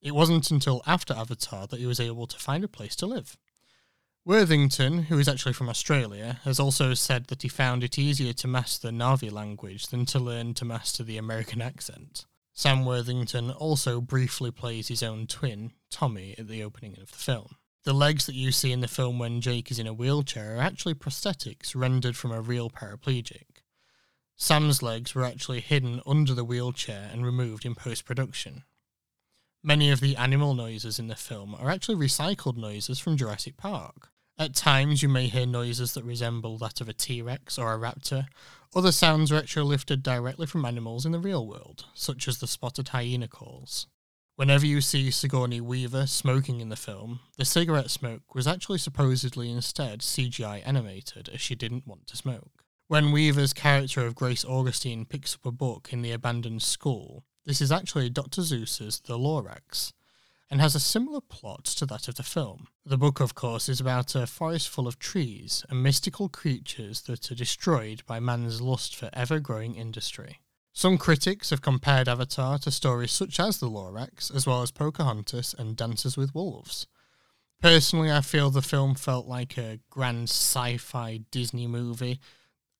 It 0.00 0.14
wasn't 0.14 0.50
until 0.50 0.82
after 0.86 1.14
Avatar 1.14 1.66
that 1.66 1.80
he 1.80 1.86
was 1.86 2.00
able 2.00 2.26
to 2.26 2.38
find 2.38 2.62
a 2.62 2.68
place 2.68 2.94
to 2.96 3.06
live. 3.06 3.36
Worthington, 4.24 5.04
who 5.04 5.18
is 5.18 5.26
actually 5.26 5.54
from 5.54 5.70
Australia, 5.70 6.40
has 6.44 6.60
also 6.60 6.92
said 6.92 7.28
that 7.28 7.42
he 7.42 7.48
found 7.48 7.82
it 7.82 7.98
easier 7.98 8.34
to 8.34 8.46
master 8.46 8.88
the 8.88 8.92
Na'vi 8.92 9.32
language 9.32 9.86
than 9.86 10.04
to 10.06 10.18
learn 10.18 10.52
to 10.54 10.66
master 10.66 11.02
the 11.02 11.16
American 11.16 11.62
accent. 11.62 12.26
Sam 12.52 12.84
Worthington 12.84 13.50
also 13.50 14.00
briefly 14.00 14.50
plays 14.50 14.88
his 14.88 15.02
own 15.02 15.26
twin, 15.28 15.72
Tommy, 15.90 16.34
at 16.36 16.48
the 16.48 16.62
opening 16.62 16.98
of 17.00 17.10
the 17.10 17.16
film. 17.16 17.56
The 17.84 17.92
legs 17.92 18.26
that 18.26 18.34
you 18.34 18.52
see 18.52 18.72
in 18.72 18.80
the 18.80 18.88
film 18.88 19.18
when 19.18 19.40
Jake 19.40 19.70
is 19.70 19.78
in 19.78 19.86
a 19.86 19.94
wheelchair 19.94 20.56
are 20.56 20.60
actually 20.60 20.94
prosthetics 20.94 21.74
rendered 21.74 22.16
from 22.16 22.32
a 22.32 22.40
real 22.40 22.68
paraplegic. 22.68 23.62
Sam's 24.36 24.82
legs 24.82 25.14
were 25.14 25.24
actually 25.24 25.60
hidden 25.60 26.00
under 26.06 26.34
the 26.34 26.44
wheelchair 26.44 27.08
and 27.12 27.24
removed 27.24 27.64
in 27.64 27.74
post 27.74 28.04
production. 28.04 28.64
Many 29.62 29.90
of 29.90 30.00
the 30.00 30.16
animal 30.16 30.54
noises 30.54 30.98
in 30.98 31.08
the 31.08 31.16
film 31.16 31.54
are 31.54 31.70
actually 31.70 31.96
recycled 31.96 32.56
noises 32.56 32.98
from 32.98 33.16
Jurassic 33.16 33.56
Park. 33.56 34.10
At 34.38 34.54
times, 34.54 35.02
you 35.02 35.08
may 35.08 35.26
hear 35.26 35.46
noises 35.46 35.94
that 35.94 36.04
resemble 36.04 36.58
that 36.58 36.80
of 36.80 36.88
a 36.88 36.92
T 36.92 37.20
Rex 37.22 37.58
or 37.58 37.74
a 37.74 37.78
raptor. 37.78 38.26
Other 38.74 38.92
sounds 38.92 39.32
are 39.32 39.36
actually 39.36 39.66
lifted 39.66 40.02
directly 40.04 40.46
from 40.46 40.64
animals 40.64 41.04
in 41.04 41.10
the 41.10 41.18
real 41.18 41.44
world, 41.44 41.86
such 41.94 42.28
as 42.28 42.38
the 42.38 42.46
spotted 42.46 42.88
hyena 42.88 43.26
calls. 43.26 43.88
Whenever 44.38 44.66
you 44.66 44.80
see 44.80 45.10
Sigourney 45.10 45.60
Weaver 45.60 46.06
smoking 46.06 46.60
in 46.60 46.68
the 46.68 46.76
film, 46.76 47.18
the 47.36 47.44
cigarette 47.44 47.90
smoke 47.90 48.36
was 48.36 48.46
actually 48.46 48.78
supposedly 48.78 49.50
instead 49.50 49.98
CGI 49.98 50.62
animated 50.64 51.28
as 51.34 51.40
she 51.40 51.56
didn't 51.56 51.88
want 51.88 52.06
to 52.06 52.16
smoke. 52.16 52.62
When 52.86 53.10
Weaver's 53.10 53.52
character 53.52 54.06
of 54.06 54.14
Grace 54.14 54.44
Augustine 54.44 55.06
picks 55.06 55.34
up 55.34 55.44
a 55.44 55.50
book 55.50 55.88
in 55.92 56.02
the 56.02 56.12
abandoned 56.12 56.62
school, 56.62 57.24
this 57.46 57.60
is 57.60 57.72
actually 57.72 58.10
Dr. 58.10 58.42
Seuss's 58.42 59.00
The 59.00 59.18
Lorax, 59.18 59.92
and 60.48 60.60
has 60.60 60.76
a 60.76 60.80
similar 60.80 61.20
plot 61.20 61.64
to 61.64 61.84
that 61.86 62.06
of 62.06 62.14
the 62.14 62.22
film. 62.22 62.68
The 62.86 62.96
book, 62.96 63.18
of 63.18 63.34
course, 63.34 63.68
is 63.68 63.80
about 63.80 64.14
a 64.14 64.24
forest 64.24 64.68
full 64.68 64.86
of 64.86 65.00
trees 65.00 65.64
and 65.68 65.82
mystical 65.82 66.28
creatures 66.28 67.00
that 67.02 67.28
are 67.32 67.34
destroyed 67.34 68.04
by 68.06 68.20
man's 68.20 68.60
lust 68.60 68.94
for 68.94 69.10
ever 69.12 69.40
growing 69.40 69.74
industry. 69.74 70.38
Some 70.78 70.96
critics 70.96 71.50
have 71.50 71.60
compared 71.60 72.08
Avatar 72.08 72.56
to 72.60 72.70
stories 72.70 73.10
such 73.10 73.40
as 73.40 73.58
The 73.58 73.68
Lorax, 73.68 74.32
as 74.32 74.46
well 74.46 74.62
as 74.62 74.70
Pocahontas 74.70 75.52
and 75.58 75.76
Dances 75.76 76.16
with 76.16 76.36
Wolves. 76.36 76.86
Personally, 77.60 78.12
I 78.12 78.20
feel 78.20 78.48
the 78.48 78.62
film 78.62 78.94
felt 78.94 79.26
like 79.26 79.58
a 79.58 79.80
grand 79.90 80.28
sci 80.28 80.76
fi 80.76 81.22
Disney 81.32 81.66
movie, 81.66 82.20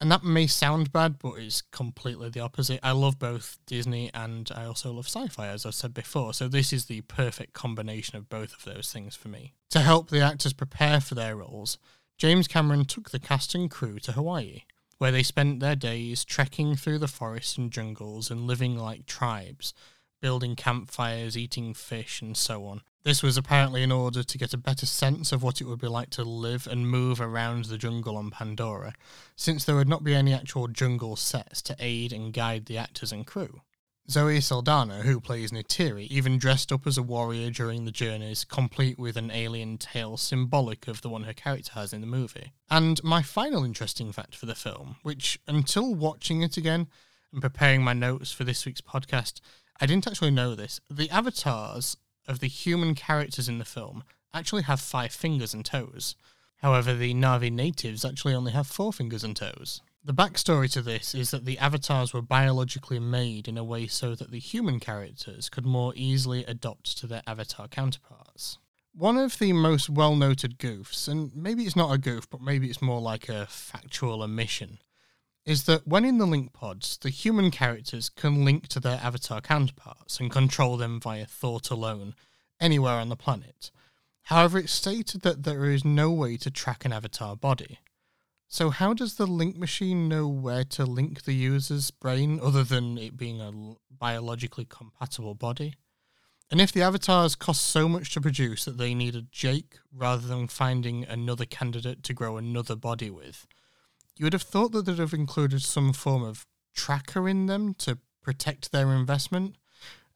and 0.00 0.12
that 0.12 0.22
may 0.22 0.46
sound 0.46 0.92
bad, 0.92 1.18
but 1.18 1.38
it's 1.38 1.60
completely 1.60 2.30
the 2.30 2.38
opposite. 2.38 2.78
I 2.84 2.92
love 2.92 3.18
both 3.18 3.58
Disney 3.66 4.12
and 4.14 4.48
I 4.54 4.66
also 4.66 4.92
love 4.92 5.06
sci 5.06 5.26
fi, 5.26 5.48
as 5.48 5.66
I 5.66 5.70
said 5.70 5.92
before, 5.92 6.32
so 6.32 6.46
this 6.46 6.72
is 6.72 6.84
the 6.84 7.00
perfect 7.00 7.52
combination 7.52 8.16
of 8.16 8.28
both 8.28 8.54
of 8.54 8.64
those 8.64 8.92
things 8.92 9.16
for 9.16 9.26
me. 9.26 9.54
To 9.70 9.80
help 9.80 10.10
the 10.10 10.20
actors 10.20 10.52
prepare 10.52 11.00
for 11.00 11.16
their 11.16 11.34
roles, 11.34 11.78
James 12.16 12.46
Cameron 12.46 12.84
took 12.84 13.10
the 13.10 13.18
cast 13.18 13.56
and 13.56 13.68
crew 13.68 13.98
to 13.98 14.12
Hawaii 14.12 14.62
where 14.98 15.12
they 15.12 15.22
spent 15.22 15.60
their 15.60 15.76
days 15.76 16.24
trekking 16.24 16.76
through 16.76 16.98
the 16.98 17.08
forests 17.08 17.56
and 17.56 17.70
jungles 17.70 18.30
and 18.30 18.46
living 18.46 18.76
like 18.76 19.06
tribes, 19.06 19.72
building 20.20 20.56
campfires, 20.56 21.36
eating 21.36 21.72
fish, 21.72 22.20
and 22.20 22.36
so 22.36 22.66
on. 22.66 22.82
This 23.04 23.22
was 23.22 23.36
apparently 23.36 23.82
in 23.82 23.92
order 23.92 24.22
to 24.22 24.38
get 24.38 24.52
a 24.52 24.58
better 24.58 24.84
sense 24.84 25.32
of 25.32 25.42
what 25.42 25.60
it 25.60 25.64
would 25.64 25.80
be 25.80 25.88
like 25.88 26.10
to 26.10 26.24
live 26.24 26.66
and 26.66 26.90
move 26.90 27.20
around 27.20 27.66
the 27.66 27.78
jungle 27.78 28.16
on 28.16 28.30
Pandora, 28.30 28.92
since 29.36 29.64
there 29.64 29.76
would 29.76 29.88
not 29.88 30.04
be 30.04 30.14
any 30.14 30.34
actual 30.34 30.68
jungle 30.68 31.16
sets 31.16 31.62
to 31.62 31.76
aid 31.78 32.12
and 32.12 32.32
guide 32.32 32.66
the 32.66 32.76
actors 32.76 33.12
and 33.12 33.26
crew. 33.26 33.62
Zoe 34.10 34.40
Saldana, 34.40 35.02
who 35.02 35.20
plays 35.20 35.50
Neytiri, 35.50 36.06
even 36.06 36.38
dressed 36.38 36.72
up 36.72 36.86
as 36.86 36.96
a 36.96 37.02
warrior 37.02 37.50
during 37.50 37.84
the 37.84 37.90
journeys, 37.90 38.42
complete 38.42 38.98
with 38.98 39.18
an 39.18 39.30
alien 39.30 39.76
tail 39.76 40.16
symbolic 40.16 40.88
of 40.88 41.02
the 41.02 41.10
one 41.10 41.24
her 41.24 41.34
character 41.34 41.72
has 41.74 41.92
in 41.92 42.00
the 42.00 42.06
movie. 42.06 42.52
And 42.70 43.04
my 43.04 43.20
final 43.20 43.64
interesting 43.64 44.10
fact 44.12 44.34
for 44.34 44.46
the 44.46 44.54
film, 44.54 44.96
which 45.02 45.38
until 45.46 45.94
watching 45.94 46.40
it 46.40 46.56
again 46.56 46.86
and 47.32 47.42
preparing 47.42 47.82
my 47.82 47.92
notes 47.92 48.32
for 48.32 48.44
this 48.44 48.64
week's 48.64 48.80
podcast, 48.80 49.42
I 49.78 49.84
didn't 49.84 50.06
actually 50.06 50.30
know 50.30 50.54
this. 50.54 50.80
The 50.88 51.10
avatars 51.10 51.98
of 52.26 52.40
the 52.40 52.48
human 52.48 52.94
characters 52.94 53.46
in 53.46 53.58
the 53.58 53.64
film 53.66 54.04
actually 54.32 54.62
have 54.62 54.80
five 54.80 55.12
fingers 55.12 55.52
and 55.52 55.66
toes. 55.66 56.16
However, 56.62 56.94
the 56.94 57.12
Na'vi 57.12 57.52
natives 57.52 58.06
actually 58.06 58.34
only 58.34 58.52
have 58.52 58.66
four 58.66 58.90
fingers 58.90 59.22
and 59.22 59.36
toes. 59.36 59.82
The 60.08 60.14
backstory 60.14 60.72
to 60.72 60.80
this 60.80 61.14
is 61.14 61.32
that 61.32 61.44
the 61.44 61.58
avatars 61.58 62.14
were 62.14 62.22
biologically 62.22 62.98
made 62.98 63.46
in 63.46 63.58
a 63.58 63.62
way 63.62 63.86
so 63.86 64.14
that 64.14 64.30
the 64.30 64.38
human 64.38 64.80
characters 64.80 65.50
could 65.50 65.66
more 65.66 65.92
easily 65.94 66.46
adopt 66.46 66.96
to 66.96 67.06
their 67.06 67.20
avatar 67.26 67.68
counterparts. 67.68 68.56
One 68.94 69.18
of 69.18 69.38
the 69.38 69.52
most 69.52 69.90
well 69.90 70.16
noted 70.16 70.58
goofs, 70.58 71.08
and 71.08 71.30
maybe 71.36 71.64
it's 71.64 71.76
not 71.76 71.92
a 71.92 71.98
goof, 71.98 72.26
but 72.30 72.40
maybe 72.40 72.70
it's 72.70 72.80
more 72.80 73.02
like 73.02 73.28
a 73.28 73.48
factual 73.50 74.22
omission, 74.22 74.78
is 75.44 75.64
that 75.64 75.86
when 75.86 76.06
in 76.06 76.16
the 76.16 76.24
link 76.24 76.54
pods, 76.54 76.96
the 76.96 77.10
human 77.10 77.50
characters 77.50 78.08
can 78.08 78.46
link 78.46 78.66
to 78.68 78.80
their 78.80 79.00
avatar 79.02 79.42
counterparts 79.42 80.18
and 80.20 80.30
control 80.30 80.78
them 80.78 80.98
via 80.98 81.26
thought 81.26 81.68
alone 81.68 82.14
anywhere 82.58 82.94
on 82.94 83.10
the 83.10 83.14
planet. 83.14 83.70
However, 84.22 84.58
it's 84.58 84.72
stated 84.72 85.20
that 85.20 85.42
there 85.42 85.66
is 85.66 85.84
no 85.84 86.10
way 86.10 86.38
to 86.38 86.50
track 86.50 86.86
an 86.86 86.94
avatar 86.94 87.36
body. 87.36 87.80
So, 88.50 88.70
how 88.70 88.94
does 88.94 89.16
the 89.16 89.26
link 89.26 89.58
machine 89.58 90.08
know 90.08 90.26
where 90.26 90.64
to 90.64 90.86
link 90.86 91.24
the 91.24 91.34
user's 91.34 91.90
brain 91.90 92.40
other 92.42 92.64
than 92.64 92.96
it 92.96 93.14
being 93.14 93.42
a 93.42 93.52
biologically 93.94 94.64
compatible 94.64 95.34
body? 95.34 95.74
And 96.50 96.58
if 96.58 96.72
the 96.72 96.80
avatars 96.80 97.34
cost 97.34 97.60
so 97.66 97.90
much 97.90 98.10
to 98.14 98.22
produce 98.22 98.64
that 98.64 98.78
they 98.78 98.94
needed 98.94 99.30
Jake 99.30 99.76
rather 99.92 100.26
than 100.26 100.48
finding 100.48 101.04
another 101.04 101.44
candidate 101.44 102.02
to 102.04 102.14
grow 102.14 102.38
another 102.38 102.74
body 102.74 103.10
with, 103.10 103.46
you 104.16 104.24
would 104.24 104.32
have 104.32 104.42
thought 104.42 104.72
that 104.72 104.86
they'd 104.86 104.98
have 104.98 105.12
included 105.12 105.60
some 105.60 105.92
form 105.92 106.22
of 106.22 106.46
tracker 106.74 107.28
in 107.28 107.46
them 107.46 107.74
to 107.74 107.98
protect 108.22 108.72
their 108.72 108.94
investment. 108.94 109.56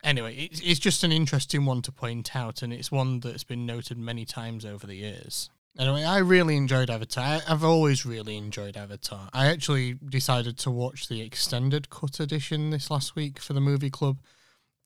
Anyway, 0.03 0.49
it's 0.51 0.79
just 0.79 1.05
an 1.05 1.13
interesting 1.13 1.67
one 1.67 1.83
to 1.83 1.93
point 1.93 2.35
out, 2.35 2.63
and 2.63 2.73
it's 2.73 2.91
one 2.91 3.21
that's 3.21 3.45
been 3.45 3.67
noted 3.67 3.99
many 3.99 4.25
times 4.25 4.65
over 4.65 4.87
the 4.87 4.97
years. 4.97 5.51
Anyway, 5.79 6.05
I 6.05 6.19
really 6.19 6.57
enjoyed 6.57 6.91
Avatar. 6.91 7.41
I've 7.49 7.65
always 7.65 8.05
really 8.05 8.37
enjoyed 8.37 8.77
Avatar. 8.77 9.31
I 9.33 9.47
actually 9.47 9.95
decided 9.95 10.59
to 10.59 10.71
watch 10.71 11.09
the 11.09 11.23
extended 11.23 11.89
cut 11.89 12.21
edition 12.21 12.71
this 12.71 12.91
last 12.91 13.17
week 13.17 13.39
for 13.39 13.55
the 13.55 13.61
movie 13.61 13.89
club. 13.89 14.19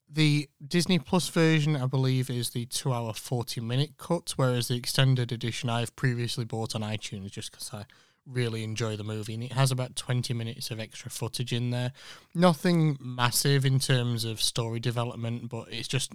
The 0.09 0.49
Disney 0.65 1.01
Plus 1.01 1.29
version, 1.29 1.75
I 1.75 1.87
believe, 1.87 2.31
is 2.31 2.51
the 2.51 2.67
two 2.67 2.93
hour, 2.93 3.13
40 3.13 3.61
minute 3.63 3.95
cut, 3.99 4.35
whereas 4.37 4.69
the 4.69 4.77
extended 4.77 5.33
edition 5.33 5.69
I've 5.69 5.97
previously 5.97 6.45
bought 6.45 6.77
on 6.77 6.83
iTunes 6.83 7.33
just 7.33 7.51
because 7.51 7.75
I 7.75 7.87
really 8.25 8.63
enjoy 8.63 8.97
the 8.97 9.03
movie. 9.03 9.35
And 9.35 9.43
it 9.43 9.53
has 9.53 9.73
about 9.73 9.97
20 9.97 10.33
minutes 10.35 10.71
of 10.71 10.79
extra 10.79 11.11
footage 11.11 11.53
in 11.53 11.71
there. 11.71 11.91
Nothing 12.33 12.97
massive 13.01 13.67
in 13.67 13.81
terms 13.81 14.25
of 14.25 14.41
story 14.41 14.79
development, 14.79 15.49
but 15.49 15.73
it's 15.73 15.89
just 15.89 16.13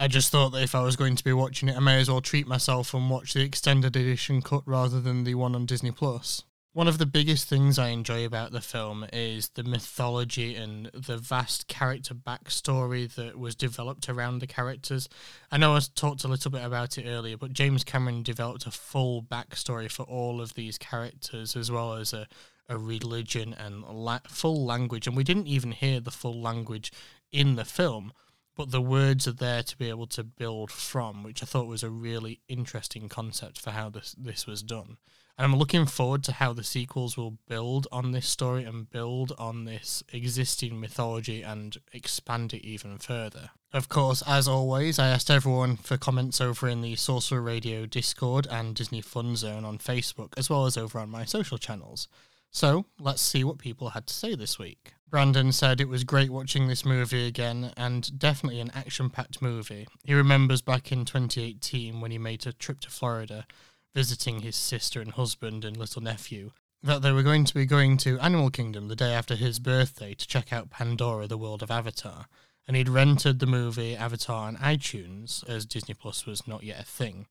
I 0.00 0.06
just 0.06 0.30
thought 0.30 0.50
that 0.50 0.62
if 0.62 0.76
I 0.76 0.82
was 0.82 0.94
going 0.94 1.16
to 1.16 1.24
be 1.24 1.32
watching 1.32 1.68
it, 1.68 1.76
I 1.76 1.80
may 1.80 1.98
as 1.98 2.08
well 2.08 2.20
treat 2.20 2.46
myself 2.46 2.94
and 2.94 3.10
watch 3.10 3.34
the 3.34 3.42
extended 3.42 3.96
edition 3.96 4.40
cut 4.42 4.62
rather 4.64 5.00
than 5.00 5.24
the 5.24 5.34
one 5.34 5.56
on 5.56 5.66
Disney 5.66 5.90
Plus. 5.90 6.44
One 6.72 6.86
of 6.86 6.98
the 6.98 7.06
biggest 7.06 7.48
things 7.48 7.80
I 7.80 7.88
enjoy 7.88 8.24
about 8.24 8.52
the 8.52 8.60
film 8.60 9.04
is 9.12 9.48
the 9.48 9.64
mythology 9.64 10.54
and 10.54 10.86
the 10.94 11.16
vast 11.16 11.66
character 11.66 12.14
backstory 12.14 13.12
that 13.16 13.40
was 13.40 13.56
developed 13.56 14.08
around 14.08 14.38
the 14.38 14.46
characters. 14.46 15.08
I 15.50 15.56
know 15.56 15.74
I 15.74 15.80
talked 15.96 16.22
a 16.22 16.28
little 16.28 16.52
bit 16.52 16.64
about 16.64 16.96
it 16.96 17.08
earlier, 17.08 17.36
but 17.36 17.52
James 17.52 17.82
Cameron 17.82 18.22
developed 18.22 18.66
a 18.66 18.70
full 18.70 19.20
backstory 19.24 19.90
for 19.90 20.04
all 20.04 20.40
of 20.40 20.54
these 20.54 20.78
characters, 20.78 21.56
as 21.56 21.72
well 21.72 21.94
as 21.94 22.12
a, 22.12 22.28
a 22.68 22.78
religion 22.78 23.52
and 23.52 23.82
la- 23.82 24.20
full 24.28 24.64
language. 24.64 25.08
And 25.08 25.16
we 25.16 25.24
didn't 25.24 25.48
even 25.48 25.72
hear 25.72 25.98
the 25.98 26.12
full 26.12 26.40
language 26.40 26.92
in 27.32 27.56
the 27.56 27.64
film 27.64 28.12
but 28.58 28.72
the 28.72 28.82
words 28.82 29.28
are 29.28 29.32
there 29.32 29.62
to 29.62 29.78
be 29.78 29.88
able 29.88 30.08
to 30.08 30.24
build 30.24 30.72
from, 30.72 31.22
which 31.22 31.44
I 31.44 31.46
thought 31.46 31.68
was 31.68 31.84
a 31.84 31.90
really 31.90 32.40
interesting 32.48 33.08
concept 33.08 33.60
for 33.60 33.70
how 33.70 33.88
this 33.88 34.16
this 34.18 34.48
was 34.48 34.62
done. 34.64 34.96
And 35.38 35.44
I'm 35.44 35.56
looking 35.56 35.86
forward 35.86 36.24
to 36.24 36.32
how 36.32 36.52
the 36.52 36.64
sequels 36.64 37.16
will 37.16 37.38
build 37.46 37.86
on 37.92 38.10
this 38.10 38.26
story 38.26 38.64
and 38.64 38.90
build 38.90 39.32
on 39.38 39.64
this 39.64 40.02
existing 40.12 40.80
mythology 40.80 41.42
and 41.42 41.76
expand 41.92 42.52
it 42.52 42.66
even 42.66 42.98
further. 42.98 43.50
Of 43.72 43.88
course, 43.88 44.24
as 44.26 44.48
always, 44.48 44.98
I 44.98 45.06
asked 45.06 45.30
everyone 45.30 45.76
for 45.76 45.96
comments 45.96 46.40
over 46.40 46.68
in 46.68 46.80
the 46.80 46.96
Sorcerer 46.96 47.40
Radio 47.40 47.86
Discord 47.86 48.48
and 48.50 48.74
Disney 48.74 49.00
Fun 49.00 49.36
Zone 49.36 49.64
on 49.64 49.78
Facebook, 49.78 50.32
as 50.36 50.50
well 50.50 50.66
as 50.66 50.76
over 50.76 50.98
on 50.98 51.10
my 51.10 51.24
social 51.24 51.58
channels. 51.58 52.08
So 52.50 52.86
let's 52.98 53.22
see 53.22 53.44
what 53.44 53.58
people 53.58 53.90
had 53.90 54.08
to 54.08 54.14
say 54.14 54.34
this 54.34 54.58
week. 54.58 54.94
Brandon 55.10 55.52
said 55.52 55.80
it 55.80 55.88
was 55.88 56.04
great 56.04 56.30
watching 56.30 56.68
this 56.68 56.84
movie 56.84 57.26
again 57.26 57.72
and 57.78 58.18
definitely 58.18 58.60
an 58.60 58.70
action 58.74 59.08
packed 59.08 59.40
movie. 59.40 59.88
He 60.04 60.12
remembers 60.12 60.60
back 60.60 60.92
in 60.92 61.06
2018 61.06 62.00
when 62.00 62.10
he 62.10 62.18
made 62.18 62.46
a 62.46 62.52
trip 62.52 62.80
to 62.80 62.90
Florida 62.90 63.46
visiting 63.94 64.40
his 64.40 64.54
sister 64.54 65.00
and 65.00 65.12
husband 65.12 65.64
and 65.64 65.76
little 65.76 66.02
nephew 66.02 66.50
that 66.82 67.00
they 67.00 67.10
were 67.10 67.22
going 67.22 67.44
to 67.44 67.54
be 67.54 67.64
going 67.64 67.96
to 67.96 68.18
Animal 68.20 68.50
Kingdom 68.50 68.88
the 68.88 68.96
day 68.96 69.12
after 69.14 69.34
his 69.34 69.58
birthday 69.58 70.14
to 70.14 70.26
check 70.26 70.52
out 70.52 70.70
Pandora 70.70 71.26
the 71.26 71.38
World 71.38 71.62
of 71.62 71.70
Avatar. 71.70 72.26
And 72.66 72.76
he'd 72.76 72.88
rented 72.88 73.38
the 73.38 73.46
movie 73.46 73.96
Avatar 73.96 74.46
on 74.46 74.56
iTunes 74.56 75.48
as 75.48 75.64
Disney 75.64 75.94
Plus 75.94 76.26
was 76.26 76.46
not 76.46 76.62
yet 76.62 76.80
a 76.80 76.84
thing. 76.84 77.26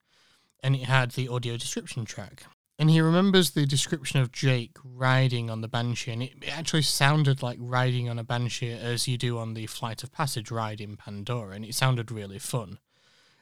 And 0.62 0.74
it 0.74 0.82
had 0.82 1.12
the 1.12 1.28
audio 1.28 1.56
description 1.56 2.04
track. 2.04 2.42
And 2.78 2.90
he 2.90 3.00
remembers 3.00 3.50
the 3.50 3.66
description 3.66 4.20
of 4.20 4.30
Jake 4.30 4.76
riding 4.84 5.50
on 5.50 5.62
the 5.62 5.68
Banshee, 5.68 6.12
and 6.12 6.22
it, 6.22 6.34
it 6.42 6.56
actually 6.56 6.82
sounded 6.82 7.42
like 7.42 7.58
riding 7.60 8.08
on 8.08 8.20
a 8.20 8.24
Banshee 8.24 8.70
as 8.70 9.08
you 9.08 9.18
do 9.18 9.36
on 9.38 9.54
the 9.54 9.66
Flight 9.66 10.04
of 10.04 10.12
Passage 10.12 10.52
ride 10.52 10.80
in 10.80 10.96
Pandora, 10.96 11.56
and 11.56 11.64
it 11.64 11.74
sounded 11.74 12.12
really 12.12 12.38
fun. 12.38 12.78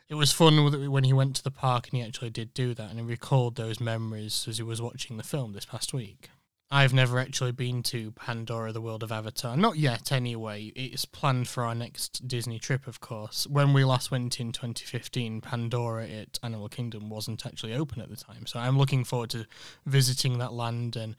It 0.08 0.14
was 0.14 0.32
fun 0.32 0.90
when 0.90 1.04
he 1.04 1.12
went 1.12 1.36
to 1.36 1.42
the 1.42 1.50
park 1.50 1.88
and 1.88 2.00
he 2.00 2.06
actually 2.06 2.30
did 2.30 2.54
do 2.54 2.72
that, 2.74 2.90
and 2.90 2.98
he 2.98 3.04
recalled 3.04 3.56
those 3.56 3.78
memories 3.78 4.46
as 4.48 4.56
he 4.56 4.62
was 4.62 4.80
watching 4.80 5.16
the 5.18 5.22
film 5.22 5.52
this 5.52 5.66
past 5.66 5.92
week. 5.92 6.30
I've 6.68 6.92
never 6.92 7.20
actually 7.20 7.52
been 7.52 7.84
to 7.84 8.10
Pandora, 8.10 8.72
the 8.72 8.80
world 8.80 9.04
of 9.04 9.12
Avatar. 9.12 9.56
Not 9.56 9.76
yet, 9.76 10.10
anyway. 10.10 10.72
It's 10.74 11.04
planned 11.04 11.46
for 11.46 11.64
our 11.64 11.76
next 11.76 12.26
Disney 12.26 12.58
trip, 12.58 12.88
of 12.88 13.00
course. 13.00 13.46
When 13.46 13.72
we 13.72 13.84
last 13.84 14.10
went 14.10 14.40
in 14.40 14.50
2015, 14.50 15.40
Pandora 15.42 16.08
at 16.08 16.40
Animal 16.42 16.68
Kingdom 16.68 17.08
wasn't 17.08 17.46
actually 17.46 17.72
open 17.72 18.00
at 18.00 18.10
the 18.10 18.16
time. 18.16 18.46
So 18.46 18.58
I'm 18.58 18.76
looking 18.76 19.04
forward 19.04 19.30
to 19.30 19.46
visiting 19.84 20.38
that 20.38 20.52
land 20.52 20.96
and 20.96 21.14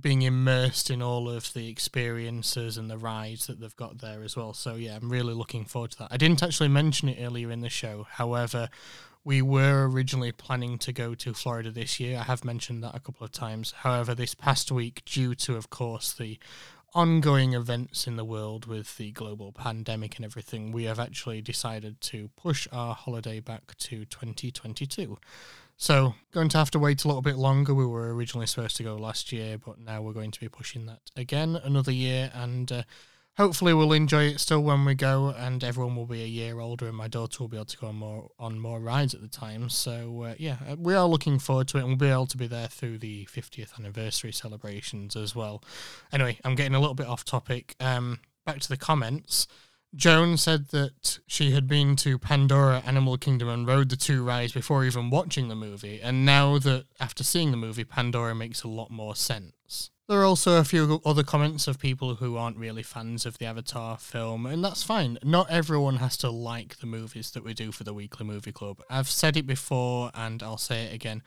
being 0.00 0.22
immersed 0.22 0.90
in 0.90 1.02
all 1.02 1.28
of 1.28 1.52
the 1.52 1.68
experiences 1.68 2.78
and 2.78 2.90
the 2.90 2.96
rides 2.96 3.48
that 3.48 3.60
they've 3.60 3.76
got 3.76 3.98
there 3.98 4.22
as 4.22 4.34
well. 4.34 4.54
So 4.54 4.76
yeah, 4.76 4.96
I'm 4.96 5.10
really 5.10 5.34
looking 5.34 5.66
forward 5.66 5.90
to 5.92 5.98
that. 5.98 6.08
I 6.10 6.16
didn't 6.16 6.42
actually 6.42 6.68
mention 6.68 7.10
it 7.10 7.22
earlier 7.22 7.50
in 7.50 7.60
the 7.60 7.68
show. 7.68 8.06
However, 8.08 8.70
we 9.24 9.42
were 9.42 9.88
originally 9.88 10.32
planning 10.32 10.78
to 10.78 10.92
go 10.92 11.14
to 11.14 11.34
Florida 11.34 11.70
this 11.70 12.00
year. 12.00 12.18
I 12.18 12.22
have 12.22 12.44
mentioned 12.44 12.82
that 12.82 12.94
a 12.94 13.00
couple 13.00 13.24
of 13.24 13.32
times. 13.32 13.72
However, 13.78 14.14
this 14.14 14.34
past 14.34 14.72
week, 14.72 15.02
due 15.04 15.34
to, 15.36 15.56
of 15.56 15.68
course, 15.68 16.12
the 16.12 16.38
ongoing 16.94 17.52
events 17.52 18.06
in 18.06 18.16
the 18.16 18.24
world 18.24 18.66
with 18.66 18.96
the 18.96 19.12
global 19.12 19.52
pandemic 19.52 20.16
and 20.16 20.24
everything, 20.24 20.72
we 20.72 20.84
have 20.84 20.98
actually 20.98 21.42
decided 21.42 22.00
to 22.00 22.28
push 22.36 22.66
our 22.72 22.94
holiday 22.94 23.40
back 23.40 23.76
to 23.76 24.04
2022. 24.06 25.18
So, 25.76 26.14
going 26.32 26.50
to 26.50 26.58
have 26.58 26.70
to 26.72 26.78
wait 26.78 27.04
a 27.04 27.08
little 27.08 27.22
bit 27.22 27.36
longer. 27.36 27.72
We 27.72 27.86
were 27.86 28.14
originally 28.14 28.46
supposed 28.46 28.76
to 28.76 28.82
go 28.82 28.96
last 28.96 29.32
year, 29.32 29.56
but 29.56 29.78
now 29.78 30.02
we're 30.02 30.12
going 30.12 30.30
to 30.30 30.40
be 30.40 30.48
pushing 30.48 30.86
that 30.86 31.00
again 31.16 31.56
another 31.56 31.92
year. 31.92 32.30
And 32.34 32.70
uh, 32.70 32.82
hopefully 33.36 33.72
we'll 33.72 33.92
enjoy 33.92 34.24
it 34.24 34.40
still 34.40 34.62
when 34.62 34.84
we 34.84 34.94
go 34.94 35.28
and 35.28 35.64
everyone 35.64 35.96
will 35.96 36.06
be 36.06 36.22
a 36.22 36.26
year 36.26 36.60
older 36.60 36.86
and 36.86 36.96
my 36.96 37.08
daughter 37.08 37.42
will 37.42 37.48
be 37.48 37.56
able 37.56 37.64
to 37.64 37.76
go 37.76 37.86
on 37.88 37.96
more 37.96 38.30
on 38.38 38.58
more 38.58 38.80
rides 38.80 39.14
at 39.14 39.20
the 39.20 39.28
time. 39.28 39.68
So 39.68 40.22
uh, 40.22 40.34
yeah 40.38 40.56
uh, 40.68 40.76
we 40.78 40.94
are 40.94 41.06
looking 41.06 41.38
forward 41.38 41.68
to 41.68 41.78
it 41.78 41.80
and 41.80 41.88
we'll 41.88 41.96
be 41.96 42.08
able 42.08 42.26
to 42.26 42.36
be 42.36 42.46
there 42.46 42.68
through 42.68 42.98
the 42.98 43.26
50th 43.26 43.78
anniversary 43.78 44.32
celebrations 44.32 45.16
as 45.16 45.34
well. 45.34 45.62
Anyway 46.12 46.38
i'm 46.44 46.54
getting 46.54 46.74
a 46.74 46.80
little 46.80 46.94
bit 46.94 47.06
off 47.06 47.24
topic. 47.24 47.76
Um 47.80 48.20
back 48.46 48.60
to 48.60 48.68
the 48.68 48.76
comments 48.76 49.46
Joan 49.94 50.36
said 50.36 50.68
that 50.68 51.18
she 51.26 51.50
had 51.50 51.66
been 51.66 51.96
to 51.96 52.18
Pandora 52.18 52.80
Animal 52.86 53.18
Kingdom 53.18 53.48
and 53.48 53.66
rode 53.66 53.88
the 53.88 53.96
two 53.96 54.22
rides 54.24 54.52
before 54.52 54.84
even 54.84 55.10
watching 55.10 55.48
the 55.48 55.56
movie, 55.56 56.00
and 56.00 56.24
now 56.24 56.58
that 56.58 56.84
after 57.00 57.24
seeing 57.24 57.50
the 57.50 57.56
movie, 57.56 57.84
Pandora 57.84 58.34
makes 58.34 58.62
a 58.62 58.68
lot 58.68 58.90
more 58.90 59.16
sense. 59.16 59.90
There 60.10 60.20
are 60.20 60.24
also 60.24 60.58
a 60.58 60.64
few 60.64 61.00
other 61.04 61.22
comments 61.22 61.68
of 61.68 61.78
people 61.78 62.16
who 62.16 62.36
aren't 62.36 62.56
really 62.56 62.82
fans 62.82 63.26
of 63.26 63.38
the 63.38 63.46
Avatar 63.46 63.96
film, 63.96 64.44
and 64.44 64.64
that's 64.64 64.82
fine. 64.82 65.18
Not 65.22 65.50
everyone 65.50 65.96
has 65.96 66.16
to 66.18 66.30
like 66.30 66.78
the 66.78 66.86
movies 66.86 67.30
that 67.30 67.44
we 67.44 67.54
do 67.54 67.70
for 67.70 67.84
the 67.84 67.94
Weekly 67.94 68.26
Movie 68.26 68.50
Club. 68.50 68.82
I've 68.90 69.08
said 69.08 69.36
it 69.36 69.46
before, 69.46 70.10
and 70.14 70.42
I'll 70.42 70.56
say 70.56 70.84
it 70.84 70.94
again. 70.94 71.22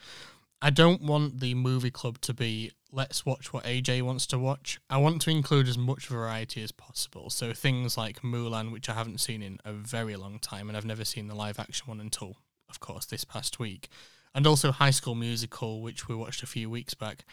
I 0.66 0.70
don't 0.70 1.02
want 1.02 1.42
the 1.42 1.56
movie 1.56 1.92
club 1.92 2.22
to 2.22 2.34
be 2.34 2.72
let's 2.90 3.26
watch 3.26 3.52
what 3.52 3.66
AJ 3.66 4.02
wants 4.04 4.26
to 4.28 4.40
watch. 4.40 4.80
I 4.90 4.96
want 4.96 5.22
to 5.24 5.30
include 5.30 5.68
as 5.68 5.78
much 5.78 6.08
variety 6.08 6.64
as 6.64 6.72
possible. 6.72 7.30
So 7.30 7.52
things 7.52 7.98
like 7.98 8.22
Mulan, 8.22 8.72
which 8.72 8.88
I 8.88 8.94
haven't 8.94 9.20
seen 9.20 9.42
in 9.42 9.60
a 9.66 9.74
very 9.74 10.16
long 10.16 10.40
time, 10.40 10.70
and 10.70 10.78
I've 10.78 10.86
never 10.86 11.04
seen 11.04 11.28
the 11.28 11.36
live 11.36 11.60
action 11.60 11.88
one 11.88 12.00
until, 12.00 12.38
of 12.70 12.80
course, 12.80 13.06
this 13.06 13.26
past 13.26 13.60
week. 13.60 13.90
And 14.34 14.48
also 14.48 14.72
High 14.72 14.92
School 14.92 15.16
Musical, 15.16 15.82
which 15.82 16.08
we 16.08 16.16
watched 16.16 16.44
a 16.44 16.48
few 16.48 16.70
weeks 16.70 16.94
back. 16.94 17.26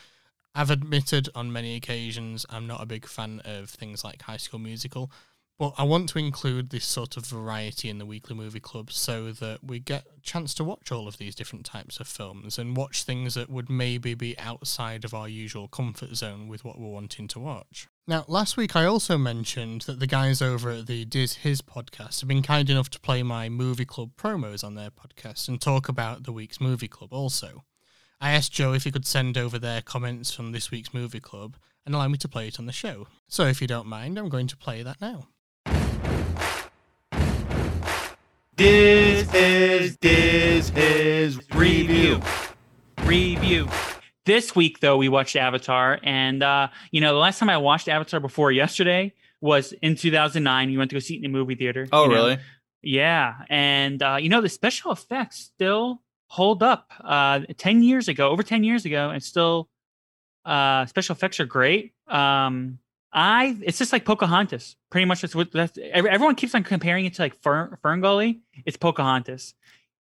I've 0.52 0.72
admitted 0.72 1.28
on 1.32 1.52
many 1.52 1.76
occasions 1.76 2.44
I'm 2.50 2.66
not 2.66 2.82
a 2.82 2.86
big 2.86 3.06
fan 3.06 3.42
of 3.44 3.70
things 3.70 4.02
like 4.02 4.22
High 4.22 4.38
School 4.38 4.58
Musical, 4.58 5.08
but 5.60 5.74
I 5.76 5.82
want 5.82 6.08
to 6.08 6.18
include 6.18 6.70
this 6.70 6.86
sort 6.86 7.18
of 7.18 7.26
variety 7.26 7.90
in 7.90 7.98
the 7.98 8.06
weekly 8.06 8.34
movie 8.34 8.60
club 8.60 8.90
so 8.90 9.30
that 9.32 9.62
we 9.62 9.78
get 9.78 10.06
a 10.16 10.20
chance 10.22 10.54
to 10.54 10.64
watch 10.64 10.90
all 10.90 11.06
of 11.06 11.18
these 11.18 11.34
different 11.34 11.66
types 11.66 12.00
of 12.00 12.08
films 12.08 12.58
and 12.58 12.78
watch 12.78 13.02
things 13.02 13.34
that 13.34 13.50
would 13.50 13.68
maybe 13.68 14.14
be 14.14 14.38
outside 14.38 15.04
of 15.04 15.12
our 15.12 15.28
usual 15.28 15.68
comfort 15.68 16.16
zone 16.16 16.48
with 16.48 16.64
what 16.64 16.80
we're 16.80 16.88
wanting 16.88 17.28
to 17.28 17.38
watch. 17.38 17.88
Now, 18.08 18.24
last 18.26 18.56
week 18.56 18.74
I 18.74 18.86
also 18.86 19.18
mentioned 19.18 19.82
that 19.82 20.00
the 20.00 20.06
guys 20.06 20.40
over 20.40 20.70
at 20.70 20.86
the 20.86 21.04
Diz 21.04 21.34
His 21.34 21.60
podcast 21.60 22.20
have 22.20 22.28
been 22.28 22.40
kind 22.40 22.70
enough 22.70 22.88
to 22.88 23.00
play 23.00 23.22
my 23.22 23.50
movie 23.50 23.84
club 23.84 24.12
promos 24.16 24.64
on 24.64 24.76
their 24.76 24.90
podcast 24.90 25.46
and 25.46 25.60
talk 25.60 25.90
about 25.90 26.24
the 26.24 26.32
week's 26.32 26.58
movie 26.58 26.88
club 26.88 27.12
also. 27.12 27.64
I 28.18 28.30
asked 28.30 28.52
Joe 28.52 28.72
if 28.72 28.84
he 28.84 28.90
could 28.90 29.06
send 29.06 29.36
over 29.36 29.58
their 29.58 29.82
comments 29.82 30.32
from 30.32 30.52
this 30.52 30.70
week's 30.70 30.94
movie 30.94 31.20
club 31.20 31.58
and 31.84 31.94
allow 31.94 32.08
me 32.08 32.16
to 32.16 32.28
play 32.28 32.48
it 32.48 32.58
on 32.58 32.64
the 32.64 32.72
show. 32.72 33.08
So 33.28 33.44
if 33.44 33.60
you 33.60 33.66
don't 33.66 33.86
mind, 33.86 34.18
I'm 34.18 34.30
going 34.30 34.46
to 34.46 34.56
play 34.56 34.82
that 34.82 35.02
now. 35.02 35.28
This 38.60 39.32
is 39.32 39.96
this 40.02 40.70
is 40.76 41.40
review. 41.54 42.20
Review. 43.04 43.66
This 44.26 44.54
week, 44.54 44.80
though, 44.80 44.98
we 44.98 45.08
watched 45.08 45.34
Avatar, 45.34 45.98
and 46.02 46.42
uh, 46.42 46.68
you 46.90 47.00
know, 47.00 47.14
the 47.14 47.18
last 47.18 47.38
time 47.38 47.48
I 47.48 47.56
watched 47.56 47.88
Avatar 47.88 48.20
before 48.20 48.52
yesterday 48.52 49.14
was 49.40 49.72
in 49.80 49.94
2009. 49.94 50.68
We 50.68 50.76
went 50.76 50.90
to 50.90 50.96
go 50.96 51.00
see 51.00 51.14
it 51.14 51.20
in 51.20 51.24
a 51.24 51.28
movie 51.30 51.54
theater. 51.54 51.88
Oh, 51.90 52.02
you 52.02 52.08
know? 52.10 52.14
really? 52.14 52.38
Yeah, 52.82 53.36
and 53.48 54.02
uh, 54.02 54.18
you 54.20 54.28
know 54.28 54.42
the 54.42 54.50
special 54.50 54.92
effects 54.92 55.38
still 55.38 56.02
hold 56.26 56.62
up. 56.62 56.92
Uh, 57.02 57.40
ten 57.56 57.82
years 57.82 58.08
ago, 58.08 58.28
over 58.28 58.42
ten 58.42 58.62
years 58.62 58.84
ago, 58.84 59.08
and 59.08 59.22
still 59.22 59.70
uh, 60.44 60.84
special 60.84 61.14
effects 61.14 61.40
are 61.40 61.46
great. 61.46 61.94
Um, 62.08 62.78
I 63.12 63.56
it's 63.62 63.78
just 63.78 63.92
like 63.92 64.04
Pocahontas. 64.04 64.76
Pretty 64.90 65.04
much 65.04 65.20
that's 65.22 65.34
what 65.34 65.52
that's 65.52 65.78
everyone 65.92 66.34
keeps 66.36 66.54
on 66.54 66.62
comparing 66.62 67.04
it 67.06 67.14
to 67.14 67.22
like 67.22 67.34
Fern, 67.34 67.76
FernGully. 67.82 68.40
It's 68.64 68.76
Pocahontas. 68.76 69.54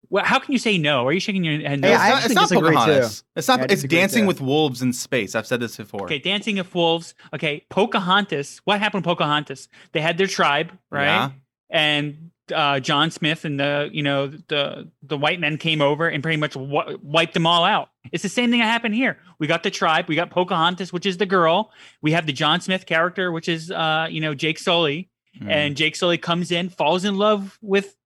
Well, 0.09 0.25
how 0.25 0.39
can 0.41 0.53
you 0.53 0.59
say 0.59 0.77
no? 0.77 1.07
Are 1.07 1.13
you 1.13 1.21
shaking 1.21 1.45
your 1.45 1.61
head? 1.61 1.81
No. 1.81 1.89
Hey, 1.89 1.95
It's 1.95 2.03
I 2.03 2.09
not, 2.11 2.25
it's 2.25 2.35
not 2.35 2.49
disagree, 2.49 2.69
Pocahontas. 2.75 3.25
It's 3.37 3.49
not. 3.49 3.61
Yeah, 3.61 3.67
it's 3.71 3.83
Dancing 3.85 4.25
too. 4.25 4.29
with 4.29 4.41
Wolves 4.41 4.83
in 4.83 4.93
space. 4.93 5.35
I've 5.35 5.47
said 5.47 5.61
this 5.61 5.77
before. 5.77 6.05
Okay, 6.05 6.19
Dancing 6.19 6.57
with 6.57 6.75
Wolves. 6.75 7.15
Okay, 7.33 7.65
Pocahontas. 7.69 8.61
What 8.65 8.81
happened 8.81 9.05
to 9.05 9.09
Pocahontas? 9.09 9.69
They 9.93 10.01
had 10.01 10.19
their 10.19 10.27
tribe, 10.27 10.73
right? 10.91 11.05
Yeah. 11.05 11.31
And 11.71 12.31
uh, 12.53 12.81
John 12.81 13.11
Smith 13.11 13.45
and 13.45 13.59
the 13.61 13.89
you 13.93 14.03
know 14.03 14.27
the 14.29 14.91
the 15.03 15.17
white 15.17 15.41
men 15.41 15.57
came 15.59 15.81
over 15.81 16.09
and 16.09 16.23
pretty 16.23 16.37
much 16.39 16.55
w- 16.55 16.99
wiped 17.03 17.35
them 17.35 17.47
all 17.47 17.65
out. 17.65 17.89
It's 18.13 18.23
the 18.23 18.29
same 18.29 18.51
thing 18.51 18.61
that 18.61 18.67
happened 18.67 18.95
here. 18.95 19.19
We 19.39 19.47
got 19.47 19.63
the 19.63 19.71
tribe. 19.71 20.07
We 20.09 20.17
got 20.17 20.31
Pocahontas, 20.31 20.93
which 20.93 21.07
is 21.07 21.17
the 21.19 21.27
girl. 21.27 21.71
We 22.03 22.13
have 22.13 22.27
the 22.27 22.33
John 22.33 22.61
Smith 22.61 22.87
character, 22.87 23.31
which 23.33 23.49
is 23.49 23.71
uh, 23.71 24.07
you 24.11 24.21
know 24.21 24.35
Jake 24.35 24.59
Sully, 24.59 25.09
Mm. 25.41 25.49
and 25.49 25.77
Jake 25.77 25.95
Sully 25.95 26.19
comes 26.19 26.51
in, 26.51 26.71
falls 26.71 27.05
in 27.05 27.17
love 27.17 27.57
with 27.63 27.97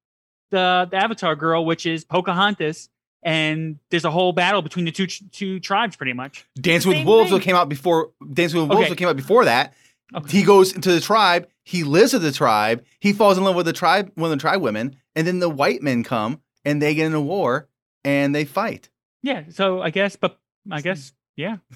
the 0.51 0.87
the 0.91 0.97
Avatar 0.99 1.35
girl, 1.37 1.65
which 1.65 1.87
is 1.87 2.05
Pocahontas. 2.05 2.89
And 3.23 3.79
there's 3.91 4.05
a 4.05 4.11
whole 4.11 4.33
battle 4.35 4.61
between 4.61 4.85
the 4.85 4.93
two 4.93 5.07
two 5.07 5.59
tribes, 5.59 5.97
pretty 5.97 6.13
much. 6.13 6.45
Dance 6.61 6.85
with 6.85 7.07
Wolves 7.07 7.31
thing. 7.31 7.41
came 7.41 7.57
out 7.57 7.71
before 7.71 8.11
Dance 8.33 8.53
with 8.53 8.69
Wolves 8.69 8.87
Okay. 8.87 8.95
came 8.97 9.09
out 9.09 9.17
before 9.17 9.47
that. 9.47 9.73
Okay. 10.15 10.39
He 10.39 10.45
goes 10.45 10.73
into 10.73 10.93
the 10.93 11.01
tribe, 11.01 11.49
he 11.65 11.83
lives 11.83 12.13
with 12.13 12.23
the 12.23 12.33
tribe, 12.33 12.85
he 13.01 13.13
falls 13.13 13.37
in 13.37 13.45
love 13.45 13.57
with 13.57 13.67
the 13.67 13.73
tribe, 13.73 14.13
one 14.15 14.31
of 14.31 14.37
the 14.37 14.41
tribe 14.41 14.61
women, 14.61 14.97
and 15.17 15.27
then 15.27 15.41
the 15.41 15.49
white 15.49 15.83
men 15.83 16.05
come 16.05 16.41
and 16.65 16.81
they 16.81 16.95
get 16.95 17.07
in 17.07 17.15
a 17.15 17.21
war 17.21 17.69
and 18.05 18.35
they 18.35 18.45
fight. 18.45 18.91
Yeah, 19.23 19.45
so 19.51 19.83
I 19.83 19.91
guess, 19.91 20.17
but 20.17 20.39
I 20.71 20.81
guess, 20.81 21.13
yeah. 21.37 21.57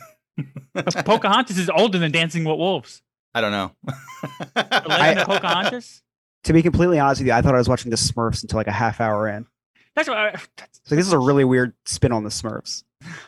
But 0.73 1.05
Pocahontas 1.05 1.59
is 1.59 1.69
older 1.69 1.99
than 1.99 2.13
Dancing 2.13 2.45
with 2.45 2.59
Wolves. 2.59 3.03
I 3.35 3.41
don't 3.41 3.51
know. 3.51 3.73
The 3.85 4.85
Legend 4.89 5.21
of 5.21 5.27
Pocahontas. 5.27 6.03
To 6.45 6.53
be 6.53 6.63
completely 6.63 7.01
honest 7.01 7.21
with 7.21 7.27
you, 7.27 7.33
I 7.33 7.43
thought 7.43 7.55
I 7.55 7.59
was 7.59 7.69
watching 7.69 7.91
the 7.91 7.97
Smurfs 7.97 8.43
until 8.43 8.57
like 8.57 8.69
a 8.69 8.73
half 8.73 9.01
hour 9.01 9.29
in. 9.29 9.47
That's 9.97 10.09
what. 10.09 10.17
I, 10.17 10.31
that's, 10.57 10.81
So 10.85 10.95
this 10.95 11.07
is 11.07 11.13
a 11.13 11.19
really 11.19 11.45
weird 11.45 11.75
spin 11.87 12.13
on 12.13 12.23
the 12.23 12.31
Smurfs. 12.31 12.85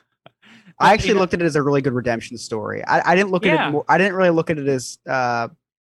I 0.81 0.93
actually 0.95 1.15
looked 1.15 1.35
at 1.35 1.43
it 1.43 1.45
as 1.45 1.57
a 1.57 1.63
really 1.63 1.83
good 1.83 1.93
redemption 1.93 2.39
story. 2.39 2.83
I, 2.85 3.13
I 3.13 3.15
didn't 3.15 3.31
look 3.31 3.45
at 3.47 3.69
it. 3.69 3.71
More, 3.73 3.85
I 3.89 3.99
didn't 3.99 4.15
really 4.15 4.31
look 4.31 4.51
at 4.51 4.59
it 4.59 4.67
as 4.67 4.99
uh, 5.09 5.49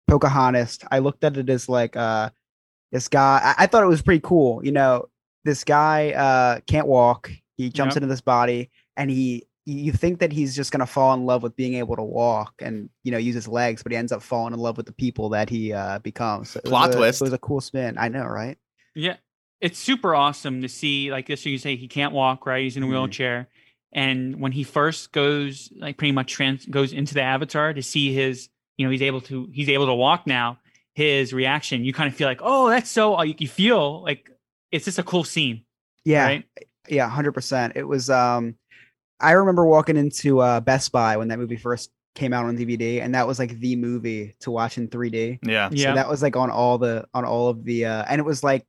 Pocahontas. 0.07 0.79
I 0.91 0.99
looked 0.99 1.23
at 1.23 1.37
it 1.37 1.49
as 1.49 1.69
like 1.69 1.95
uh, 1.95 2.29
this 2.91 3.07
guy. 3.07 3.39
I, 3.57 3.63
I 3.63 3.67
thought 3.67 3.83
it 3.83 3.87
was 3.87 4.01
pretty 4.01 4.21
cool. 4.21 4.63
You 4.65 4.71
know, 4.71 5.05
this 5.43 5.63
guy 5.63 6.11
uh, 6.11 6.59
can't 6.67 6.87
walk. 6.87 7.31
He 7.57 7.69
jumps 7.69 7.95
Yep. 7.95 8.03
into 8.03 8.13
this 8.13 8.21
body, 8.21 8.69
and 8.97 9.09
he. 9.09 9.45
You 9.65 9.91
think 9.93 10.19
that 10.21 10.31
he's 10.33 10.55
just 10.55 10.71
gonna 10.71 10.87
fall 10.87 11.13
in 11.13 11.27
love 11.27 11.43
with 11.43 11.55
being 11.55 11.75
able 11.75 11.95
to 11.95 12.01
walk 12.01 12.51
and 12.59 12.89
you 13.03 13.11
know 13.11 13.19
use 13.19 13.35
his 13.35 13.47
legs, 13.47 13.83
but 13.83 13.91
he 13.91 13.97
ends 13.97 14.11
up 14.11 14.23
falling 14.23 14.55
in 14.55 14.59
love 14.59 14.75
with 14.75 14.87
the 14.87 14.91
people 14.91 15.29
that 15.29 15.51
he 15.51 15.71
uh, 15.71 15.99
becomes. 15.99 16.49
So 16.49 16.57
it 16.57 16.65
Plot 16.65 16.89
a- 16.89 16.97
twist. 16.97 17.21
It 17.21 17.25
was 17.25 17.33
a 17.33 17.37
cool 17.37 17.61
spin. 17.61 17.95
I 17.99 18.07
know, 18.09 18.25
right? 18.25 18.57
yeah, 18.95 19.17
it's 19.61 19.77
super 19.77 20.15
awesome 20.15 20.63
to 20.63 20.67
see. 20.67 21.11
Like 21.11 21.27
this, 21.27 21.45
you 21.45 21.59
say 21.59 21.75
he 21.75 21.87
can't 21.87 22.11
walk, 22.11 22.47
right? 22.47 22.63
He's 22.63 22.75
in 22.75 22.81
a 22.81 22.87
Mhm. 22.87 22.89
wheelchair, 22.89 23.49
and 23.93 24.39
when 24.39 24.51
he 24.51 24.63
first 24.63 25.11
goes, 25.11 25.71
like 25.77 25.97
pretty 25.97 26.11
much 26.11 26.31
trans 26.33 26.65
goes 26.65 26.93
into 26.93 27.13
the 27.13 27.21
Avatar 27.21 27.73
to 27.73 27.81
see 27.83 28.13
his, 28.13 28.49
you 28.77 28.85
know, 28.85 28.91
he's 28.91 29.01
able 29.01 29.21
to 29.21 29.49
he's 29.53 29.69
able 29.69 29.87
to 29.87 29.93
walk 29.93 30.25
now. 30.27 30.59
His 30.93 31.33
reaction, 31.33 31.85
you 31.85 31.93
kind 31.93 32.07
of 32.09 32.15
feel 32.15 32.27
like, 32.27 32.41
oh, 32.43 32.69
that's 32.69 32.89
so. 32.89 33.17
uh, 33.17 33.23
You, 33.23 33.35
you 33.37 33.47
feel 33.47 34.03
like 34.03 34.29
it's 34.71 34.85
just 34.85 34.99
a 34.99 35.03
cool 35.03 35.23
scene, 35.23 35.63
Yeah, 36.03 36.25
right? 36.25 36.45
Yeah, 36.89 37.07
hundred 37.09 37.31
percent. 37.31 37.73
It 37.75 37.83
was. 37.83 38.09
Um, 38.09 38.55
I 39.19 39.31
remember 39.33 39.65
walking 39.65 39.97
into 39.97 40.39
uh, 40.39 40.59
Best 40.59 40.91
Buy 40.91 41.15
when 41.15 41.27
that 41.29 41.37
movie 41.39 41.55
first 41.55 41.91
came 42.15 42.33
out 42.33 42.45
on 42.45 42.57
DVD, 42.57 43.01
and 43.01 43.15
that 43.15 43.25
was 43.27 43.39
like 43.39 43.57
the 43.59 43.75
movie 43.77 44.35
to 44.41 44.51
watch 44.51 44.77
in 44.77 44.89
3D. 44.89 45.39
yeah. 45.43 45.69
Yeah, 45.71 45.93
that 45.95 46.09
was 46.09 46.21
like 46.21 46.35
on 46.35 46.49
all 46.49 46.77
the 46.77 47.05
on 47.13 47.23
all 47.23 47.47
of 47.49 47.63
the, 47.63 47.85
uh, 47.85 48.03
and 48.09 48.19
it 48.19 48.25
was 48.25 48.43
like 48.43 48.65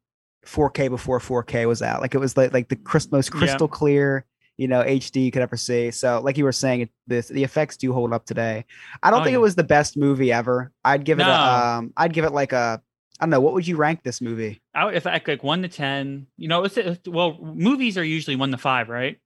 4K 0.46 0.90
before 0.90 1.18
4K 1.18 1.66
was 1.66 1.82
out. 1.82 2.00
Like 2.02 2.14
it 2.14 2.18
was 2.18 2.36
like 2.36 2.52
like 2.52 2.68
the 2.68 2.76
cris- 2.76 3.10
most 3.10 3.32
Yeah. 3.32 3.38
crystal 3.38 3.66
clear, 3.68 4.26
you 4.59 4.68
know, 4.68 4.82
HD 4.82 5.24
you 5.24 5.30
could 5.30 5.42
ever 5.42 5.57
see. 5.57 5.90
So 5.90 6.20
like 6.20 6.36
you 6.38 6.44
were 6.44 6.53
saying, 6.53 6.88
this 7.07 7.28
the 7.28 7.42
effects 7.44 7.76
do 7.76 7.92
hold 7.92 8.12
up 8.12 8.24
today. 8.26 8.64
I 9.03 9.11
don't 9.11 9.20
Oh, 9.20 9.24
think 9.24 9.32
yeah. 9.32 9.38
it 9.38 9.42
was 9.42 9.55
the 9.55 9.64
best 9.64 9.96
movie 9.96 10.32
ever. 10.32 10.72
I'd 10.84 11.05
give 11.05 11.18
it 11.20 11.24
No. 11.24 11.30
a, 11.30 11.76
um, 11.78 11.92
I'd 11.96 12.12
give 12.12 12.24
it 12.24 12.32
like 12.32 12.53
a, 12.53 12.82
I 13.20 13.24
don't 13.24 13.30
know, 13.30 13.40
what 13.40 13.55
would 13.55 13.66
you 13.66 13.76
rank 13.76 14.03
this 14.03 14.20
movie? 14.20 14.61
I, 14.74 14.88
if 14.92 15.07
I 15.07 15.20
like 15.26 15.42
one 15.42 15.62
to 15.62 15.68
ten, 15.68 16.26
you 16.36 16.48
know, 16.48 16.64
it's 16.64 16.76
it's- 16.76 16.98
well, 17.07 17.38
movies 17.42 17.96
are 17.96 18.05
usually 18.05 18.36
one 18.36 18.50
to 18.50 18.59
five, 18.59 18.88
right? 18.88 19.18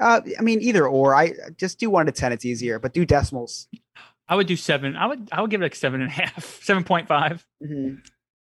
Uh, 0.00 0.20
I 0.38 0.42
mean, 0.42 0.60
either 0.60 0.86
or. 0.86 1.14
I 1.14 1.32
just 1.56 1.80
do 1.80 1.90
one 1.90 2.06
to 2.06 2.12
ten. 2.12 2.32
It's 2.32 2.44
easier, 2.44 2.78
but 2.78 2.92
do 2.92 3.04
decimals. 3.04 3.66
I 4.28 4.36
would 4.36 4.46
do 4.46 4.54
seven. 4.56 4.94
I 4.96 5.06
would 5.06 5.28
I 5.32 5.40
would 5.40 5.50
give 5.50 5.60
it 5.60 5.64
like 5.64 5.74
seven 5.74 6.02
and 6.02 6.10
a 6.10 6.12
half, 6.22 6.62
seven 6.62 6.84
point 6.84 7.08
five. 7.08 7.44
hmm 7.64 7.94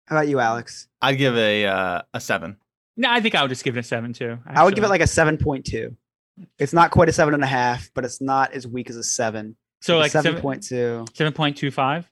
How 0.08 0.16
about 0.18 0.28
you, 0.28 0.40
Alex? 0.40 0.88
I'd 1.02 1.18
give 1.18 1.36
a 1.38 1.66
uh, 1.66 2.02
a 2.14 2.20
seven. 2.20 2.58
No, 2.98 3.10
I 3.12 3.20
think 3.22 3.36
I 3.36 3.42
would 3.42 3.50
just 3.50 3.64
give 3.64 3.76
it 3.78 3.82
a 3.82 3.84
seven 3.84 4.14
too. 4.14 4.38
I 4.48 4.64
would 4.64 4.76
give 4.76 4.84
it 4.84 4.90
like 4.90 5.02
a 5.02 5.08
seven 5.08 5.38
point 5.38 5.66
two. 5.66 5.96
It's 6.58 6.74
not 6.74 6.92
quite 6.92 7.10
a 7.10 7.14
seven 7.14 7.34
and 7.34 7.44
a 7.44 7.48
half, 7.48 7.90
but 7.94 8.06
it's 8.06 8.22
not 8.22 8.54
as 8.54 8.68
weak 8.68 8.90
as 8.90 8.98
a 8.98 9.04
seven. 9.04 9.56
so 9.82 9.98
like 9.98 10.12
seven 10.12 10.32
seven 10.32 10.42
point 10.42 10.64
two. 10.64 11.06
seven 11.14 11.34
point 11.34 11.58
two 11.58 11.72
five. 11.72 12.10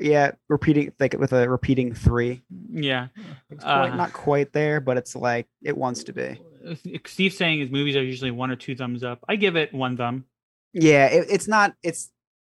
Yeah, 0.00 0.32
repeating 0.48 0.92
like 1.00 1.16
with 1.18 1.32
a 1.32 1.48
repeating 1.48 1.92
three. 1.92 2.42
Yeah. 2.70 3.08
It's 3.50 3.64
quite, 3.64 3.90
Uh, 3.90 3.96
not 3.96 4.12
quite 4.12 4.52
there, 4.52 4.80
but 4.80 4.96
it's 4.96 5.16
like 5.16 5.48
it 5.62 5.76
wants 5.76 6.04
to 6.04 6.12
be. 6.12 6.40
Steve's 7.06 7.36
saying 7.36 7.58
his 7.58 7.70
movies 7.70 7.96
are 7.96 8.02
usually 8.04 8.30
one 8.30 8.52
or 8.52 8.56
two 8.56 8.76
thumbs 8.76 9.02
up. 9.02 9.24
I 9.28 9.34
give 9.34 9.56
it 9.56 9.74
one 9.74 9.96
thumb. 9.96 10.24
Yeah, 10.72 11.06
it, 11.06 11.26
it's 11.28 11.48
not. 11.48 11.74
It's. 11.82 12.10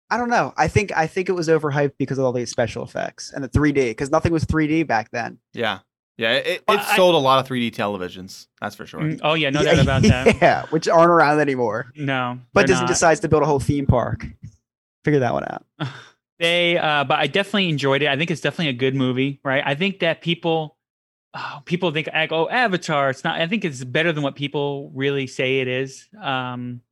I 0.08 0.18
don't 0.18 0.30
know. 0.30 0.54
I 0.56 0.68
think 0.68 0.92
I 0.96 1.08
think 1.08 1.28
it 1.28 1.32
was 1.32 1.48
overhyped 1.48 1.94
because 1.98 2.16
of 2.18 2.24
all 2.24 2.32
these 2.32 2.48
special 2.50 2.84
effects 2.84 3.32
and 3.34 3.42
the 3.42 3.48
3D 3.48 3.74
because 3.90 4.08
nothing 4.12 4.32
was 4.32 4.44
3D 4.44 4.86
back 4.86 5.10
then. 5.10 5.38
Yeah. 5.52 5.80
Yeah. 6.18 6.32
It, 6.32 6.46
it 6.46 6.62
Well, 6.66 6.78
I- 6.78 6.96
sold 6.96 7.14
a 7.14 7.18
lot 7.18 7.38
of 7.40 7.48
3D 7.50 7.72
televisions. 7.74 8.46
That's 8.60 8.74
for 8.74 8.86
sure. 8.86 9.00
Mm, 9.00 9.20
Oh 9.22 9.34
yeah, 9.34 9.50
no 9.50 9.60
yeah, 9.62 9.74
doubt 9.74 9.82
about 9.82 10.02
that. 10.02 10.36
Yeah, 10.40 10.66
which 10.70 10.88
aren't 10.88 11.10
around 11.10 11.40
anymore. 11.40 11.92
No, 11.96 12.38
But 12.52 12.66
Disney 12.66 12.82
not. 12.82 12.88
decides 12.88 13.20
to 13.20 13.28
build 13.28 13.42
a 13.42 13.46
whole 13.46 13.60
theme 13.60 13.86
park. 13.86 14.26
Figure 15.04 15.20
that 15.20 15.32
one 15.32 15.44
out. 15.48 15.64
They, 16.38 16.76
uh, 16.76 17.04
but 17.04 17.18
I 17.18 17.28
definitely 17.28 17.70
enjoyed 17.70 18.02
it. 18.02 18.08
I 18.08 18.16
think 18.18 18.30
it's 18.30 18.42
definitely 18.42 18.68
a 18.68 18.74
good 18.74 18.94
movie, 18.94 19.40
right? 19.42 19.62
I 19.64 19.74
think 19.74 20.00
that 20.00 20.20
people, 20.20 20.76
oh, 21.32 21.62
people 21.64 21.90
think, 21.92 22.10
like, 22.12 22.30
oh, 22.30 22.46
Avatar. 22.50 23.08
It's 23.08 23.24
not. 23.24 23.40
I 23.40 23.46
think 23.46 23.64
it's 23.64 23.82
better 23.82 24.12
than 24.12 24.22
what 24.22 24.34
people 24.34 24.90
really 24.94 25.26
say 25.28 25.60
it 25.60 25.68
is. 25.68 26.06
Um, 26.20 26.82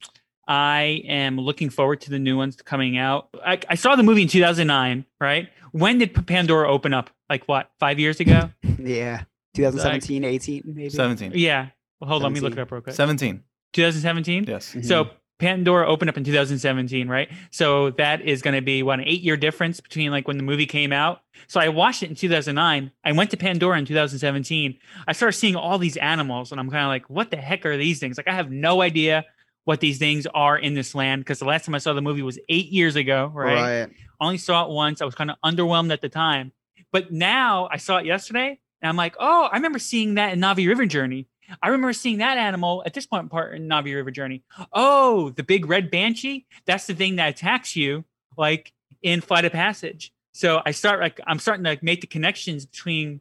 I 0.47 1.03
am 1.07 1.39
looking 1.39 1.71
forward 1.71 2.01
to 2.03 2.11
the 2.11 2.19
new 2.19 2.37
ones 2.37 2.57
coming 2.57 2.97
out. 2.99 3.29
I, 3.45 3.59
I 3.69 3.75
saw 3.75 3.97
the 3.97 4.03
movie 4.03 4.23
in 4.23 4.29
2009, 4.29 5.05
right? 5.21 5.49
When 5.73 5.99
did 5.99 6.27
Pandora 6.27 6.71
open 6.71 6.93
up? 6.95 7.11
Like 7.29 7.45
what? 7.47 7.71
Five 7.81 7.99
years 7.99 8.21
ago? 8.21 8.51
Yeah, 8.79 9.23
2017, 9.55 10.25
18, 10.25 10.63
maybe. 10.67 10.91
17. 10.91 11.33
yeah. 11.35 11.69
Well, 12.01 12.11
hold 12.11 12.23
on. 12.23 12.33
Let 12.33 12.35
me 12.35 12.41
look 12.41 12.53
it 12.53 12.57
17. 12.57 12.63
up 12.63 12.73
real 12.73 12.81
quick. 12.83 12.95
17. 12.95 13.43
2017. 13.73 14.45
Yes. 14.47 14.75
Mhm. 14.75 14.85
So 14.85 15.09
Pandora 15.39 15.89
opened 15.89 16.11
up 16.11 16.17
in 16.17 16.25
2017, 16.25 17.09
right? 17.09 17.31
So 17.51 17.91
that 17.93 18.21
is 18.23 18.43
going 18.43 18.55
to 18.55 18.61
be 18.63 18.83
what 18.83 18.99
an 19.01 19.07
eight-year 19.07 19.37
difference 19.37 19.81
between 19.81 20.11
like 20.11 20.29
when 20.29 20.37
the 20.37 20.43
movie 20.43 20.67
came 20.67 20.93
out. 20.93 21.23
So 21.47 21.61
I 21.61 21.69
watched 21.69 22.03
it 22.03 22.11
in 22.11 22.15
2009. 22.17 22.91
I 23.05 23.13
went 23.13 23.31
to 23.31 23.37
Pandora 23.37 23.79
in 23.79 23.85
2017. 23.87 24.77
I 25.09 25.13
started 25.13 25.37
seeing 25.39 25.57
all 25.57 25.79
these 25.79 25.97
animals, 25.97 26.51
and 26.53 26.61
I'm 26.61 26.71
kind 26.71 26.83
of 26.85 26.89
like, 26.89 27.09
what 27.09 27.31
the 27.31 27.37
heck 27.37 27.65
are 27.65 27.77
these 27.77 27.99
things? 28.01 28.17
Like 28.17 28.29
I 28.29 28.35
have 28.35 28.51
no 28.51 28.83
idea 28.83 29.25
what 29.65 29.81
these 29.81 29.99
things 29.99 30.27
are 30.35 30.57
in 30.57 30.75
this 30.75 30.95
land 30.95 31.23
because 31.23 31.39
the 31.39 31.45
last 31.45 31.65
time 31.65 31.75
I 31.75 31.79
saw 31.79 31.93
the 31.93 32.03
movie 32.03 32.23
was 32.23 32.39
eight 32.49 32.69
years 32.69 32.97
ago, 32.97 33.31
right? 33.35 33.81
right. 33.81 33.91
Only 34.21 34.39
saw 34.39 34.65
it 34.65 34.71
once. 34.71 35.01
I 35.01 35.05
was 35.05 35.15
kind 35.15 35.31
of 35.31 35.37
underwhelmed 35.45 35.93
at 35.93 36.01
the 36.01 36.09
time, 36.09 36.53
but 36.93 37.11
now 37.11 37.69
I 37.71 37.79
saw 37.79 37.99
it 37.99 38.07
yesterday, 38.07 38.59
and 38.81 38.89
I'm 38.89 38.97
like, 38.97 39.17
oh, 39.19 39.49
I 39.51 39.57
remember 39.57 39.79
seeing 39.79 40.15
that 40.15 40.33
in 40.33 40.41
Na'vi 40.41 40.69
River 40.69 40.87
Journey. 40.87 41.27
I 41.63 41.69
remember 41.69 41.93
seeing 41.93 42.19
that 42.19 42.39
animal 42.39 42.83
at 42.87 42.95
this 42.95 43.07
point 43.07 43.31
part 43.31 43.55
in 43.55 43.69
Na'vi 43.69 43.95
River 43.95 44.11
Journey. 44.11 44.43
Oh, 44.73 45.31
the 45.31 45.43
big 45.43 45.67
red 45.67 45.91
banshee. 45.91 46.47
That's 46.67 46.87
the 46.87 46.95
thing 46.95 47.17
that 47.17 47.29
attacks 47.29 47.77
you, 47.77 48.05
like 48.37 48.73
in 49.03 49.21
Flight 49.21 49.45
of 49.45 49.53
Passage. 49.53 50.13
So 50.33 50.63
I 50.65 50.73
start 50.73 51.01
like 51.01 51.21
I'm 51.27 51.39
starting 51.39 51.65
to 51.65 51.71
like, 51.71 51.83
make 51.83 52.01
the 52.01 52.07
connections 52.07 52.67
between 52.67 53.21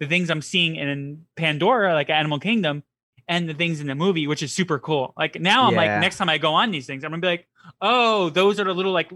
the 0.00 0.06
things 0.06 0.30
I'm 0.30 0.42
seeing 0.42 0.76
in 0.76 1.26
Pandora, 1.36 1.94
like 1.94 2.10
Animal 2.10 2.38
Kingdom, 2.38 2.82
and 3.28 3.48
the 3.48 3.54
things 3.54 3.80
in 3.80 3.86
the 3.86 3.94
movie, 3.94 4.26
which 4.26 4.42
is 4.42 4.52
super 4.52 4.78
cool. 4.78 5.12
Like 5.16 5.40
now 5.40 5.64
I'm 5.66 5.74
Yeah. 5.74 5.80
like, 5.94 6.00
next 6.00 6.16
time 6.18 6.28
I 6.28 6.38
go 6.38 6.52
on 6.54 6.70
these 6.70 6.86
things, 6.86 7.04
I'm 7.04 7.10
gonna 7.10 7.20
be 7.20 7.28
like, 7.28 7.46
oh, 7.80 8.30
those 8.30 8.60
are 8.60 8.64
the 8.64 8.74
little 8.74 8.92
like 8.92 9.10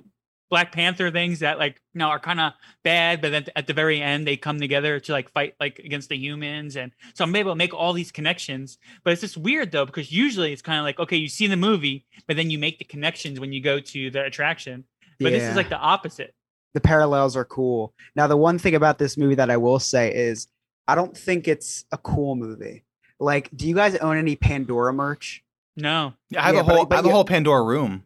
Black 0.50 0.72
Panther 0.72 1.10
things 1.10 1.40
that 1.40 1.58
like 1.58 1.78
you 1.92 1.98
know 1.98 2.08
are 2.08 2.18
kind 2.18 2.40
of 2.40 2.54
bad, 2.82 3.20
but 3.20 3.32
then 3.32 3.44
at 3.54 3.66
the 3.66 3.74
very 3.74 4.00
end 4.00 4.26
they 4.26 4.38
come 4.38 4.58
together 4.58 4.98
to 4.98 5.12
like 5.12 5.30
fight 5.32 5.54
like 5.60 5.78
against 5.78 6.08
the 6.08 6.16
humans, 6.16 6.74
and 6.76 6.90
so 7.14 7.22
I'm 7.24 7.36
able 7.36 7.52
to 7.52 7.56
make 7.56 7.74
all 7.74 7.92
these 7.92 8.10
connections. 8.10 8.78
But 9.04 9.12
it's 9.12 9.20
just 9.20 9.36
weird 9.36 9.72
though 9.72 9.84
because 9.84 10.10
usually 10.10 10.52
it's 10.54 10.62
kind 10.62 10.78
of 10.78 10.84
like 10.84 10.98
okay, 10.98 11.16
you 11.18 11.28
see 11.28 11.48
the 11.48 11.56
movie, 11.56 12.06
but 12.26 12.36
then 12.36 12.50
you 12.50 12.58
make 12.58 12.78
the 12.78 12.86
connections 12.86 13.38
when 13.38 13.52
you 13.52 13.60
go 13.62 13.78
to 13.78 14.10
the 14.10 14.24
attraction. 14.24 14.84
But 15.20 15.32
this 15.32 15.42
is 15.42 15.56
like 15.56 15.68
the 15.68 15.76
opposite. 15.76 16.32
the 16.74 16.80
parallels 16.80 17.36
are 17.36 17.44
cool. 17.44 17.92
Now, 18.16 18.26
the 18.26 18.36
one 18.36 18.58
thing 18.58 18.74
about 18.74 18.98
this 18.98 19.16
movie 19.18 19.34
that 19.34 19.50
I 19.50 19.56
will 19.58 19.80
say 19.80 20.14
is 20.14 20.46
I 20.86 20.94
don't 20.94 21.14
think 21.16 21.46
it's 21.48 21.84
a 21.92 21.98
cool 21.98 22.36
movie. 22.36 22.84
Like, 23.20 23.48
do 23.54 23.66
you 23.68 23.74
guys 23.74 23.96
own 23.96 24.16
any 24.16 24.36
Pandora 24.36 24.92
merch? 24.92 25.42
No. 25.76 26.14
Yeah, 26.30 26.42
I 26.42 26.46
have 26.46 26.54
Yeah, 26.54 26.60
a 26.60 26.64
whole 26.64 26.86
but 26.86 26.94
I 26.94 26.98
have 26.98 27.06
a 27.06 27.10
whole 27.10 27.24
Pandora 27.24 27.62
room. 27.64 28.04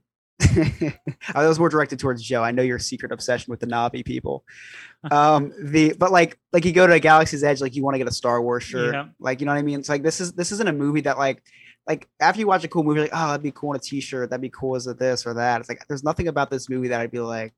I 1.35 1.47
was 1.47 1.59
more 1.59 1.69
directed 1.69 1.99
towards 1.99 2.23
Joe. 2.23 2.43
I 2.43 2.51
know 2.51 2.63
your 2.63 2.79
secret 2.79 3.13
obsession 3.13 3.51
with 3.51 3.61
the 3.61 3.67
Na'vi 3.67 4.05
people. 4.05 4.45
Um, 5.11 5.53
the 5.61 5.95
but 5.99 6.13
like 6.13 6.39
like 6.53 6.65
you 6.65 6.71
go 6.71 6.87
to 6.87 6.93
a 6.93 7.01
Galaxy's 7.01 7.43
Edge, 7.43 7.61
like 7.61 7.75
you 7.75 7.83
want 7.83 7.95
to 7.95 7.99
get 7.99 8.07
a 8.07 8.13
Star 8.13 8.41
Wars 8.41 8.63
shirt, 8.63 8.95
Yeah. 8.95 9.07
like 9.19 9.41
you 9.41 9.47
know 9.47 9.53
what 9.53 9.59
I 9.59 9.63
mean. 9.63 9.81
It's 9.81 9.89
like 9.89 10.05
this 10.05 10.21
is 10.21 10.33
this 10.35 10.53
isn't 10.53 10.69
a 10.69 10.73
movie 10.73 11.01
that 11.01 11.19
like 11.19 11.43
like 11.89 12.09
after 12.21 12.39
you 12.39 12.47
watch 12.47 12.63
a 12.63 12.69
cool 12.69 12.85
movie, 12.85 13.01
like 13.01 13.11
oh 13.13 13.27
that'd 13.31 13.43
be 13.43 13.51
cool 13.51 13.73
in 13.73 13.77
a 13.79 13.81
T-shirt, 13.81 14.31
that'd 14.31 14.41
be 14.41 14.49
cool 14.51 14.77
as 14.77 14.87
a 14.87 14.95
this 14.95 15.27
or 15.27 15.35
that. 15.35 15.59
It's 15.59 15.69
like 15.69 15.85
there's 15.89 16.05
nothing 16.05 16.29
about 16.29 16.51
this 16.51 16.69
movie 16.71 16.87
that 16.87 17.01
I'd 17.01 17.11
be 17.11 17.19
like 17.19 17.53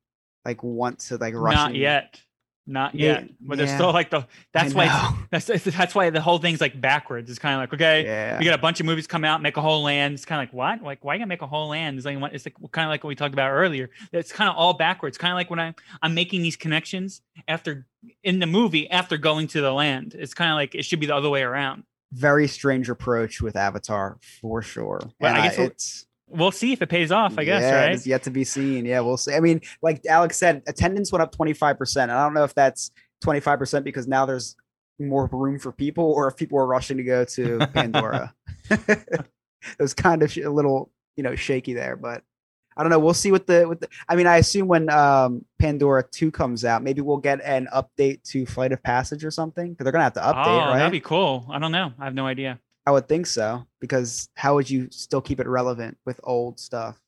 like 0.47 0.63
want 0.63 1.01
to 1.01 1.19
like 1.19 1.35
rush. 1.35 1.55
Not 1.55 1.69
and- 1.73 1.77
yet. 1.77 2.19
Not 2.67 2.95
yet. 2.95 3.29
But 3.41 3.59
there's 3.59 3.69
yeah. 3.71 3.77
still 3.77 3.93
like 3.93 4.09
the 4.09 4.27
that's 4.55 4.75
I 4.75 4.77
why 4.77 5.17
it's, 5.33 5.45
that's 5.47 5.65
that's 5.77 5.95
why 5.95 6.09
the 6.09 6.21
whole 6.23 6.39
thing's 6.39 6.63
like 6.63 6.81
backwards. 6.81 7.29
It's 7.29 7.39
kind 7.39 7.55
of 7.55 7.61
like 7.61 7.75
okay, 7.75 8.05
Yeah. 8.05 8.39
you 8.39 8.45
got 8.47 8.59
a 8.59 8.63
bunch 8.63 8.81
of 8.81 8.87
movies 8.87 9.07
come 9.07 9.23
out, 9.23 9.43
make 9.43 9.59
a 9.59 9.61
whole 9.61 9.83
land. 9.83 10.15
It's 10.15 10.25
kind 10.25 10.41
of 10.41 10.49
like 10.49 10.55
what? 10.55 10.83
Like 10.83 11.05
why 11.05 11.15
you 11.15 11.19
gotta 11.19 11.29
make 11.29 11.43
a 11.43 11.47
whole 11.47 11.69
land? 11.69 11.99
It's 11.99 12.07
like 12.07 12.19
what- 12.19 12.35
it's 12.35 12.47
like 12.47 12.55
kind 12.73 12.87
of 12.87 12.91
like 12.91 13.05
what 13.05 13.09
we 13.09 13.15
talked 13.17 13.35
about 13.35 13.51
earlier. 13.51 13.91
It's 14.13 14.33
kind 14.33 14.49
of 14.49 14.57
all 14.57 14.73
backwards. 14.73 15.19
Kind 15.19 15.33
of 15.33 15.37
like 15.37 15.51
when 15.51 15.61
I 15.61 15.75
I'm 16.01 16.15
making 16.15 16.41
these 16.43 16.57
connections 16.57 17.21
after 17.47 17.87
in 18.23 18.39
the 18.39 18.47
movie 18.47 18.89
after 18.91 19.19
going 19.19 19.47
to 19.49 19.61
the 19.61 19.73
land. 19.73 20.15
It's 20.19 20.33
kind 20.33 20.51
of 20.51 20.55
like 20.57 20.75
it 20.75 20.87
should 20.87 21.01
be 21.01 21.07
the 21.07 21.15
other 21.17 21.29
way 21.29 21.43
around. 21.43 21.85
Very 22.13 22.49
strange 22.49 22.89
approach 22.89 23.43
with 23.43 23.57
Avatar 23.57 24.19
for 24.41 24.63
sure. 24.63 25.01
Well, 25.21 25.35
And 25.35 25.37
I 25.43 25.49
guess 25.49 25.59
we'll- 25.59 25.67
it's 25.67 26.07
We'll 26.29 26.53
see 26.53 26.73
if 26.73 26.83
it 26.83 26.89
pays 26.89 27.13
off. 27.13 27.39
I 27.39 27.45
guess 27.45 27.63
yeah, 27.63 27.85
right. 27.85 27.93
It's 27.93 28.07
yet 28.07 28.23
to 28.25 28.31
be 28.31 28.45
seen. 28.45 28.87
Yeah, 28.87 29.01
we'll 29.01 29.17
see. 29.17 29.35
I 29.35 29.41
mean, 29.41 29.61
like 29.83 30.05
Alex 30.07 30.37
said, 30.37 30.63
attendance 30.67 31.13
went 31.13 31.23
up 31.23 31.35
25%. 31.37 32.03
I 32.03 32.07
don't 32.07 32.35
know 32.35 32.45
if 32.45 32.55
that's 32.55 32.91
25% 33.25 33.85
because 33.85 34.09
now 34.09 34.27
there's 34.27 34.57
more 34.99 35.29
room 35.33 35.59
for 35.59 35.73
people 35.73 36.05
or 36.05 36.29
if 36.29 36.37
people 36.37 36.59
are 36.59 36.67
rushing 36.67 36.97
to 36.97 37.03
go 37.03 37.25
to 37.25 37.59
Pandora. 37.75 38.35
it 38.71 39.27
was 39.79 39.95
kind 39.95 40.23
of 40.23 40.37
a 40.37 40.49
little, 40.49 40.91
you 41.17 41.23
know, 41.23 41.35
shaky 41.35 41.75
there, 41.75 41.97
but 41.97 42.23
I 42.77 42.83
don't 42.83 42.91
know. 42.91 42.99
We'll 42.99 43.15
see 43.15 43.31
what 43.31 43.47
the 43.47 43.69
with 43.69 43.81
the 43.81 43.89
I 44.09 44.17
mean, 44.17 44.27
I 44.27 44.39
assume 44.39 44.67
when 44.67 44.91
um 44.91 45.45
Pandora 45.59 46.05
2 46.11 46.31
comes 46.31 46.65
out, 46.65 46.83
maybe 46.83 47.01
we'll 47.01 47.19
get 47.19 47.41
an 47.45 47.69
update 47.73 48.23
to 48.31 48.47
Flight 48.47 48.73
of 48.73 48.83
Passage 48.83 49.25
or 49.25 49.31
something 49.31 49.73
because 49.73 49.85
they're 49.85 49.93
going 49.93 50.01
to 50.01 50.05
have 50.05 50.15
to 50.15 50.21
update, 50.21 50.47
oh, 50.47 50.71
right? 50.71 50.79
that'd 50.79 50.93
be 50.93 51.01
cool. 51.01 51.47
I 51.51 51.59
don't 51.59 51.73
know. 51.73 51.93
I 51.99 52.05
have 52.05 52.15
no 52.15 52.27
idea. 52.27 52.59
I 52.87 52.91
would 52.91 53.09
think 53.09 53.27
so 53.27 53.67
because 53.81 54.29
how 54.35 54.55
would 54.55 54.69
you 54.69 54.89
still 54.91 55.21
keep 55.21 55.41
it 55.41 55.49
relevant 55.49 55.97
with 56.05 56.21
old 56.23 56.61
stuff? 56.61 57.01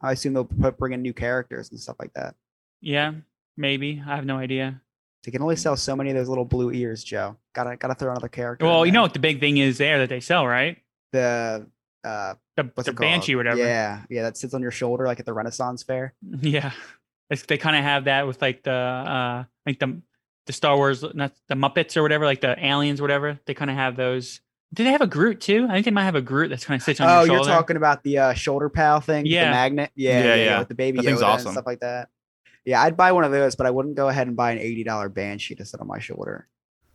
I 0.00 0.12
assume 0.12 0.34
they'll 0.34 0.44
put, 0.44 0.76
bring 0.78 0.92
in 0.92 1.02
new 1.02 1.12
characters 1.12 1.70
and 1.70 1.78
stuff 1.78 1.96
like 2.00 2.12
that. 2.14 2.34
Yeah, 2.80 3.12
maybe. 3.56 4.02
I 4.04 4.16
have 4.16 4.26
no 4.26 4.36
idea. 4.38 4.80
They 5.22 5.30
can 5.30 5.42
only 5.42 5.54
sell 5.54 5.76
so 5.76 5.94
many 5.94 6.10
of 6.10 6.16
those 6.16 6.28
little 6.28 6.44
blue 6.44 6.72
ears, 6.72 7.04
Joe. 7.04 7.36
Gotta 7.54 7.76
gotta 7.76 7.94
throw 7.94 8.10
another 8.10 8.28
character. 8.28 8.66
Well, 8.66 8.84
you 8.84 8.90
know 8.90 9.02
what 9.02 9.12
the 9.12 9.20
big 9.20 9.38
thing 9.38 9.58
is 9.58 9.78
there 9.78 9.98
that 10.00 10.08
they 10.08 10.20
sell, 10.20 10.46
right? 10.46 10.78
the 11.12 11.66
uh 12.04 12.34
The, 12.56 12.64
the 12.84 12.92
banshee, 12.92 13.34
or 13.34 13.36
whatever. 13.36 13.58
Yeah, 13.58 14.02
yeah, 14.10 14.22
that 14.22 14.36
sits 14.36 14.54
on 14.54 14.62
your 14.62 14.70
shoulder 14.70 15.06
like 15.06 15.20
at 15.20 15.26
the 15.26 15.32
Renaissance 15.32 15.82
Fair. 15.84 16.14
Yeah. 16.40 16.72
It's, 17.30 17.44
they 17.44 17.56
kind 17.56 17.76
of 17.76 17.84
have 17.84 18.04
that 18.04 18.26
with 18.26 18.42
like 18.42 18.62
the 18.62 18.72
uh 18.72 19.44
like 19.64 19.78
the 19.78 20.02
the 20.46 20.52
Star 20.52 20.76
Wars 20.76 21.04
not 21.14 21.32
the 21.48 21.54
Muppets 21.54 21.96
or 21.96 22.02
whatever, 22.02 22.24
like 22.24 22.40
the 22.40 22.56
aliens 22.64 22.98
or 23.00 23.04
whatever. 23.04 23.38
They 23.46 23.54
kind 23.54 23.70
of 23.70 23.76
have 23.76 23.94
those. 23.94 24.40
Do 24.74 24.84
they 24.84 24.90
have 24.92 25.00
a 25.02 25.06
Groot 25.06 25.40
too? 25.40 25.66
I 25.68 25.74
think 25.74 25.84
they 25.84 25.90
might 25.90 26.04
have 26.04 26.14
a 26.14 26.22
Groot 26.22 26.48
that's 26.50 26.64
kind 26.64 26.80
of 26.80 26.84
sits 26.84 27.00
on 27.00 27.08
Oh, 27.08 27.12
your 27.20 27.26
shoulder. 27.26 27.32
Oh, 27.40 27.44
you're 27.44 27.54
talking 27.54 27.76
about 27.76 28.02
the 28.02 28.18
uh, 28.18 28.32
shoulder 28.34 28.68
pal 28.70 29.00
thing, 29.00 29.26
Yeah. 29.26 29.44
the 29.46 29.50
magnet. 29.50 29.90
Yeah, 29.94 30.10
Yeah, 30.10 30.18
yeah, 30.24 30.34
yeah, 30.34 30.44
yeah. 30.44 30.58
with 30.60 30.68
the 30.68 30.74
baby 30.74 30.98
That 30.98 31.06
Yoda 31.06 31.22
awesome. 31.22 31.48
and 31.48 31.54
stuff 31.54 31.66
like 31.66 31.80
that. 31.80 32.08
Yeah, 32.64 32.80
I'd 32.80 32.96
buy 32.96 33.12
one 33.12 33.24
of 33.24 33.32
those, 33.32 33.54
but 33.56 33.66
I 33.66 33.70
wouldn't 33.70 33.96
go 33.96 34.08
ahead 34.08 34.28
and 34.28 34.36
buy 34.36 34.52
an 34.52 34.58
eighty 34.58 34.84
dollar 34.84 35.08
banshee 35.08 35.54
to 35.56 35.64
sit 35.64 35.80
on 35.80 35.86
my 35.88 35.98
shoulder. 35.98 36.48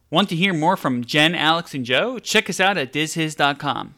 Want 0.09 0.29
to 0.29 0.35
hear 0.35 0.53
more 0.53 0.77
from 0.77 1.03
Jen, 1.03 1.35
Alex, 1.35 1.73
and 1.73 1.83
Joe? 1.85 2.17
Check 2.19 2.49
us 2.49 2.59
out 2.61 2.77
at 2.77 2.93
dizhiz.com. 2.93 3.95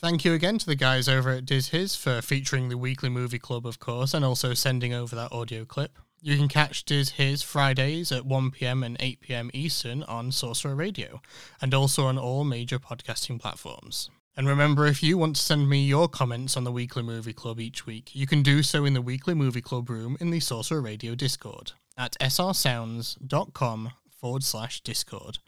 Thank 0.00 0.24
you 0.24 0.32
again 0.34 0.58
to 0.58 0.66
the 0.66 0.74
guys 0.74 1.08
over 1.08 1.30
at 1.30 1.46
Diz 1.46 1.68
His 1.68 1.94
for 1.94 2.20
featuring 2.20 2.68
the 2.68 2.76
Weekly 2.76 3.08
Movie 3.08 3.38
Club, 3.38 3.64
of 3.64 3.78
course, 3.78 4.12
and 4.14 4.24
also 4.24 4.52
sending 4.52 4.92
over 4.92 5.14
that 5.14 5.30
audio 5.30 5.64
clip. 5.64 5.96
You 6.24 6.36
can 6.36 6.46
catch 6.46 6.84
Diz 6.84 7.10
His 7.10 7.42
Fridays 7.42 8.12
at 8.12 8.22
1pm 8.22 8.86
and 8.86 8.96
8pm 9.00 9.50
Eastern 9.52 10.04
on 10.04 10.30
Sorcerer 10.30 10.76
Radio, 10.76 11.20
and 11.60 11.74
also 11.74 12.06
on 12.06 12.16
all 12.16 12.44
major 12.44 12.78
podcasting 12.78 13.40
platforms. 13.40 14.08
And 14.36 14.46
remember, 14.46 14.86
if 14.86 15.02
you 15.02 15.18
want 15.18 15.34
to 15.34 15.42
send 15.42 15.68
me 15.68 15.84
your 15.84 16.06
comments 16.06 16.56
on 16.56 16.62
the 16.62 16.70
Weekly 16.70 17.02
Movie 17.02 17.32
Club 17.32 17.58
each 17.58 17.86
week, 17.86 18.14
you 18.14 18.28
can 18.28 18.44
do 18.44 18.62
so 18.62 18.84
in 18.84 18.94
the 18.94 19.02
Weekly 19.02 19.34
Movie 19.34 19.60
Club 19.60 19.90
room 19.90 20.16
in 20.20 20.30
the 20.30 20.38
Sorcerer 20.38 20.80
Radio 20.80 21.16
Discord 21.16 21.72
at 21.98 22.16
srsounds.com 22.20 23.90
forward 24.08 24.44
slash 24.44 24.80
Discord 24.80 25.38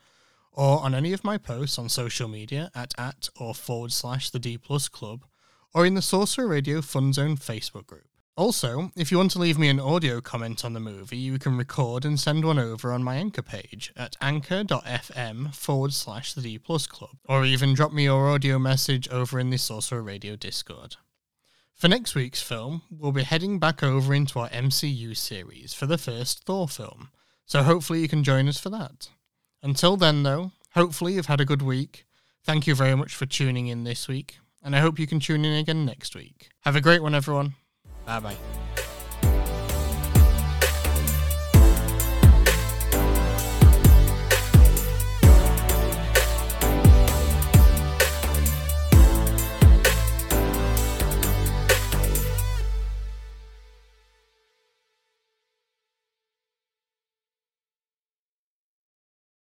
or 0.55 0.81
on 0.81 0.93
any 0.93 1.13
of 1.13 1.23
my 1.23 1.39
posts 1.39 1.79
on 1.79 1.89
social 1.89 2.29
media 2.29 2.71
at 2.75 2.95
at 2.99 3.29
or 3.39 3.55
forward 3.55 3.93
slash 3.93 4.31
the 4.31 4.39
D 4.39 4.59
plus 4.59 4.89
club, 4.89 5.25
or 5.73 5.87
in 5.87 5.95
the 5.95 6.03
Sorcerer 6.03 6.47
Radio 6.47 6.81
Fun 6.81 7.13
Zone 7.13 7.37
Facebook 7.37 7.87
group. 7.87 8.07
Also, 8.37 8.91
if 8.97 9.13
you 9.13 9.17
want 9.17 9.31
to 9.31 9.39
leave 9.39 9.61
me 9.61 9.69
an 9.69 9.79
audio 9.79 10.21
comment 10.21 10.65
on 10.65 10.73
the 10.73 10.81
movie, 10.81 11.17
you 11.17 11.39
can 11.39 11.57
record 11.57 12.05
and 12.05 12.19
send 12.19 12.45
one 12.45 12.59
over 12.59 12.93
on 12.93 13.01
my 13.01 13.15
Anchor 13.15 13.43
page 13.43 13.93
at 13.97 14.17
anchor.fm 14.21 15.55
forward 15.55 15.93
slash 15.93 16.33
the 16.33 16.41
D 16.41 16.59
plus 16.59 16.89
club, 16.89 17.17
or 17.29 17.45
even 17.45 17.75
drop 17.75 17.93
me 17.93 18.05
your 18.05 18.29
audio 18.29 18.59
message 18.59 19.09
over 19.09 19.39
in 19.39 19.51
the 19.51 19.57
Sorcerer 19.57 20.03
Radio 20.03 20.35
Discord. 20.35 20.97
For 21.75 21.87
next 21.87 22.17
week's 22.17 22.43
film, 22.43 22.83
we'll 22.91 23.13
be 23.13 23.23
heading 23.23 23.61
back 23.61 23.85
over 23.85 24.13
into 24.13 24.41
our 24.41 24.49
MCU 24.49 25.17
series 25.17 25.73
for 25.73 25.87
the 25.87 25.99
first 25.99 26.45
Thor 26.45 26.67
film, 26.67 27.11
so 27.47 27.63
hopefully 27.63 28.01
you 28.01 28.09
can 28.09 28.25
join 28.25 28.49
us 28.49 28.59
for 28.59 28.71
that. 28.71 29.11
Until 29.63 29.97
then, 29.97 30.25
though, 30.25 30.51
hopefully 30.73 31.13
you've 31.13 31.27
had 31.27 31.41
a 31.41 31.45
good 31.45 31.63
week. 31.63 32.05
Thank 32.43 32.67
you 32.67 32.75
very 32.75 32.97
much 32.97 33.15
for 33.15 33.27
tuning 33.27 33.69
in 33.69 33.85
this 33.85 34.09
week, 34.09 34.39
and 34.61 34.75
I 34.75 34.81
hope 34.81 34.99
you 34.99 35.07
can 35.07 35.21
tune 35.21 35.45
in 35.45 35.55
again 35.57 35.87
next 35.87 36.17
week. 36.17 36.49
Have 36.63 36.75
a 36.75 36.81
great 36.81 37.01
one, 37.01 37.15
everyone. 37.15 37.55
Bye 38.07 38.21
bye. 38.21 38.37